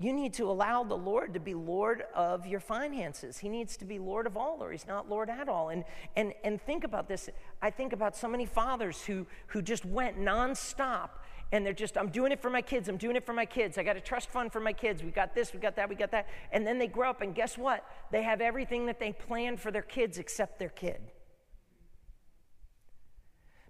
You 0.00 0.12
need 0.12 0.34
to 0.34 0.48
allow 0.48 0.84
the 0.84 0.96
Lord 0.96 1.34
to 1.34 1.40
be 1.40 1.54
Lord 1.54 2.04
of 2.14 2.46
your 2.46 2.60
finances. 2.60 3.38
He 3.38 3.48
needs 3.48 3.76
to 3.78 3.84
be 3.84 3.98
Lord 3.98 4.28
of 4.28 4.36
all, 4.36 4.62
or 4.62 4.70
He's 4.70 4.86
not 4.86 5.08
Lord 5.08 5.28
at 5.28 5.48
all. 5.48 5.70
And, 5.70 5.84
and, 6.14 6.34
and 6.44 6.62
think 6.62 6.84
about 6.84 7.08
this. 7.08 7.28
I 7.60 7.70
think 7.70 7.92
about 7.92 8.16
so 8.16 8.28
many 8.28 8.46
fathers 8.46 9.04
who, 9.04 9.26
who 9.48 9.60
just 9.60 9.84
went 9.84 10.16
nonstop 10.16 11.10
and 11.50 11.64
they're 11.64 11.72
just, 11.72 11.96
I'm 11.96 12.10
doing 12.10 12.30
it 12.30 12.40
for 12.40 12.50
my 12.50 12.60
kids, 12.60 12.88
I'm 12.88 12.98
doing 12.98 13.16
it 13.16 13.24
for 13.24 13.32
my 13.32 13.46
kids. 13.46 13.78
I 13.78 13.82
got 13.82 13.96
a 13.96 14.00
trust 14.00 14.30
fund 14.30 14.52
for 14.52 14.60
my 14.60 14.72
kids. 14.72 15.02
We 15.02 15.10
got 15.10 15.34
this, 15.34 15.52
we 15.54 15.58
got 15.58 15.76
that, 15.76 15.88
we 15.88 15.94
got 15.94 16.10
that. 16.10 16.28
And 16.52 16.66
then 16.66 16.78
they 16.78 16.86
grow 16.86 17.08
up, 17.08 17.22
and 17.22 17.34
guess 17.34 17.56
what? 17.56 17.84
They 18.12 18.22
have 18.22 18.40
everything 18.40 18.86
that 18.86 19.00
they 19.00 19.12
planned 19.12 19.58
for 19.58 19.70
their 19.70 19.82
kids 19.82 20.18
except 20.18 20.58
their 20.58 20.68
kid. 20.68 21.00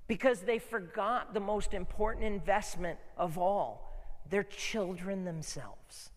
Because 0.08 0.40
they 0.40 0.58
forgot 0.58 1.34
the 1.34 1.40
most 1.40 1.72
important 1.72 2.24
investment 2.24 2.98
of 3.16 3.38
all 3.38 3.84
their 4.28 4.42
children 4.42 5.24
themselves. 5.24 6.10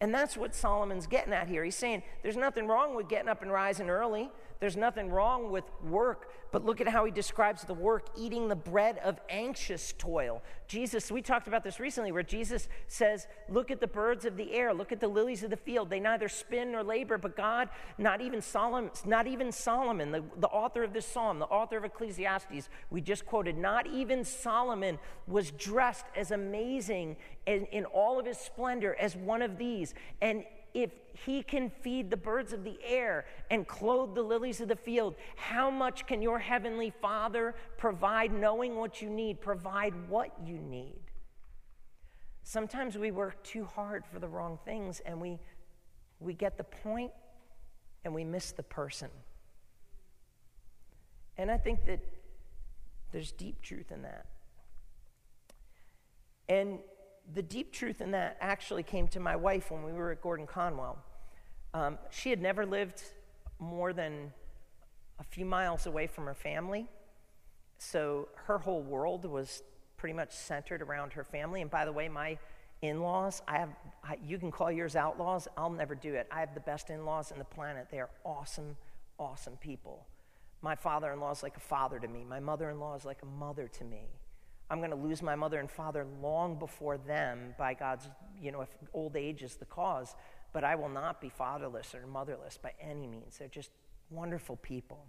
And 0.00 0.14
that's 0.14 0.36
what 0.36 0.54
Solomon's 0.54 1.06
getting 1.06 1.32
at 1.32 1.48
here. 1.48 1.62
He's 1.62 1.76
saying 1.76 2.02
there's 2.22 2.36
nothing 2.36 2.66
wrong 2.66 2.94
with 2.94 3.08
getting 3.08 3.28
up 3.28 3.42
and 3.42 3.52
rising 3.52 3.90
early. 3.90 4.30
There's 4.60 4.76
nothing 4.76 5.08
wrong 5.08 5.50
with 5.50 5.64
work, 5.82 6.30
but 6.52 6.66
look 6.66 6.82
at 6.82 6.88
how 6.88 7.06
he 7.06 7.10
describes 7.10 7.64
the 7.64 7.72
work 7.72 8.08
eating 8.14 8.48
the 8.48 8.56
bread 8.56 8.98
of 8.98 9.18
anxious 9.30 9.94
toil. 9.96 10.42
Jesus, 10.68 11.10
we 11.10 11.22
talked 11.22 11.48
about 11.48 11.64
this 11.64 11.80
recently, 11.80 12.12
where 12.12 12.22
Jesus 12.22 12.68
says, 12.86 13.26
Look 13.48 13.70
at 13.70 13.80
the 13.80 13.86
birds 13.86 14.26
of 14.26 14.36
the 14.36 14.52
air, 14.52 14.74
look 14.74 14.92
at 14.92 15.00
the 15.00 15.08
lilies 15.08 15.42
of 15.42 15.48
the 15.48 15.56
field. 15.56 15.88
They 15.88 15.98
neither 15.98 16.28
spin 16.28 16.72
nor 16.72 16.84
labor, 16.84 17.16
but 17.16 17.38
God, 17.38 17.70
not 17.96 18.20
even 18.20 18.42
Solomon, 18.42 18.90
not 19.06 19.26
even 19.26 19.50
Solomon, 19.50 20.10
the, 20.10 20.22
the 20.36 20.48
author 20.48 20.84
of 20.84 20.92
this 20.92 21.06
psalm, 21.06 21.38
the 21.38 21.46
author 21.46 21.78
of 21.78 21.84
Ecclesiastes, 21.84 22.68
we 22.90 23.00
just 23.00 23.24
quoted, 23.24 23.56
not 23.56 23.86
even 23.86 24.24
Solomon 24.24 24.98
was 25.26 25.52
dressed 25.52 26.04
as 26.14 26.32
amazing 26.32 27.16
in, 27.46 27.64
in 27.66 27.86
all 27.86 28.20
of 28.20 28.26
his 28.26 28.36
splendor 28.36 28.94
as 29.00 29.16
one 29.16 29.40
of 29.40 29.56
these. 29.56 29.94
And 30.20 30.44
if 30.74 30.90
he 31.12 31.42
can 31.42 31.70
feed 31.70 32.10
the 32.10 32.16
birds 32.16 32.52
of 32.52 32.64
the 32.64 32.78
air 32.84 33.26
and 33.50 33.66
clothe 33.66 34.14
the 34.14 34.22
lilies 34.22 34.60
of 34.60 34.68
the 34.68 34.76
field, 34.76 35.14
how 35.36 35.70
much 35.70 36.06
can 36.06 36.22
your 36.22 36.38
heavenly 36.38 36.90
Father 36.90 37.54
provide, 37.76 38.32
knowing 38.32 38.76
what 38.76 39.02
you 39.02 39.10
need, 39.10 39.40
provide 39.40 39.94
what 40.08 40.30
you 40.44 40.58
need? 40.58 41.00
Sometimes 42.42 42.96
we 42.96 43.10
work 43.10 43.42
too 43.42 43.64
hard 43.64 44.04
for 44.06 44.18
the 44.18 44.28
wrong 44.28 44.58
things 44.64 45.00
and 45.06 45.20
we, 45.20 45.38
we 46.18 46.34
get 46.34 46.56
the 46.56 46.64
point 46.64 47.12
and 48.04 48.14
we 48.14 48.24
miss 48.24 48.52
the 48.52 48.62
person. 48.62 49.10
And 51.36 51.50
I 51.50 51.58
think 51.58 51.84
that 51.86 52.00
there's 53.12 53.32
deep 53.32 53.60
truth 53.62 53.90
in 53.92 54.02
that. 54.02 54.26
And 56.48 56.80
the 57.34 57.42
deep 57.42 57.72
truth 57.72 58.00
in 58.00 58.10
that 58.12 58.36
actually 58.40 58.82
came 58.82 59.08
to 59.08 59.20
my 59.20 59.36
wife 59.36 59.70
when 59.70 59.84
we 59.84 59.92
were 59.92 60.10
at 60.10 60.20
Gordon 60.20 60.46
Conwell. 60.46 60.98
Um, 61.72 61.98
she 62.10 62.30
had 62.30 62.40
never 62.40 62.66
lived 62.66 63.02
more 63.58 63.92
than 63.92 64.32
a 65.18 65.24
few 65.24 65.44
miles 65.44 65.86
away 65.86 66.06
from 66.06 66.24
her 66.26 66.34
family. 66.34 66.88
So 67.78 68.28
her 68.46 68.58
whole 68.58 68.82
world 68.82 69.24
was 69.24 69.62
pretty 69.96 70.14
much 70.14 70.32
centered 70.32 70.82
around 70.82 71.12
her 71.12 71.24
family. 71.24 71.60
And 71.60 71.70
by 71.70 71.84
the 71.84 71.92
way, 71.92 72.08
my 72.08 72.38
in 72.82 73.02
laws, 73.02 73.42
I 73.46 73.58
have, 73.58 73.68
I, 74.02 74.16
you 74.24 74.38
can 74.38 74.50
call 74.50 74.72
yours 74.72 74.96
outlaws. 74.96 75.46
I'll 75.56 75.70
never 75.70 75.94
do 75.94 76.14
it. 76.14 76.26
I 76.30 76.40
have 76.40 76.54
the 76.54 76.60
best 76.60 76.88
in 76.88 77.04
laws 77.04 77.30
in 77.30 77.38
the 77.38 77.44
planet. 77.44 77.88
They 77.90 77.98
are 77.98 78.08
awesome, 78.24 78.76
awesome 79.18 79.56
people. 79.58 80.06
My 80.62 80.74
father 80.74 81.12
in 81.12 81.20
law 81.20 81.30
is 81.30 81.42
like 81.42 81.56
a 81.56 81.60
father 81.60 81.98
to 81.98 82.08
me, 82.08 82.24
my 82.24 82.40
mother 82.40 82.70
in 82.70 82.80
law 82.80 82.94
is 82.94 83.04
like 83.04 83.22
a 83.22 83.26
mother 83.26 83.68
to 83.68 83.84
me. 83.84 84.08
I'm 84.70 84.78
going 84.78 84.90
to 84.90 84.96
lose 84.96 85.20
my 85.20 85.34
mother 85.34 85.58
and 85.58 85.68
father 85.68 86.06
long 86.22 86.56
before 86.56 86.96
them 86.96 87.54
by 87.58 87.74
God's, 87.74 88.08
you 88.40 88.52
know, 88.52 88.60
if 88.60 88.68
old 88.94 89.16
age 89.16 89.42
is 89.42 89.56
the 89.56 89.64
cause. 89.64 90.14
But 90.52 90.62
I 90.62 90.76
will 90.76 90.88
not 90.88 91.20
be 91.20 91.28
fatherless 91.28 91.94
or 91.94 92.06
motherless 92.06 92.56
by 92.56 92.72
any 92.80 93.06
means. 93.06 93.38
They're 93.38 93.48
just 93.48 93.70
wonderful 94.10 94.56
people. 94.56 95.06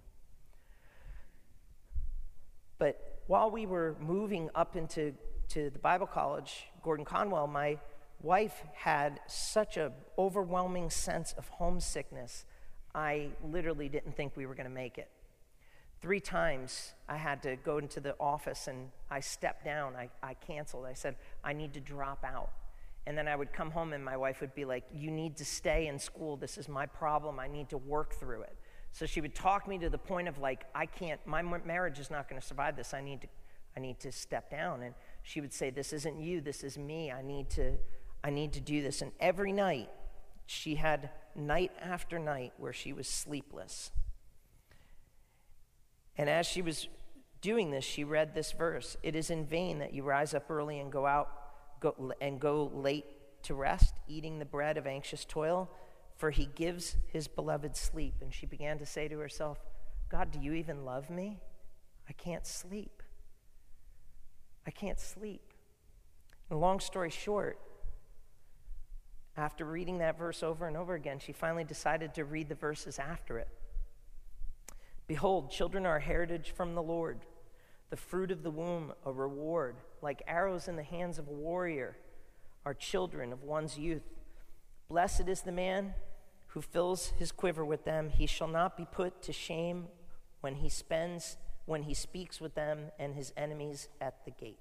But 2.79 3.21
while 3.27 3.51
we 3.51 3.67
were 3.67 3.95
moving 3.99 4.49
up 4.55 4.75
into 4.75 5.13
to 5.49 5.69
the 5.69 5.79
Bible 5.79 6.07
college, 6.07 6.65
Gordon 6.81 7.05
Conwell, 7.05 7.45
my 7.45 7.77
wife 8.21 8.63
had 8.73 9.19
such 9.27 9.77
an 9.77 9.91
overwhelming 10.17 10.89
sense 10.89 11.33
of 11.37 11.47
homesickness. 11.49 12.45
I 12.95 13.29
literally 13.43 13.89
didn't 13.89 14.15
think 14.15 14.35
we 14.35 14.45
were 14.45 14.55
going 14.55 14.67
to 14.67 14.73
make 14.73 14.97
it. 14.97 15.09
Three 16.01 16.19
times 16.19 16.93
I 17.07 17.17
had 17.17 17.43
to 17.43 17.55
go 17.57 17.77
into 17.77 17.99
the 17.99 18.15
office 18.19 18.67
and 18.67 18.89
I 19.11 19.19
stepped 19.19 19.63
down. 19.63 19.95
I, 19.95 20.09
I 20.23 20.33
canceled. 20.33 20.85
I 20.85 20.93
said, 20.93 21.15
I 21.43 21.53
need 21.53 21.73
to 21.75 21.79
drop 21.79 22.23
out. 22.23 22.49
And 23.05 23.17
then 23.17 23.27
I 23.27 23.35
would 23.35 23.53
come 23.53 23.71
home 23.71 23.93
and 23.93 24.03
my 24.03 24.17
wife 24.17 24.41
would 24.41 24.55
be 24.55 24.65
like, 24.65 24.83
You 24.93 25.11
need 25.11 25.37
to 25.37 25.45
stay 25.45 25.87
in 25.87 25.99
school. 25.99 26.37
This 26.37 26.57
is 26.57 26.67
my 26.67 26.85
problem. 26.85 27.39
I 27.39 27.47
need 27.47 27.69
to 27.69 27.77
work 27.77 28.15
through 28.15 28.41
it. 28.43 28.55
So 28.91 29.05
she 29.05 29.21
would 29.21 29.35
talk 29.35 29.67
me 29.67 29.77
to 29.79 29.89
the 29.89 29.97
point 29.97 30.27
of 30.27 30.37
like, 30.37 30.65
I 30.75 30.85
can't, 30.85 31.19
my 31.25 31.41
marriage 31.41 31.99
is 31.99 32.11
not 32.11 32.27
going 32.27 32.41
to 32.41 32.45
survive 32.45 32.75
this. 32.75 32.93
I 32.93 33.01
need 33.01 33.21
to, 33.21 33.27
I 33.77 33.79
need 33.79 33.99
to 34.01 34.11
step 34.11 34.51
down. 34.51 34.81
And 34.81 34.93
she 35.23 35.39
would 35.39 35.53
say, 35.53 35.69
This 35.69 35.93
isn't 35.93 36.19
you, 36.19 36.41
this 36.41 36.63
is 36.63 36.77
me. 36.77 37.11
I 37.11 37.21
need 37.21 37.49
to, 37.51 37.73
I 38.23 38.31
need 38.31 38.53
to 38.53 38.59
do 38.59 38.81
this. 38.81 39.01
And 39.01 39.11
every 39.19 39.51
night, 39.51 39.89
she 40.45 40.75
had 40.75 41.11
night 41.35 41.71
after 41.79 42.19
night 42.19 42.53
where 42.57 42.73
she 42.73 42.91
was 42.91 43.07
sleepless. 43.07 43.91
And 46.21 46.29
as 46.29 46.45
she 46.45 46.61
was 46.61 46.87
doing 47.41 47.71
this, 47.71 47.83
she 47.83 48.03
read 48.03 48.35
this 48.35 48.51
verse 48.51 48.95
It 49.01 49.15
is 49.15 49.31
in 49.31 49.43
vain 49.43 49.79
that 49.79 49.91
you 49.91 50.03
rise 50.03 50.35
up 50.35 50.51
early 50.51 50.79
and 50.79 50.91
go 50.91 51.07
out 51.07 51.29
go, 51.79 52.13
and 52.21 52.39
go 52.39 52.71
late 52.75 53.05
to 53.45 53.55
rest, 53.55 53.95
eating 54.07 54.37
the 54.37 54.45
bread 54.45 54.77
of 54.77 54.85
anxious 54.85 55.25
toil, 55.25 55.67
for 56.17 56.29
he 56.29 56.45
gives 56.45 56.95
his 57.07 57.27
beloved 57.27 57.75
sleep. 57.75 58.13
And 58.21 58.31
she 58.31 58.45
began 58.45 58.77
to 58.77 58.85
say 58.85 59.07
to 59.07 59.17
herself, 59.17 59.57
God, 60.09 60.29
do 60.29 60.39
you 60.39 60.53
even 60.53 60.85
love 60.85 61.09
me? 61.09 61.39
I 62.07 62.13
can't 62.13 62.45
sleep. 62.45 63.01
I 64.67 64.69
can't 64.69 64.99
sleep. 64.99 65.41
And 66.51 66.61
long 66.61 66.79
story 66.81 67.09
short, 67.09 67.57
after 69.35 69.65
reading 69.65 69.97
that 69.97 70.19
verse 70.19 70.43
over 70.43 70.67
and 70.67 70.77
over 70.77 70.93
again, 70.93 71.17
she 71.17 71.31
finally 71.31 71.63
decided 71.63 72.13
to 72.13 72.25
read 72.25 72.47
the 72.47 72.53
verses 72.53 72.99
after 72.99 73.39
it. 73.39 73.47
Behold, 75.11 75.51
children 75.51 75.85
are 75.85 75.97
a 75.97 76.01
heritage 76.01 76.53
from 76.55 76.73
the 76.73 76.81
Lord, 76.81 77.19
the 77.89 77.97
fruit 77.97 78.31
of 78.31 78.43
the 78.43 78.49
womb, 78.49 78.93
a 79.05 79.11
reward. 79.11 79.75
Like 80.01 80.21
arrows 80.25 80.69
in 80.69 80.77
the 80.77 80.83
hands 80.83 81.19
of 81.19 81.27
a 81.27 81.33
warrior 81.33 81.97
are 82.63 82.73
children 82.73 83.33
of 83.33 83.43
one's 83.43 83.77
youth. 83.77 84.07
Blessed 84.87 85.27
is 85.27 85.41
the 85.41 85.51
man 85.51 85.95
who 86.47 86.61
fills 86.61 87.07
his 87.19 87.33
quiver 87.33 87.65
with 87.65 87.83
them. 87.83 88.09
He 88.09 88.25
shall 88.25 88.47
not 88.47 88.77
be 88.77 88.87
put 88.89 89.21
to 89.23 89.33
shame 89.33 89.87
when 90.39 90.55
he 90.55 90.69
spends, 90.69 91.35
when 91.65 91.83
he 91.83 91.93
speaks 91.93 92.39
with 92.39 92.55
them 92.55 92.83
and 92.97 93.13
his 93.13 93.33
enemies 93.35 93.89
at 93.99 94.23
the 94.23 94.31
gate. 94.31 94.59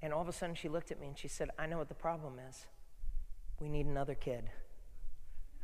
And 0.00 0.14
all 0.14 0.22
of 0.22 0.28
a 0.28 0.32
sudden 0.32 0.54
she 0.54 0.70
looked 0.70 0.90
at 0.90 0.98
me 0.98 1.08
and 1.08 1.18
she 1.18 1.28
said, 1.28 1.50
I 1.58 1.66
know 1.66 1.76
what 1.76 1.88
the 1.88 1.94
problem 1.94 2.38
is. 2.48 2.64
We 3.60 3.68
need 3.68 3.84
another 3.84 4.14
kid. 4.14 4.44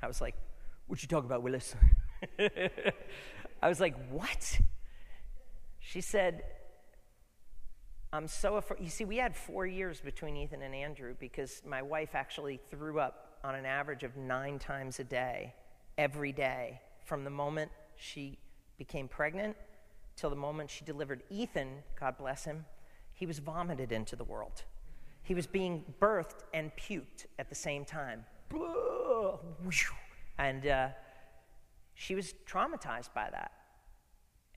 I 0.02 0.06
was 0.06 0.20
like, 0.20 0.34
What 0.88 1.00
you 1.00 1.08
talk 1.08 1.24
about, 1.24 1.42
Willis? 1.42 1.74
I 3.62 3.68
was 3.68 3.80
like, 3.80 3.94
What? 4.10 4.60
She 5.78 6.00
said, 6.00 6.44
I'm 8.12 8.28
so 8.28 8.56
afraid. 8.56 8.80
You 8.82 8.90
see, 8.90 9.04
we 9.04 9.16
had 9.16 9.36
four 9.36 9.66
years 9.66 10.00
between 10.00 10.36
Ethan 10.36 10.62
and 10.62 10.74
Andrew 10.74 11.14
because 11.18 11.62
my 11.66 11.82
wife 11.82 12.14
actually 12.14 12.60
threw 12.70 12.98
up 12.98 13.38
on 13.44 13.54
an 13.54 13.64
average 13.64 14.02
of 14.02 14.16
nine 14.16 14.58
times 14.58 14.98
a 15.00 15.04
day, 15.04 15.54
every 15.96 16.32
day, 16.32 16.80
from 17.04 17.24
the 17.24 17.30
moment 17.30 17.70
she 17.96 18.38
became 18.78 19.08
pregnant 19.08 19.56
till 20.16 20.30
the 20.30 20.36
moment 20.36 20.70
she 20.70 20.84
delivered 20.84 21.22
Ethan, 21.30 21.82
God 21.98 22.18
bless 22.18 22.44
him, 22.44 22.64
he 23.14 23.26
was 23.26 23.38
vomited 23.38 23.90
into 23.92 24.16
the 24.16 24.24
world. 24.24 24.64
He 25.22 25.34
was 25.34 25.46
being 25.46 25.84
birthed 26.00 26.44
and 26.52 26.70
puked 26.76 27.26
at 27.38 27.48
the 27.48 27.54
same 27.54 27.84
time. 27.84 28.24
And 30.38 30.66
uh, 30.66 30.88
she 32.01 32.14
was 32.14 32.32
traumatized 32.46 33.12
by 33.14 33.28
that. 33.30 33.53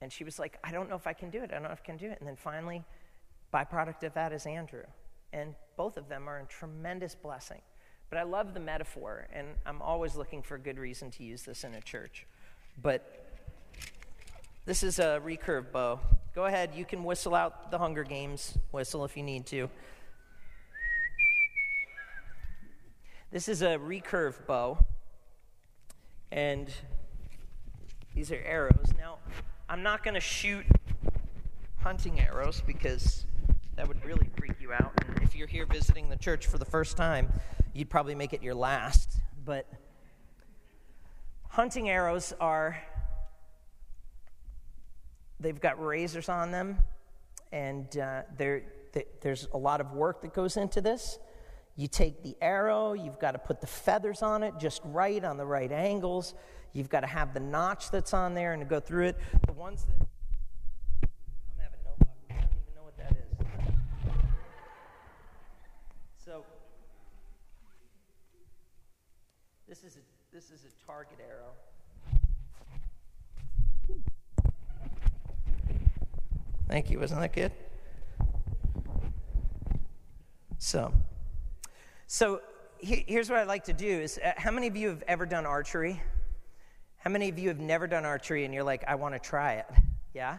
And 0.01 0.13
she 0.13 0.23
was 0.23 0.39
like, 0.39 0.57
I 0.63 0.71
don't 0.71 0.89
know 0.89 0.95
if 0.95 1.07
I 1.07 1.11
can 1.11 1.29
do 1.29 1.43
it. 1.43 1.51
I 1.51 1.55
don't 1.55 1.63
know 1.63 1.71
if 1.71 1.81
I 1.83 1.85
can 1.85 1.97
do 1.97 2.09
it. 2.09 2.17
And 2.19 2.27
then 2.27 2.37
finally, 2.37 2.85
byproduct 3.53 4.01
of 4.03 4.13
that 4.13 4.31
is 4.31 4.45
Andrew. 4.45 4.85
And 5.33 5.53
both 5.75 5.97
of 5.97 6.07
them 6.07 6.29
are 6.29 6.39
a 6.39 6.45
tremendous 6.45 7.15
blessing. 7.15 7.59
But 8.09 8.17
I 8.17 8.23
love 8.23 8.53
the 8.53 8.61
metaphor, 8.61 9.27
and 9.33 9.47
I'm 9.65 9.81
always 9.81 10.15
looking 10.15 10.41
for 10.41 10.55
a 10.55 10.59
good 10.59 10.79
reason 10.79 11.11
to 11.11 11.23
use 11.23 11.41
this 11.41 11.65
in 11.65 11.73
a 11.73 11.81
church. 11.81 12.25
But 12.81 13.03
this 14.63 14.81
is 14.81 14.99
a 14.99 15.21
recurve 15.21 15.69
bow. 15.73 15.99
Go 16.33 16.45
ahead, 16.45 16.69
you 16.73 16.85
can 16.85 17.03
whistle 17.03 17.35
out 17.35 17.71
the 17.71 17.77
Hunger 17.77 18.05
Games 18.05 18.57
whistle 18.71 19.03
if 19.03 19.17
you 19.17 19.23
need 19.23 19.45
to. 19.47 19.69
This 23.31 23.49
is 23.49 23.61
a 23.61 23.77
recurve 23.79 24.45
bow. 24.47 24.77
And 26.31 26.73
these 28.15 28.31
are 28.31 28.41
arrows. 28.45 28.93
Now, 28.97 29.17
I'm 29.67 29.83
not 29.83 30.03
going 30.03 30.13
to 30.13 30.19
shoot 30.19 30.65
hunting 31.77 32.19
arrows 32.19 32.61
because 32.65 33.25
that 33.75 33.87
would 33.87 34.03
really 34.05 34.29
freak 34.37 34.53
you 34.61 34.71
out. 34.71 34.93
And 35.07 35.21
if 35.23 35.35
you're 35.35 35.47
here 35.47 35.65
visiting 35.65 36.09
the 36.09 36.15
church 36.15 36.47
for 36.47 36.57
the 36.57 36.65
first 36.65 36.95
time, 36.95 37.31
you'd 37.73 37.89
probably 37.89 38.15
make 38.15 38.33
it 38.33 38.43
your 38.43 38.55
last. 38.55 39.17
But 39.43 39.67
hunting 41.49 41.89
arrows 41.89 42.33
are, 42.39 42.77
they've 45.39 45.59
got 45.59 45.83
razors 45.83 46.29
on 46.29 46.51
them, 46.51 46.77
and 47.51 47.97
uh, 47.97 48.21
they, 48.37 48.63
there's 49.21 49.47
a 49.53 49.57
lot 49.57 49.81
of 49.81 49.91
work 49.91 50.21
that 50.21 50.33
goes 50.33 50.55
into 50.55 50.81
this. 50.81 51.17
You 51.75 51.87
take 51.87 52.21
the 52.21 52.35
arrow, 52.41 52.93
you've 52.93 53.19
got 53.19 53.31
to 53.31 53.39
put 53.39 53.59
the 53.59 53.67
feathers 53.67 54.21
on 54.21 54.43
it 54.43 54.53
just 54.59 54.81
right 54.85 55.23
on 55.23 55.37
the 55.37 55.45
right 55.45 55.71
angles. 55.71 56.35
You've 56.73 56.89
got 56.89 57.01
to 57.01 57.07
have 57.07 57.35
the 57.35 57.39
notch 57.39 57.91
that's 57.91 58.15
on 58.15 58.33
there 58.33 58.53
and 58.53 58.61
to 58.61 58.67
go 58.67 58.79
through 58.79 59.05
it. 59.05 59.17
The 59.45 59.53
ones 59.53 59.85
that 59.85 60.07
I'm 61.03 61.59
having 61.59 61.79
no 61.85 61.91
luck. 61.91 62.09
I 62.31 62.33
don't 62.33 62.49
even 62.49 62.73
know 62.75 62.83
what 62.83 62.97
that 62.97 63.11
is. 63.11 63.25
So 66.25 66.43
this 69.67 69.83
is 69.83 69.97
a 69.97 69.99
this 70.33 70.49
is 70.49 70.65
a 70.65 70.85
target 70.85 71.19
arrow. 71.19 71.51
Thank 76.67 76.89
you. 76.89 76.99
Wasn't 76.99 77.21
that 77.21 77.33
good? 77.33 77.51
So, 80.57 80.91
so 82.07 82.41
here's 82.79 83.29
what 83.29 83.37
I'd 83.37 83.47
like 83.47 83.65
to 83.65 83.73
do: 83.73 83.87
is 83.87 84.17
uh, 84.17 84.31
how 84.37 84.49
many 84.49 84.65
of 84.65 84.75
you 84.75 84.87
have 84.87 85.03
ever 85.07 85.27
done 85.27 85.45
archery? 85.45 86.01
How 87.03 87.09
many 87.09 87.27
of 87.27 87.37
you 87.37 87.49
have 87.49 87.59
never 87.59 87.85
done 87.85 88.05
archery 88.05 88.45
and 88.45 88.53
you're 88.53 88.63
like, 88.63 88.85
I 88.87 88.95
want 88.95 89.13
to 89.13 89.19
try 89.19 89.55
it? 89.55 89.65
Yeah? 90.13 90.37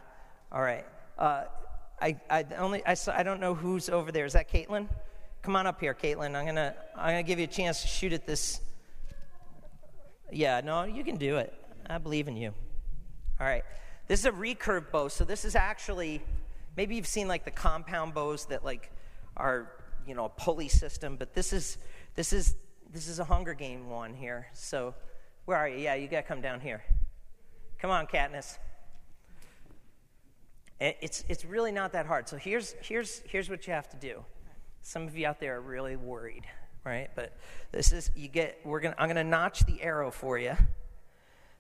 All 0.53 0.62
right. 0.62 0.87
Uh, 1.19 1.47
I, 2.01 2.17
I, 2.31 2.45
only, 2.59 2.81
I, 2.87 2.95
I 3.12 3.25
don't 3.25 3.41
know 3.41 3.55
who's 3.55 3.89
over 3.89 4.12
there. 4.12 4.25
Is 4.25 4.35
that 4.35 4.49
Caitlin? 4.49 4.87
Come 5.43 5.57
on 5.57 5.67
up 5.67 5.81
here, 5.81 5.95
Caitlin. 5.95 6.37
I'm 6.37 6.45
going 6.45 6.55
to 6.55 6.73
I'm 6.97 7.09
gonna 7.09 7.25
give 7.25 7.41
you 7.41 7.47
a 7.47 7.49
chance 7.49 7.83
to 7.83 7.89
shoot 7.89 8.12
at 8.12 8.25
this. 8.25 8.61
Yeah, 10.31 10.61
no, 10.61 10.85
you 10.85 11.03
can 11.03 11.17
do 11.17 11.39
it. 11.39 11.53
I 11.91 11.99
believe 11.99 12.29
in 12.29 12.37
you. 12.37 12.55
All 13.41 13.47
right. 13.49 13.65
This 14.07 14.21
is 14.21 14.27
a 14.27 14.31
recurve 14.31 14.93
bow. 14.93 15.09
So 15.09 15.25
this 15.25 15.45
is 15.45 15.57
actually, 15.57 16.23
maybe 16.77 16.95
you've 16.95 17.09
seen 17.09 17.27
like 17.27 17.45
the 17.45 17.51
compound 17.51 18.15
bows 18.15 18.47
that 18.47 18.65
like 18.65 18.93
are, 19.37 19.73
you 20.07 20.15
know, 20.15 20.27
a 20.27 20.29
pulley 20.41 20.69
system, 20.69 21.17
but 21.17 21.35
this 21.35 21.53
is, 21.53 21.79
this 22.15 22.33
is, 22.33 22.55
this 22.93 23.09
is 23.09 23.19
a 23.19 23.25
Hunger 23.25 23.55
Game 23.55 23.91
one 23.91 24.15
here. 24.15 24.47
So 24.53 24.95
where 25.45 25.59
are 25.59 25.69
you? 25.69 25.79
Yeah, 25.79 25.95
you 25.95 26.09
got 26.09 26.23
to 26.23 26.29
come 26.29 26.41
down 26.41 26.61
here. 26.61 26.83
Come 27.79 27.91
on, 27.91 28.07
Katniss. 28.07 28.59
It's, 30.81 31.25
it's 31.29 31.45
really 31.45 31.73
not 31.73 31.93
that 31.93 32.07
hard. 32.07 32.29
So 32.29 32.37
here's, 32.37 32.75
here's, 32.83 33.23
here's 33.27 33.49
what 33.49 33.67
you 33.67 33.73
have 33.73 33.89
to 33.91 33.97
do. 33.97 34.25
Some 34.83 35.07
of 35.07 35.17
you 35.17 35.27
out 35.27 35.41
there 35.41 35.57
are 35.57 35.61
really 35.61 35.97
worried, 35.97 36.45
right? 36.85 37.09
But 37.15 37.37
this 37.73 37.93
is, 37.93 38.11
you 38.17 38.29
get, 38.29 38.59
we're 38.65 38.81
gonna, 38.81 38.97
I'm 38.99 39.07
going 39.07 39.17
to 39.17 39.25
notch 39.25 39.65
the 39.67 39.81
arrow 39.83 40.11
for 40.11 40.39
you. 40.39 40.55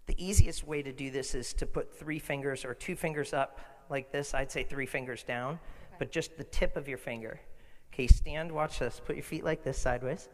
The 0.06 0.22
easiest 0.22 0.66
way 0.66 0.82
to 0.82 0.92
do 0.92 1.10
this 1.10 1.34
is 1.34 1.54
to 1.54 1.66
put 1.66 1.98
three 1.98 2.18
fingers 2.18 2.64
or 2.64 2.74
two 2.74 2.96
fingers 2.96 3.32
up 3.32 3.60
like 3.88 4.12
this. 4.12 4.34
I'd 4.34 4.52
say 4.52 4.64
three 4.64 4.86
fingers 4.86 5.22
down, 5.22 5.58
but 5.98 6.10
just 6.10 6.36
the 6.36 6.44
tip 6.44 6.76
of 6.76 6.88
your 6.88 6.98
finger. 6.98 7.40
Okay, 7.92 8.06
stand, 8.06 8.50
watch 8.52 8.80
this. 8.80 9.00
Put 9.04 9.16
your 9.16 9.24
feet 9.24 9.44
like 9.44 9.62
this 9.62 9.78
sideways. 9.78 10.28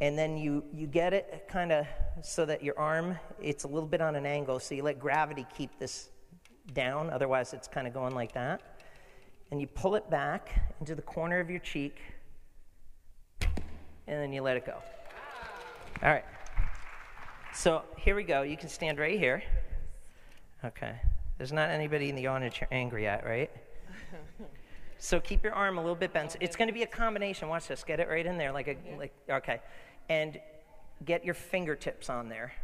And 0.00 0.18
then 0.18 0.36
you, 0.36 0.64
you 0.72 0.86
get 0.86 1.12
it 1.12 1.46
kind 1.48 1.70
of 1.70 1.86
so 2.22 2.44
that 2.46 2.62
your 2.62 2.78
arm, 2.78 3.16
it's 3.40 3.64
a 3.64 3.68
little 3.68 3.88
bit 3.88 4.00
on 4.00 4.16
an 4.16 4.26
angle, 4.26 4.58
so 4.58 4.74
you 4.74 4.82
let 4.82 4.98
gravity 4.98 5.46
keep 5.56 5.78
this 5.78 6.10
down, 6.72 7.10
otherwise, 7.10 7.52
it's 7.52 7.68
kind 7.68 7.86
of 7.86 7.94
going 7.94 8.14
like 8.14 8.32
that. 8.32 8.60
And 9.50 9.60
you 9.60 9.66
pull 9.66 9.94
it 9.94 10.08
back 10.10 10.74
into 10.80 10.94
the 10.94 11.02
corner 11.02 11.38
of 11.38 11.50
your 11.50 11.60
cheek, 11.60 11.98
and 13.40 14.20
then 14.20 14.32
you 14.32 14.42
let 14.42 14.56
it 14.56 14.66
go. 14.66 14.82
All 16.02 16.10
right. 16.10 16.24
So 17.54 17.82
here 17.96 18.16
we 18.16 18.24
go. 18.24 18.42
You 18.42 18.56
can 18.56 18.68
stand 18.68 18.98
right 18.98 19.18
here. 19.18 19.42
Okay. 20.64 20.96
There's 21.38 21.52
not 21.52 21.70
anybody 21.70 22.08
in 22.08 22.16
the 22.16 22.26
audience 22.26 22.60
you're 22.60 22.68
angry 22.72 23.06
at, 23.06 23.24
right? 23.24 23.50
So 25.04 25.20
keep 25.20 25.44
your 25.44 25.52
arm 25.52 25.76
a 25.76 25.80
little 25.82 25.94
bit 25.94 26.14
bent. 26.14 26.34
It's 26.40 26.56
going 26.56 26.68
to 26.68 26.72
be 26.72 26.82
a 26.82 26.86
combination. 26.86 27.48
Watch 27.48 27.68
this. 27.68 27.84
Get 27.84 28.00
it 28.00 28.08
right 28.08 28.24
in 28.24 28.38
there, 28.38 28.52
like 28.52 28.68
a 28.68 28.76
like. 28.98 29.12
Okay, 29.28 29.60
and 30.08 30.40
get 31.04 31.26
your 31.26 31.34
fingertips 31.34 32.08
on 32.08 32.30
there, 32.30 32.54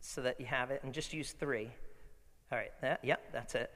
so 0.00 0.20
that 0.22 0.40
you 0.40 0.46
have 0.46 0.72
it, 0.72 0.80
and 0.82 0.92
just 0.92 1.12
use 1.12 1.30
three. 1.30 1.70
All 2.50 2.58
right, 2.58 2.72
that, 2.80 3.04
yep, 3.04 3.20
that's 3.32 3.54
it. 3.54 3.70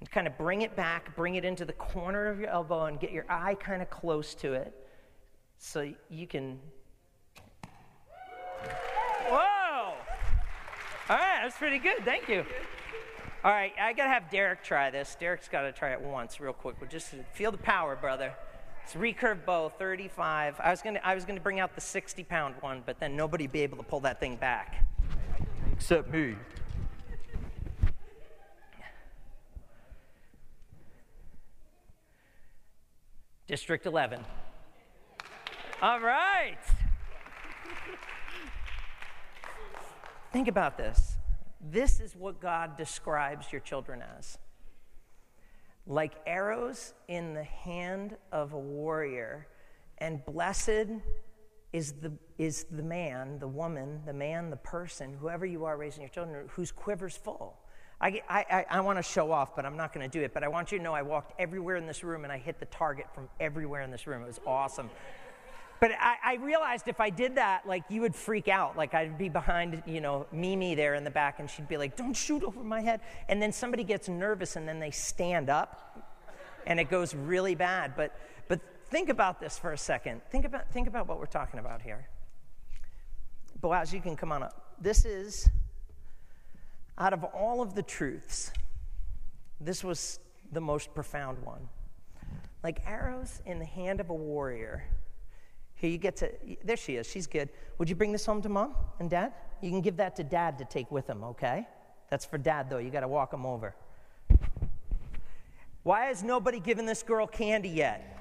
And 0.00 0.10
kind 0.10 0.26
of 0.26 0.36
bring 0.36 0.60
it 0.60 0.76
back, 0.76 1.16
bring 1.16 1.36
it 1.36 1.44
into 1.44 1.64
the 1.64 1.72
corner 1.72 2.26
of 2.26 2.38
your 2.38 2.50
elbow, 2.50 2.84
and 2.84 3.00
get 3.00 3.12
your 3.12 3.24
eye 3.30 3.54
kind 3.54 3.80
of 3.80 3.88
close 3.88 4.34
to 4.36 4.52
it 4.52 4.74
so 5.56 5.90
you 6.10 6.26
can. 6.26 6.58
Whoa! 9.26 9.94
All 11.08 11.16
right, 11.16 11.40
that's 11.42 11.56
pretty 11.56 11.78
good. 11.78 12.04
Thank 12.04 12.28
you. 12.28 12.44
All 13.48 13.54
right, 13.54 13.72
I 13.80 13.94
got 13.94 14.02
to 14.02 14.10
have 14.10 14.30
Derek 14.30 14.62
try 14.62 14.90
this. 14.90 15.16
Derek's 15.18 15.48
got 15.48 15.62
to 15.62 15.72
try 15.72 15.92
it 15.92 16.02
once, 16.02 16.38
real 16.38 16.52
quick. 16.52 16.76
But 16.78 16.90
just 16.90 17.14
feel 17.32 17.50
the 17.50 17.56
power, 17.56 17.96
brother. 17.96 18.34
It's 18.84 18.92
recurve 18.92 19.46
bow, 19.46 19.70
35. 19.70 20.60
I 20.60 20.70
was 20.70 20.82
gonna, 20.82 21.00
I 21.02 21.14
was 21.14 21.24
gonna 21.24 21.40
bring 21.40 21.58
out 21.58 21.74
the 21.74 21.80
60 21.80 22.24
pound 22.24 22.56
one, 22.60 22.82
but 22.84 23.00
then 23.00 23.16
nobody'd 23.16 23.50
be 23.50 23.62
able 23.62 23.78
to 23.78 23.82
pull 23.82 24.00
that 24.00 24.20
thing 24.20 24.36
back. 24.36 24.84
Except 25.72 26.12
me. 26.12 26.34
District 33.46 33.86
11. 33.86 34.26
All 35.80 36.00
right. 36.00 36.58
Think 40.34 40.48
about 40.48 40.76
this. 40.76 41.17
This 41.60 42.00
is 42.00 42.14
what 42.14 42.40
God 42.40 42.76
describes 42.76 43.52
your 43.52 43.60
children 43.60 44.02
as 44.18 44.38
like 45.88 46.12
arrows 46.26 46.92
in 47.08 47.32
the 47.32 47.42
hand 47.44 48.16
of 48.30 48.52
a 48.52 48.58
warrior, 48.58 49.48
and 49.96 50.24
blessed 50.26 51.00
is 51.72 51.92
the, 51.92 52.12
is 52.36 52.64
the 52.70 52.82
man, 52.82 53.38
the 53.38 53.48
woman, 53.48 54.00
the 54.04 54.12
man, 54.12 54.50
the 54.50 54.56
person, 54.56 55.14
whoever 55.18 55.46
you 55.46 55.64
are 55.64 55.76
raising 55.76 56.02
your 56.02 56.10
children, 56.10 56.46
whose 56.50 56.70
quiver's 56.70 57.16
full. 57.16 57.58
I, 58.00 58.22
I, 58.28 58.64
I 58.70 58.80
want 58.80 58.98
to 58.98 59.02
show 59.02 59.32
off, 59.32 59.56
but 59.56 59.66
I'm 59.66 59.76
not 59.76 59.92
going 59.92 60.08
to 60.08 60.18
do 60.18 60.24
it. 60.24 60.32
But 60.32 60.44
I 60.44 60.48
want 60.48 60.70
you 60.70 60.78
to 60.78 60.84
know 60.84 60.94
I 60.94 61.02
walked 61.02 61.32
everywhere 61.40 61.74
in 61.76 61.84
this 61.84 62.04
room 62.04 62.22
and 62.22 62.32
I 62.32 62.38
hit 62.38 62.60
the 62.60 62.66
target 62.66 63.06
from 63.12 63.28
everywhere 63.40 63.82
in 63.82 63.90
this 63.90 64.06
room. 64.06 64.22
It 64.22 64.26
was 64.26 64.40
awesome. 64.46 64.88
But 65.80 65.92
I, 65.92 66.16
I, 66.24 66.34
realized 66.36 66.88
if 66.88 67.00
I 67.00 67.10
did 67.10 67.36
that, 67.36 67.66
like 67.66 67.84
you 67.88 68.00
would 68.00 68.14
freak 68.14 68.48
out. 68.48 68.76
Like 68.76 68.94
I'd 68.94 69.16
be 69.16 69.28
behind, 69.28 69.82
you 69.86 70.00
know, 70.00 70.26
Mimi 70.32 70.74
there 70.74 70.94
in 70.94 71.04
the 71.04 71.10
back, 71.10 71.38
and 71.38 71.48
she'd 71.48 71.68
be 71.68 71.76
like, 71.76 71.96
"Don't 71.96 72.14
shoot 72.14 72.42
over 72.42 72.64
my 72.64 72.80
head." 72.80 73.00
And 73.28 73.40
then 73.40 73.52
somebody 73.52 73.84
gets 73.84 74.08
nervous, 74.08 74.56
and 74.56 74.68
then 74.68 74.80
they 74.80 74.90
stand 74.90 75.48
up, 75.48 75.96
and 76.66 76.80
it 76.80 76.90
goes 76.90 77.14
really 77.14 77.54
bad. 77.54 77.94
But 77.96 78.18
but 78.48 78.60
think 78.86 79.08
about 79.08 79.40
this 79.40 79.56
for 79.56 79.72
a 79.72 79.78
second. 79.78 80.20
Think 80.30 80.44
about 80.44 80.70
think 80.72 80.88
about 80.88 81.06
what 81.06 81.20
we're 81.20 81.26
talking 81.26 81.60
about 81.60 81.80
here. 81.80 82.08
Boaz, 83.60 83.92
you 83.92 84.00
can 84.00 84.16
come 84.16 84.32
on 84.32 84.42
up. 84.42 84.74
This 84.80 85.04
is 85.04 85.48
out 86.98 87.12
of 87.12 87.22
all 87.24 87.62
of 87.62 87.74
the 87.74 87.82
truths, 87.82 88.52
this 89.60 89.84
was 89.84 90.18
the 90.52 90.60
most 90.60 90.94
profound 90.94 91.38
one. 91.44 91.68
Like 92.62 92.80
arrows 92.84 93.40
in 93.46 93.60
the 93.60 93.64
hand 93.64 94.00
of 94.00 94.10
a 94.10 94.14
warrior. 94.14 94.84
Here 95.78 95.90
you 95.90 95.98
get 95.98 96.16
to, 96.16 96.30
there 96.64 96.76
she 96.76 96.96
is. 96.96 97.06
She's 97.08 97.26
good. 97.26 97.48
Would 97.78 97.88
you 97.88 97.94
bring 97.94 98.12
this 98.12 98.26
home 98.26 98.42
to 98.42 98.48
mom 98.48 98.74
and 98.98 99.08
dad? 99.08 99.32
You 99.62 99.70
can 99.70 99.80
give 99.80 99.96
that 99.96 100.16
to 100.16 100.24
dad 100.24 100.58
to 100.58 100.64
take 100.64 100.90
with 100.90 101.08
him, 101.08 101.22
okay? 101.24 101.66
That's 102.10 102.24
for 102.24 102.36
dad, 102.36 102.68
though. 102.68 102.78
You 102.78 102.90
got 102.90 103.00
to 103.00 103.08
walk 103.08 103.32
him 103.32 103.46
over. 103.46 103.74
Why 105.84 106.06
has 106.06 106.22
nobody 106.22 106.58
given 106.60 106.84
this 106.84 107.02
girl 107.02 107.26
candy 107.26 107.68
yet? 107.68 108.16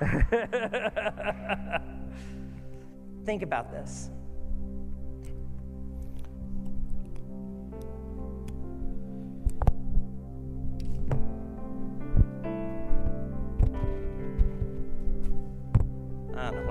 Think 3.24 3.42
about 3.42 3.70
this. 3.70 4.10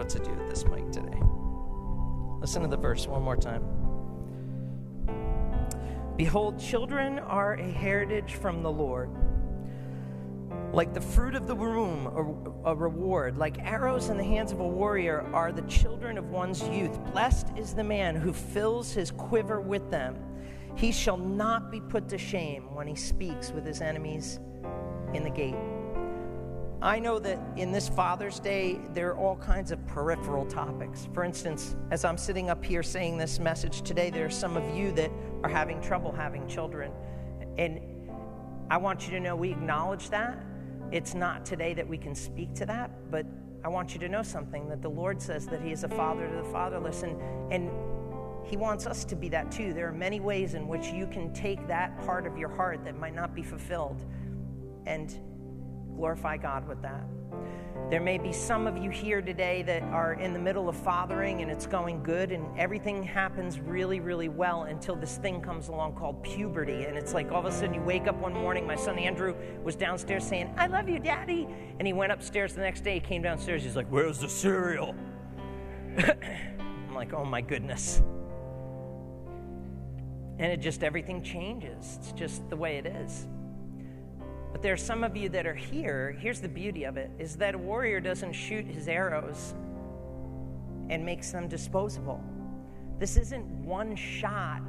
What 0.08 0.24
to 0.24 0.32
do 0.32 0.38
with 0.38 0.50
this 0.50 0.64
mic 0.66 0.90
today. 0.90 1.20
Listen 2.40 2.62
to 2.62 2.68
the 2.70 2.78
verse 2.78 3.08
one 3.08 3.22
more 3.22 3.36
time. 3.36 3.62
Behold, 6.16 6.58
children 6.60 7.20
are 7.20 7.56
a 7.56 7.70
heritage 7.70 8.36
from 8.36 8.64
the 8.64 8.72
Lord. 8.72 9.10
Like 10.72 10.94
the 10.94 11.02
fruit 11.02 11.36
of 11.36 11.46
the 11.46 11.56
womb, 11.56 12.08
a, 12.64 12.70
a, 12.70 12.76
reward. 12.76 13.38
Like 13.38 13.60
arrows 13.60 14.08
in 14.10 14.16
the 14.16 14.24
hands 14.24 14.54
of 14.54 14.62
a 14.62 14.68
warrior 14.68 15.30
are 15.34 15.52
the 15.52 15.64
children 15.64 16.18
of 16.18 16.30
one's 16.30 16.66
youth. 16.70 16.98
Blessed 17.12 17.48
is 17.58 17.74
the 17.74 17.84
man 17.84 18.16
who 18.16 18.32
fills 18.32 18.94
his 18.94 19.12
quiver 19.12 19.60
with 19.60 19.92
them. 19.92 20.16
He 20.78 20.94
shall 20.94 21.18
not 21.18 21.70
be 21.70 21.82
put 21.82 22.08
to 22.10 22.18
shame 22.18 22.74
when 22.74 22.88
he 22.88 22.96
speaks 22.96 23.52
with 23.52 23.66
his 23.66 23.82
enemies 23.82 24.40
in 25.14 25.24
the 25.24 25.30
gate. 25.30 25.56
I 26.82 27.00
know 27.00 27.18
that 27.20 27.40
in 27.56 27.72
this 27.72 27.90
Father's 27.90 28.40
Day, 28.40 28.80
there 28.94 29.10
are 29.10 29.18
all 29.18 29.36
kinds 29.38 29.72
of 29.72 29.86
peripheral 29.88 30.46
topics. 30.46 31.08
For 31.12 31.24
instance, 31.24 31.76
as 31.90 32.06
I'm 32.06 32.20
sitting 32.20 32.52
up 32.52 32.64
here 32.64 32.84
saying 32.84 33.18
this 33.18 33.40
message 33.40 33.82
today, 33.82 34.12
there 34.12 34.28
are 34.28 34.30
some 34.30 34.56
of 34.56 34.78
you 34.78 34.92
that 34.92 35.12
are 35.44 35.50
having 35.50 35.82
trouble 35.82 36.12
having 36.12 36.48
children. 36.48 36.92
And 37.58 37.80
I 38.70 38.78
want 38.78 39.06
you 39.06 39.12
to 39.12 39.20
know 39.20 39.36
we 39.36 39.50
acknowledge 39.50 40.12
that. 40.12 40.38
It's 40.92 41.16
not 41.16 41.48
today 41.48 41.74
that 41.74 41.88
we 41.88 41.98
can 41.98 42.14
speak 42.14 42.54
to 42.56 42.66
that, 42.68 42.92
but 43.10 43.26
I 43.64 43.70
want 43.70 43.94
you 43.96 44.00
to 44.02 44.08
know 44.08 44.22
something 44.22 44.70
that 44.70 44.84
the 44.84 44.90
Lord 44.90 45.20
says 45.20 45.48
that 45.48 45.62
He 45.62 45.72
is 45.72 45.84
a 45.84 45.90
father 45.90 46.30
to 46.30 46.36
the 46.36 46.44
fatherless, 46.44 47.02
and, 47.02 47.20
and 47.52 47.72
He 48.46 48.56
wants 48.56 48.86
us 48.86 49.04
to 49.06 49.16
be 49.16 49.30
that 49.30 49.52
too. 49.52 49.74
There 49.74 49.88
are 49.88 49.94
many 49.94 50.20
ways 50.20 50.54
in 50.54 50.68
which 50.68 50.86
you 50.90 51.08
can 51.08 51.34
take 51.34 51.68
that 51.68 51.98
part 52.06 52.28
of 52.28 52.38
your 52.38 52.50
heart 52.50 52.86
that 52.86 52.96
might 53.00 53.16
not 53.16 53.34
be 53.34 53.42
fulfilled 53.42 54.06
and 54.86 55.20
glorify 55.98 56.38
God 56.38 56.68
with 56.68 56.82
that. 56.84 57.04
There 57.90 58.02
may 58.02 58.18
be 58.18 58.34
some 58.34 58.68
of 58.68 58.78
you 58.78 58.90
here 58.90 59.22
today 59.22 59.64
that 59.64 59.82
are 59.82 60.14
in 60.14 60.34
the 60.34 60.40
middle 60.40 60.68
of 60.68 60.76
fathering 60.76 61.42
and 61.42 61.50
it's 61.50 61.66
going 61.66 62.04
good 62.04 62.34
and 62.34 62.46
everything 62.60 63.02
happens 63.02 63.62
really, 63.62 64.02
really 64.02 64.28
well 64.28 64.64
until 64.64 64.96
this 64.96 65.18
thing 65.18 65.42
comes 65.42 65.70
along 65.70 65.96
called 65.96 66.22
puberty. 66.22 66.84
And 66.84 66.98
it's 66.98 67.14
like 67.14 67.32
all 67.32 67.40
of 67.40 67.46
a 67.46 67.52
sudden 67.52 67.74
you 67.74 67.82
wake 67.82 68.08
up 68.08 68.16
one 68.18 68.34
morning. 68.34 68.68
My 68.68 68.76
son 68.76 69.00
Andrew 69.00 69.36
was 69.64 69.78
downstairs 69.78 70.26
saying, 70.26 70.54
I 70.58 70.68
love 70.68 70.90
you, 70.90 71.00
Daddy. 71.00 71.48
And 71.80 71.88
he 71.88 71.94
went 71.94 72.12
upstairs 72.12 72.54
the 72.54 72.62
next 72.62 72.82
day. 72.82 72.96
He 72.96 73.00
came 73.00 73.22
downstairs. 73.22 73.64
He's 73.64 73.78
like, 73.78 73.88
Where's 73.88 74.20
the 74.20 74.30
cereal? 74.30 74.94
I'm 75.98 76.94
like, 76.94 77.14
Oh 77.14 77.24
my 77.24 77.42
goodness. 77.42 78.02
And 80.40 80.52
it 80.52 80.58
just, 80.58 80.84
everything 80.84 81.24
changes. 81.24 82.00
It's 82.00 82.12
just 82.12 82.48
the 82.50 82.58
way 82.58 82.78
it 82.78 82.86
is. 82.86 83.28
But 84.52 84.62
there 84.62 84.74
are 84.74 84.78
some 84.78 85.04
of 85.04 85.16
you 85.16 85.30
that 85.30 85.46
are 85.46 85.56
here. 85.56 86.18
Here's 86.20 86.40
the 86.40 86.48
beauty 86.48 86.84
of 86.86 86.98
it 86.98 87.12
is 87.20 87.36
that 87.38 87.56
a 87.56 87.58
warrior 87.58 88.00
doesn't 88.00 88.34
shoot 88.34 88.66
his 88.66 88.88
arrows 88.88 89.54
and 90.90 91.06
makes 91.06 91.32
them 91.32 91.48
disposable. 91.48 92.24
This 93.00 93.18
isn't 93.18 93.46
one 93.46 93.96
shot 93.96 94.62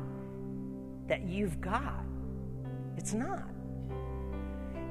that 1.07 1.22
you've 1.22 1.61
got. 1.61 2.05
It's 2.97 3.14
not. 3.14 3.49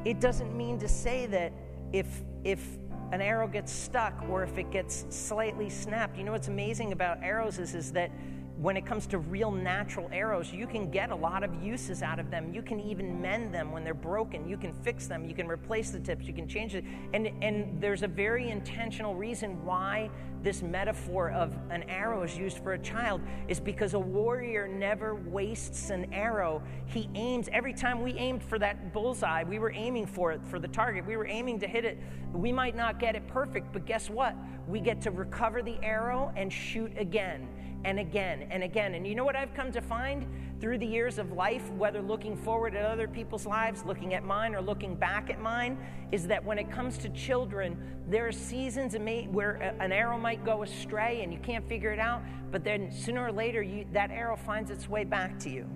It 0.06 0.20
doesn't 0.20 0.56
mean 0.56 0.80
to 0.80 0.88
say 0.88 1.26
that 1.28 1.52
if 1.92 2.24
if 2.44 2.78
an 3.12 3.22
arrow 3.22 3.48
gets 3.48 3.72
stuck 3.72 4.14
or 4.30 4.44
if 4.44 4.58
it 4.58 4.70
gets 4.72 5.06
slightly 5.10 5.70
snapped, 5.70 6.18
you 6.18 6.24
know 6.24 6.32
what's 6.32 6.50
amazing 6.50 6.92
about 6.92 7.22
arrows 7.22 7.58
is, 7.60 7.74
is 7.74 7.92
that 7.94 8.12
when 8.60 8.76
it 8.76 8.88
comes 8.88 9.06
to 9.06 9.20
real 9.20 9.52
natural 9.52 10.10
arrows, 10.12 10.52
you 10.52 10.66
can 10.66 10.90
get 10.90 11.12
a 11.12 11.16
lot 11.16 11.44
of 11.44 11.64
uses 11.64 12.02
out 12.02 12.18
of 12.18 12.32
them. 12.32 12.52
You 12.52 12.64
can 12.64 12.80
even 12.80 13.22
mend 13.22 13.54
them 13.54 13.72
when 13.72 13.84
they're 13.84 13.94
broken. 13.94 14.50
You 14.50 14.58
can 14.58 14.74
fix 14.74 15.06
them. 15.06 15.26
You 15.26 15.36
can 15.36 15.48
replace 15.48 15.92
the 15.92 16.00
tips. 16.00 16.26
You 16.26 16.34
can 16.34 16.48
change 16.48 16.74
it. 16.74 16.84
And, 17.14 17.32
and 17.44 17.80
there's 17.80 18.02
a 18.02 18.08
very 18.08 18.50
intentional 18.50 19.14
reason 19.14 19.64
why 19.64 20.10
this 20.42 20.64
metaphor 20.64 21.30
of 21.32 21.56
an 21.70 21.84
arrow 21.84 22.24
is 22.24 22.36
used 22.36 22.58
for 22.60 22.74
a 22.74 22.80
child 22.80 23.22
is 23.48 23.60
because 23.60 23.94
a 23.94 24.00
warrior 24.00 24.68
never 24.68 25.14
wastes 25.14 25.92
an 25.92 26.12
arrow. 26.12 26.64
He 26.88 27.10
aims 27.14 27.50
every 27.54 27.74
time 27.74 28.02
we 28.02 28.14
aimed 28.14 28.42
for 28.42 28.58
that 28.58 28.92
bullseye, 28.92 29.44
we 29.44 29.60
were 29.60 29.72
aiming 29.72 30.08
for 30.08 30.32
it, 30.32 30.42
for 30.48 30.58
the 30.58 30.68
target. 30.68 31.06
We 31.06 31.16
were 31.16 31.28
aiming 31.28 31.60
to 31.60 31.68
hit 31.68 31.86
it. 31.86 32.00
We 32.34 32.52
might 32.52 32.76
not 32.76 33.00
get 33.00 33.16
it 33.16 33.28
perfect, 33.28 33.72
but 33.72 33.86
guess 33.86 34.10
what? 34.10 34.36
We 34.68 34.80
get 34.80 35.00
to 35.02 35.12
recover 35.12 35.62
the 35.62 35.78
arrow 35.84 36.34
and 36.36 36.52
shoot 36.52 36.92
again 36.98 37.48
and 37.84 38.00
again 38.00 38.48
and 38.50 38.64
again. 38.64 38.96
And 38.96 39.06
you 39.06 39.16
know 39.16 39.26
what 39.26 39.36
I've 39.36 39.54
come 39.54 39.72
to 39.72 39.82
find 39.82 40.26
through 40.60 40.80
the 40.80 40.88
years 40.88 41.20
of 41.20 41.32
life, 41.34 41.70
whether 41.72 42.02
looking 42.02 42.36
forward 42.36 42.76
at 42.76 42.84
other 42.84 43.08
people's 43.08 43.46
lives, 43.46 43.84
looking 43.86 44.14
at 44.14 44.24
mine, 44.24 44.56
or 44.56 44.62
looking 44.62 44.96
back 44.96 45.30
at 45.30 45.40
mine, 45.40 45.78
is 46.12 46.28
that 46.28 46.44
when 46.44 46.58
it 46.58 46.72
comes 46.72 46.98
to 47.00 47.10
children, 47.10 47.78
there 48.08 48.28
are 48.28 48.32
seasons 48.32 48.96
where 49.32 49.76
an 49.80 49.92
arrow 49.92 50.18
might 50.18 50.44
go 50.44 50.64
astray 50.64 51.22
and 51.22 51.32
you 51.32 51.40
can't 51.40 51.68
figure 51.68 51.92
it 51.92 52.00
out, 52.00 52.22
but 52.52 52.64
then 52.64 52.92
sooner 52.92 53.26
or 53.26 53.32
later, 53.32 53.62
you, 53.62 53.86
that 53.94 54.10
arrow 54.10 54.38
finds 54.38 54.72
its 54.72 54.90
way 54.90 55.04
back 55.04 55.38
to 55.40 55.50
you. 55.50 55.70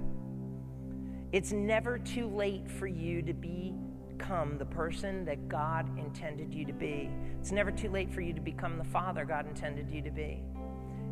It's 1.32 1.52
never 1.52 1.97
too 1.97 2.28
late 2.28 2.70
for 2.70 2.88
you 2.88 3.22
to 3.22 3.34
become 3.34 4.58
the 4.58 4.66
person 4.66 5.24
that 5.26 5.47
God 5.47 5.88
intended 5.97 6.54
you 6.54 6.66
to 6.66 6.74
be. 6.74 7.10
It's 7.39 7.52
never 7.52 7.72
too 7.72 7.89
late 7.89 8.12
for 8.12 8.22
you 8.22 8.34
to 8.34 8.41
become 8.41 8.78
the 8.78 8.84
father 8.84 9.26
God 9.26 9.47
intended 9.47 9.89
you 9.89 10.02
to 10.02 10.12
be. 10.12 10.43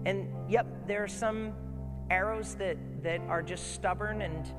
And 0.06 0.28
yep, 0.50 0.68
there 0.88 1.04
are 1.04 1.08
some 1.08 1.54
arrows 2.10 2.56
that, 2.56 2.78
that 3.04 3.20
are 3.22 3.41
just 3.41 3.74
stubborn 3.74 4.22
and 4.22 4.52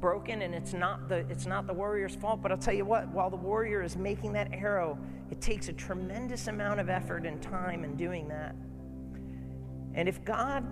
broken 0.00 0.42
and 0.42 0.54
it's 0.54 0.74
not 0.74 1.08
the 1.08 1.18
it's 1.30 1.46
not 1.46 1.66
the 1.66 1.72
warrior's 1.72 2.14
fault. 2.14 2.42
But 2.42 2.52
i'll 2.52 2.58
tell 2.58 2.74
you 2.74 2.84
what 2.84 3.08
while 3.08 3.30
the 3.30 3.36
warrior 3.36 3.82
is 3.82 3.96
making 3.96 4.32
that 4.34 4.52
arrow 4.52 4.98
it 5.30 5.40
takes 5.40 5.68
a 5.68 5.72
tremendous 5.72 6.48
amount 6.48 6.80
of 6.80 6.88
effort 6.88 7.26
and 7.26 7.40
time 7.42 7.84
in 7.84 7.96
doing 7.96 8.28
that. 8.28 8.54
And 9.94 10.08
if 10.08 10.24
god 10.24 10.64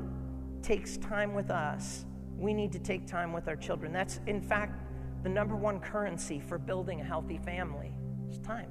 takes 0.63 0.97
time 0.99 1.35
with 1.35 1.51
us 1.51 2.05
we 2.37 2.53
need 2.53 2.73
to 2.73 2.79
take 2.79 3.07
time 3.07 3.33
with 3.33 3.49
our 3.49 3.57
children. 3.57 3.93
That's 3.93 4.21
in 4.27 4.43
fact 4.43 4.81
the 5.23 5.29
number 5.29 5.57
one 5.57 5.81
currency 5.81 6.41
for 6.41 6.59
building 6.59 7.01
a 7.01 7.05
healthy 7.05 7.39
family 7.39 7.93
is 8.31 8.39
time. 8.41 8.69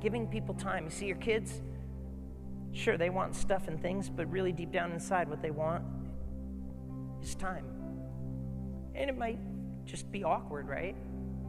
Giving 0.00 0.26
people 0.26 0.54
time. 0.54 0.84
You 0.84 0.90
see 0.90 1.06
your 1.06 1.16
kids 1.16 1.62
Sure, 2.76 2.98
they 2.98 3.08
want 3.08 3.34
stuff 3.34 3.68
and 3.68 3.80
things, 3.80 4.10
but 4.10 4.30
really 4.30 4.52
deep 4.52 4.70
down 4.70 4.92
inside, 4.92 5.30
what 5.30 5.40
they 5.40 5.50
want 5.50 5.82
is 7.22 7.34
time. 7.34 7.64
And 8.94 9.08
it 9.08 9.16
might 9.16 9.38
just 9.86 10.12
be 10.12 10.24
awkward, 10.24 10.68
right? 10.68 10.94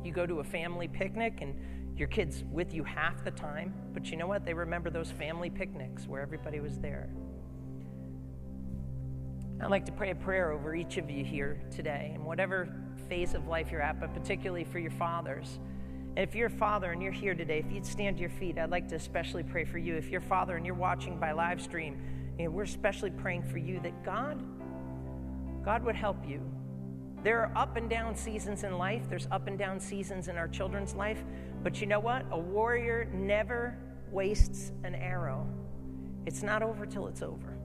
You 0.06 0.14
go 0.14 0.26
to 0.26 0.40
a 0.40 0.44
family 0.44 0.88
picnic 0.88 1.40
and 1.42 1.54
your 1.98 2.08
kid's 2.08 2.46
with 2.50 2.74
you 2.74 2.86
half 2.86 3.26
the 3.26 3.32
time, 3.32 3.74
but 3.94 4.10
you 4.10 4.16
know 4.16 4.26
what? 4.26 4.46
They 4.46 4.54
remember 4.54 4.90
those 4.90 5.12
family 5.12 5.50
picnics 5.50 6.08
where 6.08 6.22
everybody 6.22 6.62
was 6.62 6.80
there. 6.80 7.10
I'd 9.60 9.70
like 9.70 9.86
to 9.88 9.92
pray 9.92 10.12
a 10.12 10.16
prayer 10.16 10.54
over 10.54 10.76
each 10.76 10.96
of 10.96 11.10
you 11.10 11.26
here 11.26 11.60
today, 11.76 12.14
in 12.16 12.24
whatever 12.24 12.70
phase 13.10 13.34
of 13.34 13.48
life 13.48 13.70
you're 13.70 13.82
at, 13.82 14.00
but 14.00 14.14
particularly 14.14 14.64
for 14.64 14.80
your 14.80 14.92
fathers. 14.92 15.60
And 16.18 16.28
if 16.28 16.34
you're 16.34 16.48
a 16.48 16.50
father 16.50 16.92
and 16.94 17.00
you're 17.00 17.12
here 17.12 17.36
today, 17.36 17.60
if 17.60 17.72
you'd 17.72 17.86
stand 17.86 18.18
to 18.18 18.22
your 18.22 18.32
feet, 18.32 18.58
I'd 18.58 18.72
like 18.72 18.88
to 18.88 18.96
especially 18.96 19.44
pray 19.44 19.66
for 19.66 19.78
you. 19.78 19.96
If 19.96 20.10
you're 20.10 20.20
a 20.20 20.24
father 20.24 20.58
and 20.58 20.66
you're 20.66 20.74
watching 20.74 21.20
by 21.20 21.32
live 21.32 21.62
stream, 21.62 21.96
you 22.40 22.46
know, 22.46 22.50
we're 22.50 22.64
especially 22.64 23.12
praying 23.12 23.44
for 23.44 23.60
you 23.60 23.80
that 23.82 24.04
God, 24.04 24.44
God 25.64 25.84
would 25.84 25.96
help 25.96 26.28
you. 26.28 26.42
There 27.22 27.42
are 27.42 27.56
up 27.56 27.76
and 27.78 27.88
down 27.88 28.16
seasons 28.16 28.64
in 28.64 28.80
life. 28.80 29.08
There's 29.08 29.28
up 29.30 29.46
and 29.46 29.60
down 29.60 29.80
seasons 29.80 30.28
in 30.28 30.38
our 30.38 30.48
children's 30.48 30.96
life. 30.96 31.24
But 31.62 31.82
you 31.82 31.86
know 31.86 32.00
what? 32.00 32.26
A 32.32 32.40
warrior 32.40 33.08
never 33.14 33.78
wastes 34.12 34.72
an 34.84 34.96
arrow. 34.96 35.48
It's 36.26 36.42
not 36.42 36.64
over 36.64 36.88
till 36.88 37.06
it's 37.06 37.22
over. 37.22 37.57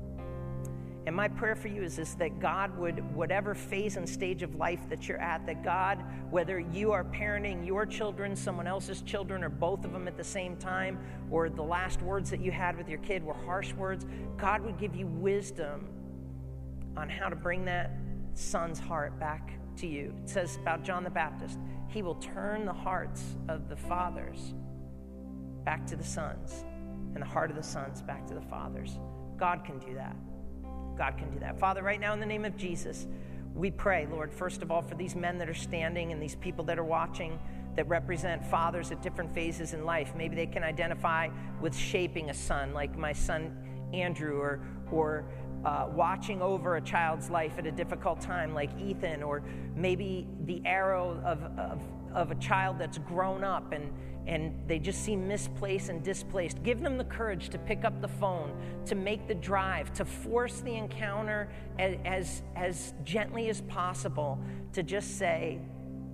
And 1.05 1.17
my 1.17 1.27
prayer 1.27 1.57
for 1.57 1.67
you 1.67 1.83
is, 1.83 1.99
is 1.99 2.15
that 2.17 2.39
God 2.39 2.77
would, 2.79 3.15
whatever 3.15 3.55
phase 3.55 3.97
and 3.97 4.09
stage 4.09 4.45
of 4.45 4.55
life 4.55 4.89
that 4.89 5.09
you're 5.09 5.21
at, 5.21 5.45
that 5.47 5.65
God, 5.65 6.05
whether 6.31 6.61
you 6.61 6.93
are 6.93 7.03
parenting 7.03 7.67
your 7.67 7.85
children, 7.87 8.37
someone 8.37 8.69
else's 8.69 9.03
children, 9.03 9.43
or 9.43 9.49
both 9.49 9.85
of 9.85 9.93
them 9.93 10.07
at 10.07 10.17
the 10.17 10.23
same 10.23 10.57
time, 10.57 10.99
or 11.29 11.49
the 11.49 11.63
last 11.63 12.03
words 12.03 12.31
that 12.31 12.41
you 12.41 12.53
had 12.53 12.77
with 12.77 12.89
your 12.89 13.01
kid 13.01 13.25
were 13.25 13.35
harsh 13.35 13.73
words, 13.73 14.07
God 14.37 14.63
would 14.63 14.79
give 14.79 14.95
you 14.95 15.09
wisdom 15.09 15.89
on 16.97 17.09
how 17.09 17.29
to 17.29 17.37
bring 17.37 17.65
that 17.65 17.91
son's 18.35 18.79
heart 18.79 19.19
back 19.19 19.53
to 19.79 19.89
you. 19.89 20.15
It 20.23 20.29
says 20.29 20.57
about 20.57 20.85
John 20.85 21.03
the 21.03 21.11
Baptist, 21.11 21.59
he 21.89 22.03
will 22.03 22.15
turn 22.17 22.65
the 22.65 22.73
hearts 22.73 23.35
of 23.49 23.69
the 23.69 23.77
fathers 23.77 24.55
back 25.65 25.85
to 25.89 25.97
the 25.97 26.05
sons, 26.05 26.65
and 27.15 27.23
the 27.23 27.27
heart 27.27 27.51
of 27.51 27.57
the 27.57 27.63
sons 27.63 28.03
back 28.03 28.25
to 28.29 28.35
the 28.35 28.43
fathers. 28.43 28.99
God 29.37 29.65
can 29.65 29.79
do 29.81 29.95
that. 29.95 30.15
God 30.97 31.17
can 31.19 31.31
do 31.31 31.39
that. 31.41 31.59
Father, 31.59 31.83
right 31.83 32.01
now 32.01 32.13
in 32.13 32.21
the 32.21 32.27
name 32.27 32.45
of 32.45 32.57
Jesus, 32.57 33.07
we 33.55 33.71
pray, 33.71 34.07
Lord, 34.11 34.33
first 34.33 34.63
of 34.63 34.71
all, 34.71 34.83
for 34.83 34.95
these 34.95 35.15
men 35.15 35.39
that 35.39 35.49
are 35.49 35.55
standing 35.55 36.13
and 36.13 36.23
these 36.23 36.37
people 36.37 36.65
that 36.65 36.79
are 36.79 36.85
watching 36.85 37.39
that 37.77 37.89
represent 37.89 38.45
fathers 38.45 38.91
at 38.91 39.03
different 39.03 39.35
phases 39.35 39.73
in 39.73 39.85
life. 39.85 40.13
Maybe 40.17 40.37
they 40.37 40.47
can 40.47 40.63
identify 40.63 41.29
with 41.61 41.77
shaping 41.77 42.31
a 42.31 42.35
son, 42.35 42.73
like 42.73 42.97
my 42.97 43.13
son 43.13 43.57
Andrew, 43.93 44.39
or, 44.39 44.61
or 44.91 45.25
uh, 45.65 45.89
watching 45.93 46.43
over 46.43 46.77
a 46.77 46.81
child's 46.81 47.31
life 47.31 47.59
at 47.59 47.67
a 47.67 47.73
difficult 47.73 48.21
time, 48.21 48.55
like 48.55 48.71
Ethan, 48.79 49.23
or 49.23 49.43
maybe 49.77 50.27
the 50.45 50.63
arrow 50.65 51.21
of, 51.25 51.43
of, 51.59 51.83
of 52.15 52.31
a 52.31 52.35
child 52.37 52.79
that's 52.79 52.99
grown 52.99 53.45
up 53.45 53.73
and 53.73 53.93
and 54.27 54.55
they 54.69 54.79
just 54.79 55.03
seem 55.03 55.27
misplaced 55.27 55.89
and 55.89 56.03
displaced. 56.03 56.63
Give 56.63 56.81
them 56.81 56.97
the 56.97 57.05
courage 57.05 57.49
to 57.51 57.59
pick 57.59 57.85
up 57.85 58.01
the 58.01 58.09
phone, 58.09 58.55
to 58.87 58.95
make 58.95 59.27
the 59.27 59.35
drive, 59.35 59.93
to 59.95 60.05
force 60.05 60.61
the 60.61 60.75
encounter 60.75 61.49
as, 61.79 61.97
as, 62.05 62.43
as 62.55 62.95
gently 63.05 63.49
as 63.49 63.61
possible, 63.63 64.39
to 64.73 64.83
just 64.83 65.19
say 65.19 65.61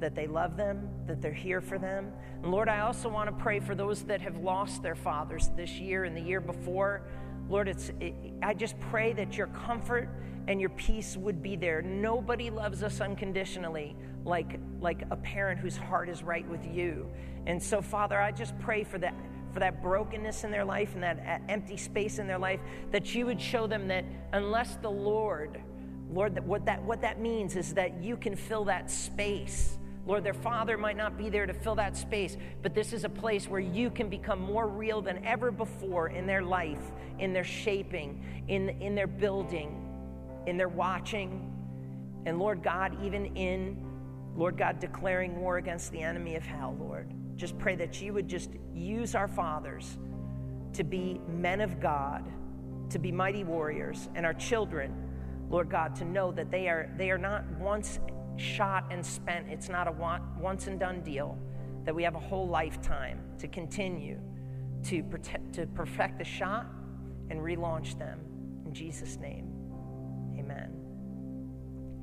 that 0.00 0.14
they 0.14 0.26
love 0.26 0.56
them, 0.56 0.88
that 1.06 1.20
they're 1.20 1.32
here 1.32 1.61
for 1.61 1.78
them. 1.78 2.12
And 2.42 2.50
Lord, 2.50 2.68
I 2.68 2.80
also 2.80 3.09
want 3.09 3.28
to 3.28 3.42
pray 3.42 3.61
for 3.61 3.74
those 3.74 4.02
that 4.04 4.20
have 4.20 4.36
lost 4.38 4.82
their 4.82 4.94
fathers 4.94 5.50
this 5.56 5.72
year 5.78 6.04
and 6.04 6.16
the 6.16 6.20
year 6.20 6.40
before. 6.40 7.02
Lord, 7.48 7.68
it's, 7.68 7.90
it, 8.00 8.14
I 8.42 8.54
just 8.54 8.78
pray 8.80 9.12
that 9.14 9.36
your 9.36 9.48
comfort 9.48 10.09
and 10.46 10.61
your 10.61 10.70
peace 10.70 11.16
would 11.16 11.42
be 11.42 11.56
there. 11.56 11.82
Nobody 11.82 12.48
loves 12.48 12.82
us 12.82 13.00
unconditionally 13.00 13.96
like, 14.24 14.59
like 14.80 15.02
a 15.11 15.16
parent 15.16 15.61
whose 15.61 15.76
heart 15.76 16.09
is 16.09 16.22
right 16.22 16.48
with 16.48 16.64
you. 16.64 17.11
And 17.49 17.61
so, 17.61 17.80
Father, 17.80 18.20
I 18.20 18.30
just 18.30 18.57
pray 18.61 18.84
for 18.84 18.99
that 18.99 19.14
for 19.53 19.61
that 19.61 19.82
brokenness 19.82 20.44
in 20.44 20.51
their 20.51 20.64
life 20.64 20.92
and 20.92 21.03
that 21.03 21.18
uh, 21.26 21.38
empty 21.51 21.78
space 21.78 22.18
in 22.18 22.26
their 22.26 22.38
life, 22.38 22.61
that 22.90 23.14
you 23.14 23.24
would 23.24 23.40
show 23.40 23.66
them 23.66 23.88
that 23.88 24.05
unless 24.34 24.76
the 24.76 24.90
Lord, 24.90 25.59
Lord, 26.12 26.34
that 26.34 26.44
what 26.44 26.66
that 26.66 26.82
what 26.84 27.01
that 27.01 27.18
means 27.18 27.57
is 27.57 27.72
that 27.74 28.03
you 28.03 28.16
can 28.16 28.36
fill 28.36 28.66
that 28.66 28.90
space. 28.90 29.78
Lord, 30.07 30.24
their 30.24 30.34
father 30.34 30.76
might 30.76 30.96
not 30.96 31.18
be 31.18 31.30
there 31.30 31.46
to 31.46 31.55
fill 31.55 31.74
that 31.76 31.96
space, 31.96 32.36
but 32.62 32.74
this 32.74 32.92
is 32.92 33.05
a 33.05 33.09
place 33.09 33.49
where 33.49 33.61
you 33.61 33.90
can 33.90 34.09
become 34.09 34.40
more 34.40 34.66
real 34.66 35.03
than 35.03 35.24
ever 35.24 35.51
before 35.51 36.09
in 36.09 36.26
their 36.26 36.42
life, 36.42 36.92
in 37.18 37.32
their 37.32 37.44
shaping, 37.44 38.24
in, 38.49 38.70
in 38.80 38.94
their 38.94 39.07
building, 39.07 39.86
in 40.46 40.57
their 40.57 40.68
watching. 40.68 41.53
And 42.24 42.38
Lord 42.38 42.62
God, 42.62 42.96
even 43.05 43.36
in 43.36 43.84
Lord 44.34 44.57
God, 44.57 44.80
declaring 44.80 45.38
war 45.40 45.59
against 45.59 45.92
the 45.92 46.01
enemy 46.01 46.36
of 46.36 46.46
hell, 46.46 46.74
Lord. 46.80 47.12
Just 47.39 47.59
pray 47.59 47.74
that 47.76 48.03
you 48.03 48.12
would 48.12 48.28
just 48.28 48.51
use 48.74 49.14
our 49.14 49.28
fathers 49.28 49.97
to 50.74 50.84
be 50.84 51.20
men 51.26 51.62
of 51.62 51.80
God, 51.80 52.28
to 52.91 52.99
be 52.99 53.11
mighty 53.11 53.45
warriors, 53.45 54.11
and 54.14 54.26
our 54.26 54.34
children, 54.34 54.95
Lord 55.49 55.70
God, 55.70 55.97
to 55.97 56.05
know 56.05 56.30
that 56.32 56.51
they 56.51 56.68
are, 56.68 56.93
they 56.99 57.11
are 57.11 57.16
not 57.16 57.45
once 57.59 57.99
shot 58.36 58.84
and 58.91 59.05
spent. 59.05 59.49
It's 59.49 59.70
not 59.70 59.89
a 59.89 59.93
once 60.39 60.66
and 60.66 60.78
done 60.78 61.01
deal, 61.01 61.39
that 61.84 61.95
we 61.95 62.03
have 62.03 62.14
a 62.14 62.20
whole 62.20 62.47
lifetime 62.47 63.20
to 63.39 63.49
continue 63.49 64.20
to, 64.84 65.03
protect, 65.05 65.55
to 65.55 65.66
perfect 65.68 66.18
the 66.18 66.24
shot 66.24 66.66
and 67.30 67.41
relaunch 67.41 67.99
them. 67.99 68.20
In 68.66 68.74
Jesus' 68.74 69.16
name, 69.16 69.51
amen. 70.39 70.74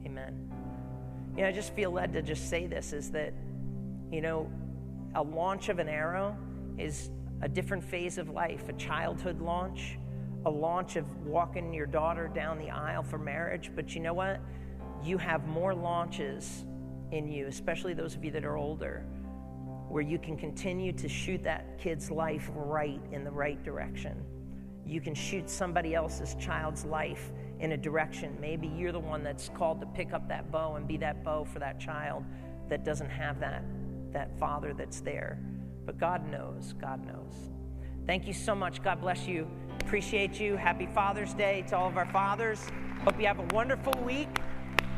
Amen 0.06 0.56
you 1.36 1.42
know, 1.42 1.50
I 1.50 1.52
just 1.52 1.74
feel 1.74 1.92
led 1.92 2.14
to 2.14 2.22
just 2.22 2.50
say 2.50 2.68
this 2.68 2.94
is 2.94 3.12
that, 3.12 3.34
you 4.12 4.22
know, 4.22 4.50
a 5.16 5.24
launch 5.24 5.70
of 5.70 5.80
an 5.80 5.90
arrow 5.90 6.38
is 6.78 7.10
a 7.42 7.50
different 7.50 7.84
phase 7.84 8.18
of 8.18 8.30
life, 8.30 8.70
a 8.70 8.74
childhood 8.74 9.42
launch, 9.42 9.98
a 10.46 10.50
launch 10.50 10.96
of 10.96 11.06
walking 11.26 11.74
your 11.74 11.86
daughter 11.86 12.28
down 12.28 12.60
the 12.60 12.70
aisle 12.70 13.04
for 13.04 13.18
marriage. 13.18 13.72
But 13.76 13.96
you 13.96 14.02
know 14.02 14.14
what? 14.14 14.40
You 15.04 15.18
have 15.18 15.48
more 15.48 15.74
launches 15.74 16.66
in 17.12 17.28
you, 17.28 17.48
especially 17.48 17.94
those 17.94 18.16
of 18.16 18.24
you 18.24 18.32
that 18.32 18.44
are 18.46 18.58
older, 18.58 19.06
where 19.90 20.04
you 20.04 20.20
can 20.20 20.38
continue 20.38 20.92
to 20.94 21.08
shoot 21.08 21.44
that 21.44 21.78
kid's 21.80 22.12
life 22.12 22.50
right 22.54 23.02
in 23.12 23.24
the 23.24 23.32
right 23.32 23.64
direction. 23.64 24.24
You 24.86 25.02
can 25.02 25.16
shoot 25.16 25.50
somebody 25.50 25.96
else's 25.96 26.36
child's 26.36 26.86
life 26.86 27.32
in 27.60 27.72
a 27.72 27.78
direction. 27.78 28.38
Maybe 28.40 28.68
you're 28.68 28.92
the 28.92 29.00
one 29.00 29.24
that's 29.24 29.50
called 29.50 29.80
to 29.80 29.88
pick 29.88 30.14
up 30.14 30.28
that 30.28 30.52
bow 30.52 30.76
and 30.76 30.88
be 30.88 30.98
that 30.98 31.24
bow 31.24 31.44
for 31.44 31.60
that 31.60 31.80
child 31.80 32.24
that 32.70 32.84
doesn't 32.84 33.10
have 33.10 33.40
that, 33.40 33.64
that 34.16 34.40
father 34.40 34.74
that's 34.74 35.02
there. 35.02 35.38
But 35.86 36.00
God 36.00 36.32
knows. 36.32 36.74
God 36.80 37.06
knows. 37.06 37.34
Thank 38.08 38.26
you 38.26 38.34
so 38.34 38.56
much. 38.56 38.82
God 38.82 39.02
bless 39.02 39.28
you. 39.28 39.46
Appreciate 39.82 40.40
you. 40.40 40.56
Happy 40.56 40.88
Father's 40.88 41.34
Day 41.34 41.66
to 41.68 41.78
all 41.78 41.90
of 41.90 41.98
our 41.98 42.06
fathers. 42.08 42.62
Hope 43.04 43.20
you 43.20 43.28
have 43.28 43.40
a 43.40 43.54
wonderful 43.54 43.94
week. 44.06 44.30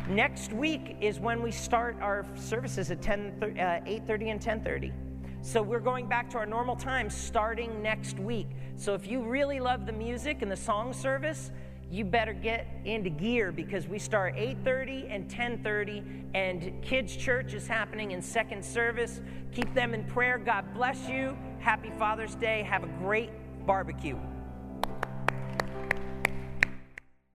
Next 0.07 0.53
week 0.53 0.97
is 1.01 1.19
when 1.19 1.41
we 1.41 1.51
start 1.51 1.97
our 1.99 2.25
services 2.35 2.91
at 2.91 3.01
10, 3.01 3.39
uh, 3.41 3.45
8.30 3.89 4.31
and 4.31 4.39
10.30. 4.39 4.93
So 5.41 5.63
we're 5.63 5.79
going 5.79 6.07
back 6.07 6.29
to 6.31 6.37
our 6.37 6.45
normal 6.45 6.75
time 6.75 7.09
starting 7.09 7.81
next 7.81 8.19
week. 8.19 8.47
So 8.75 8.93
if 8.93 9.07
you 9.07 9.21
really 9.21 9.59
love 9.59 9.87
the 9.87 9.93
music 9.93 10.43
and 10.43 10.51
the 10.51 10.55
song 10.55 10.93
service, 10.93 11.51
you 11.89 12.03
better 12.03 12.33
get 12.33 12.67
into 12.85 13.09
gear 13.09 13.51
because 13.51 13.87
we 13.87 13.99
start 13.99 14.35
8:30 14.35 15.07
and 15.09 15.29
10:30 15.29 16.03
and 16.33 16.81
kids 16.81 17.15
church 17.15 17.53
is 17.53 17.67
happening 17.67 18.11
in 18.11 18.21
second 18.21 18.63
service. 18.63 19.21
Keep 19.53 19.73
them 19.73 19.93
in 19.93 20.03
prayer. 20.03 20.37
God 20.37 20.73
bless 20.73 21.07
you. 21.07 21.37
Happy 21.59 21.91
Father's 21.97 22.35
Day. 22.35 22.63
Have 22.63 22.83
a 22.83 22.87
great 22.99 23.31
barbecue. 23.65 24.17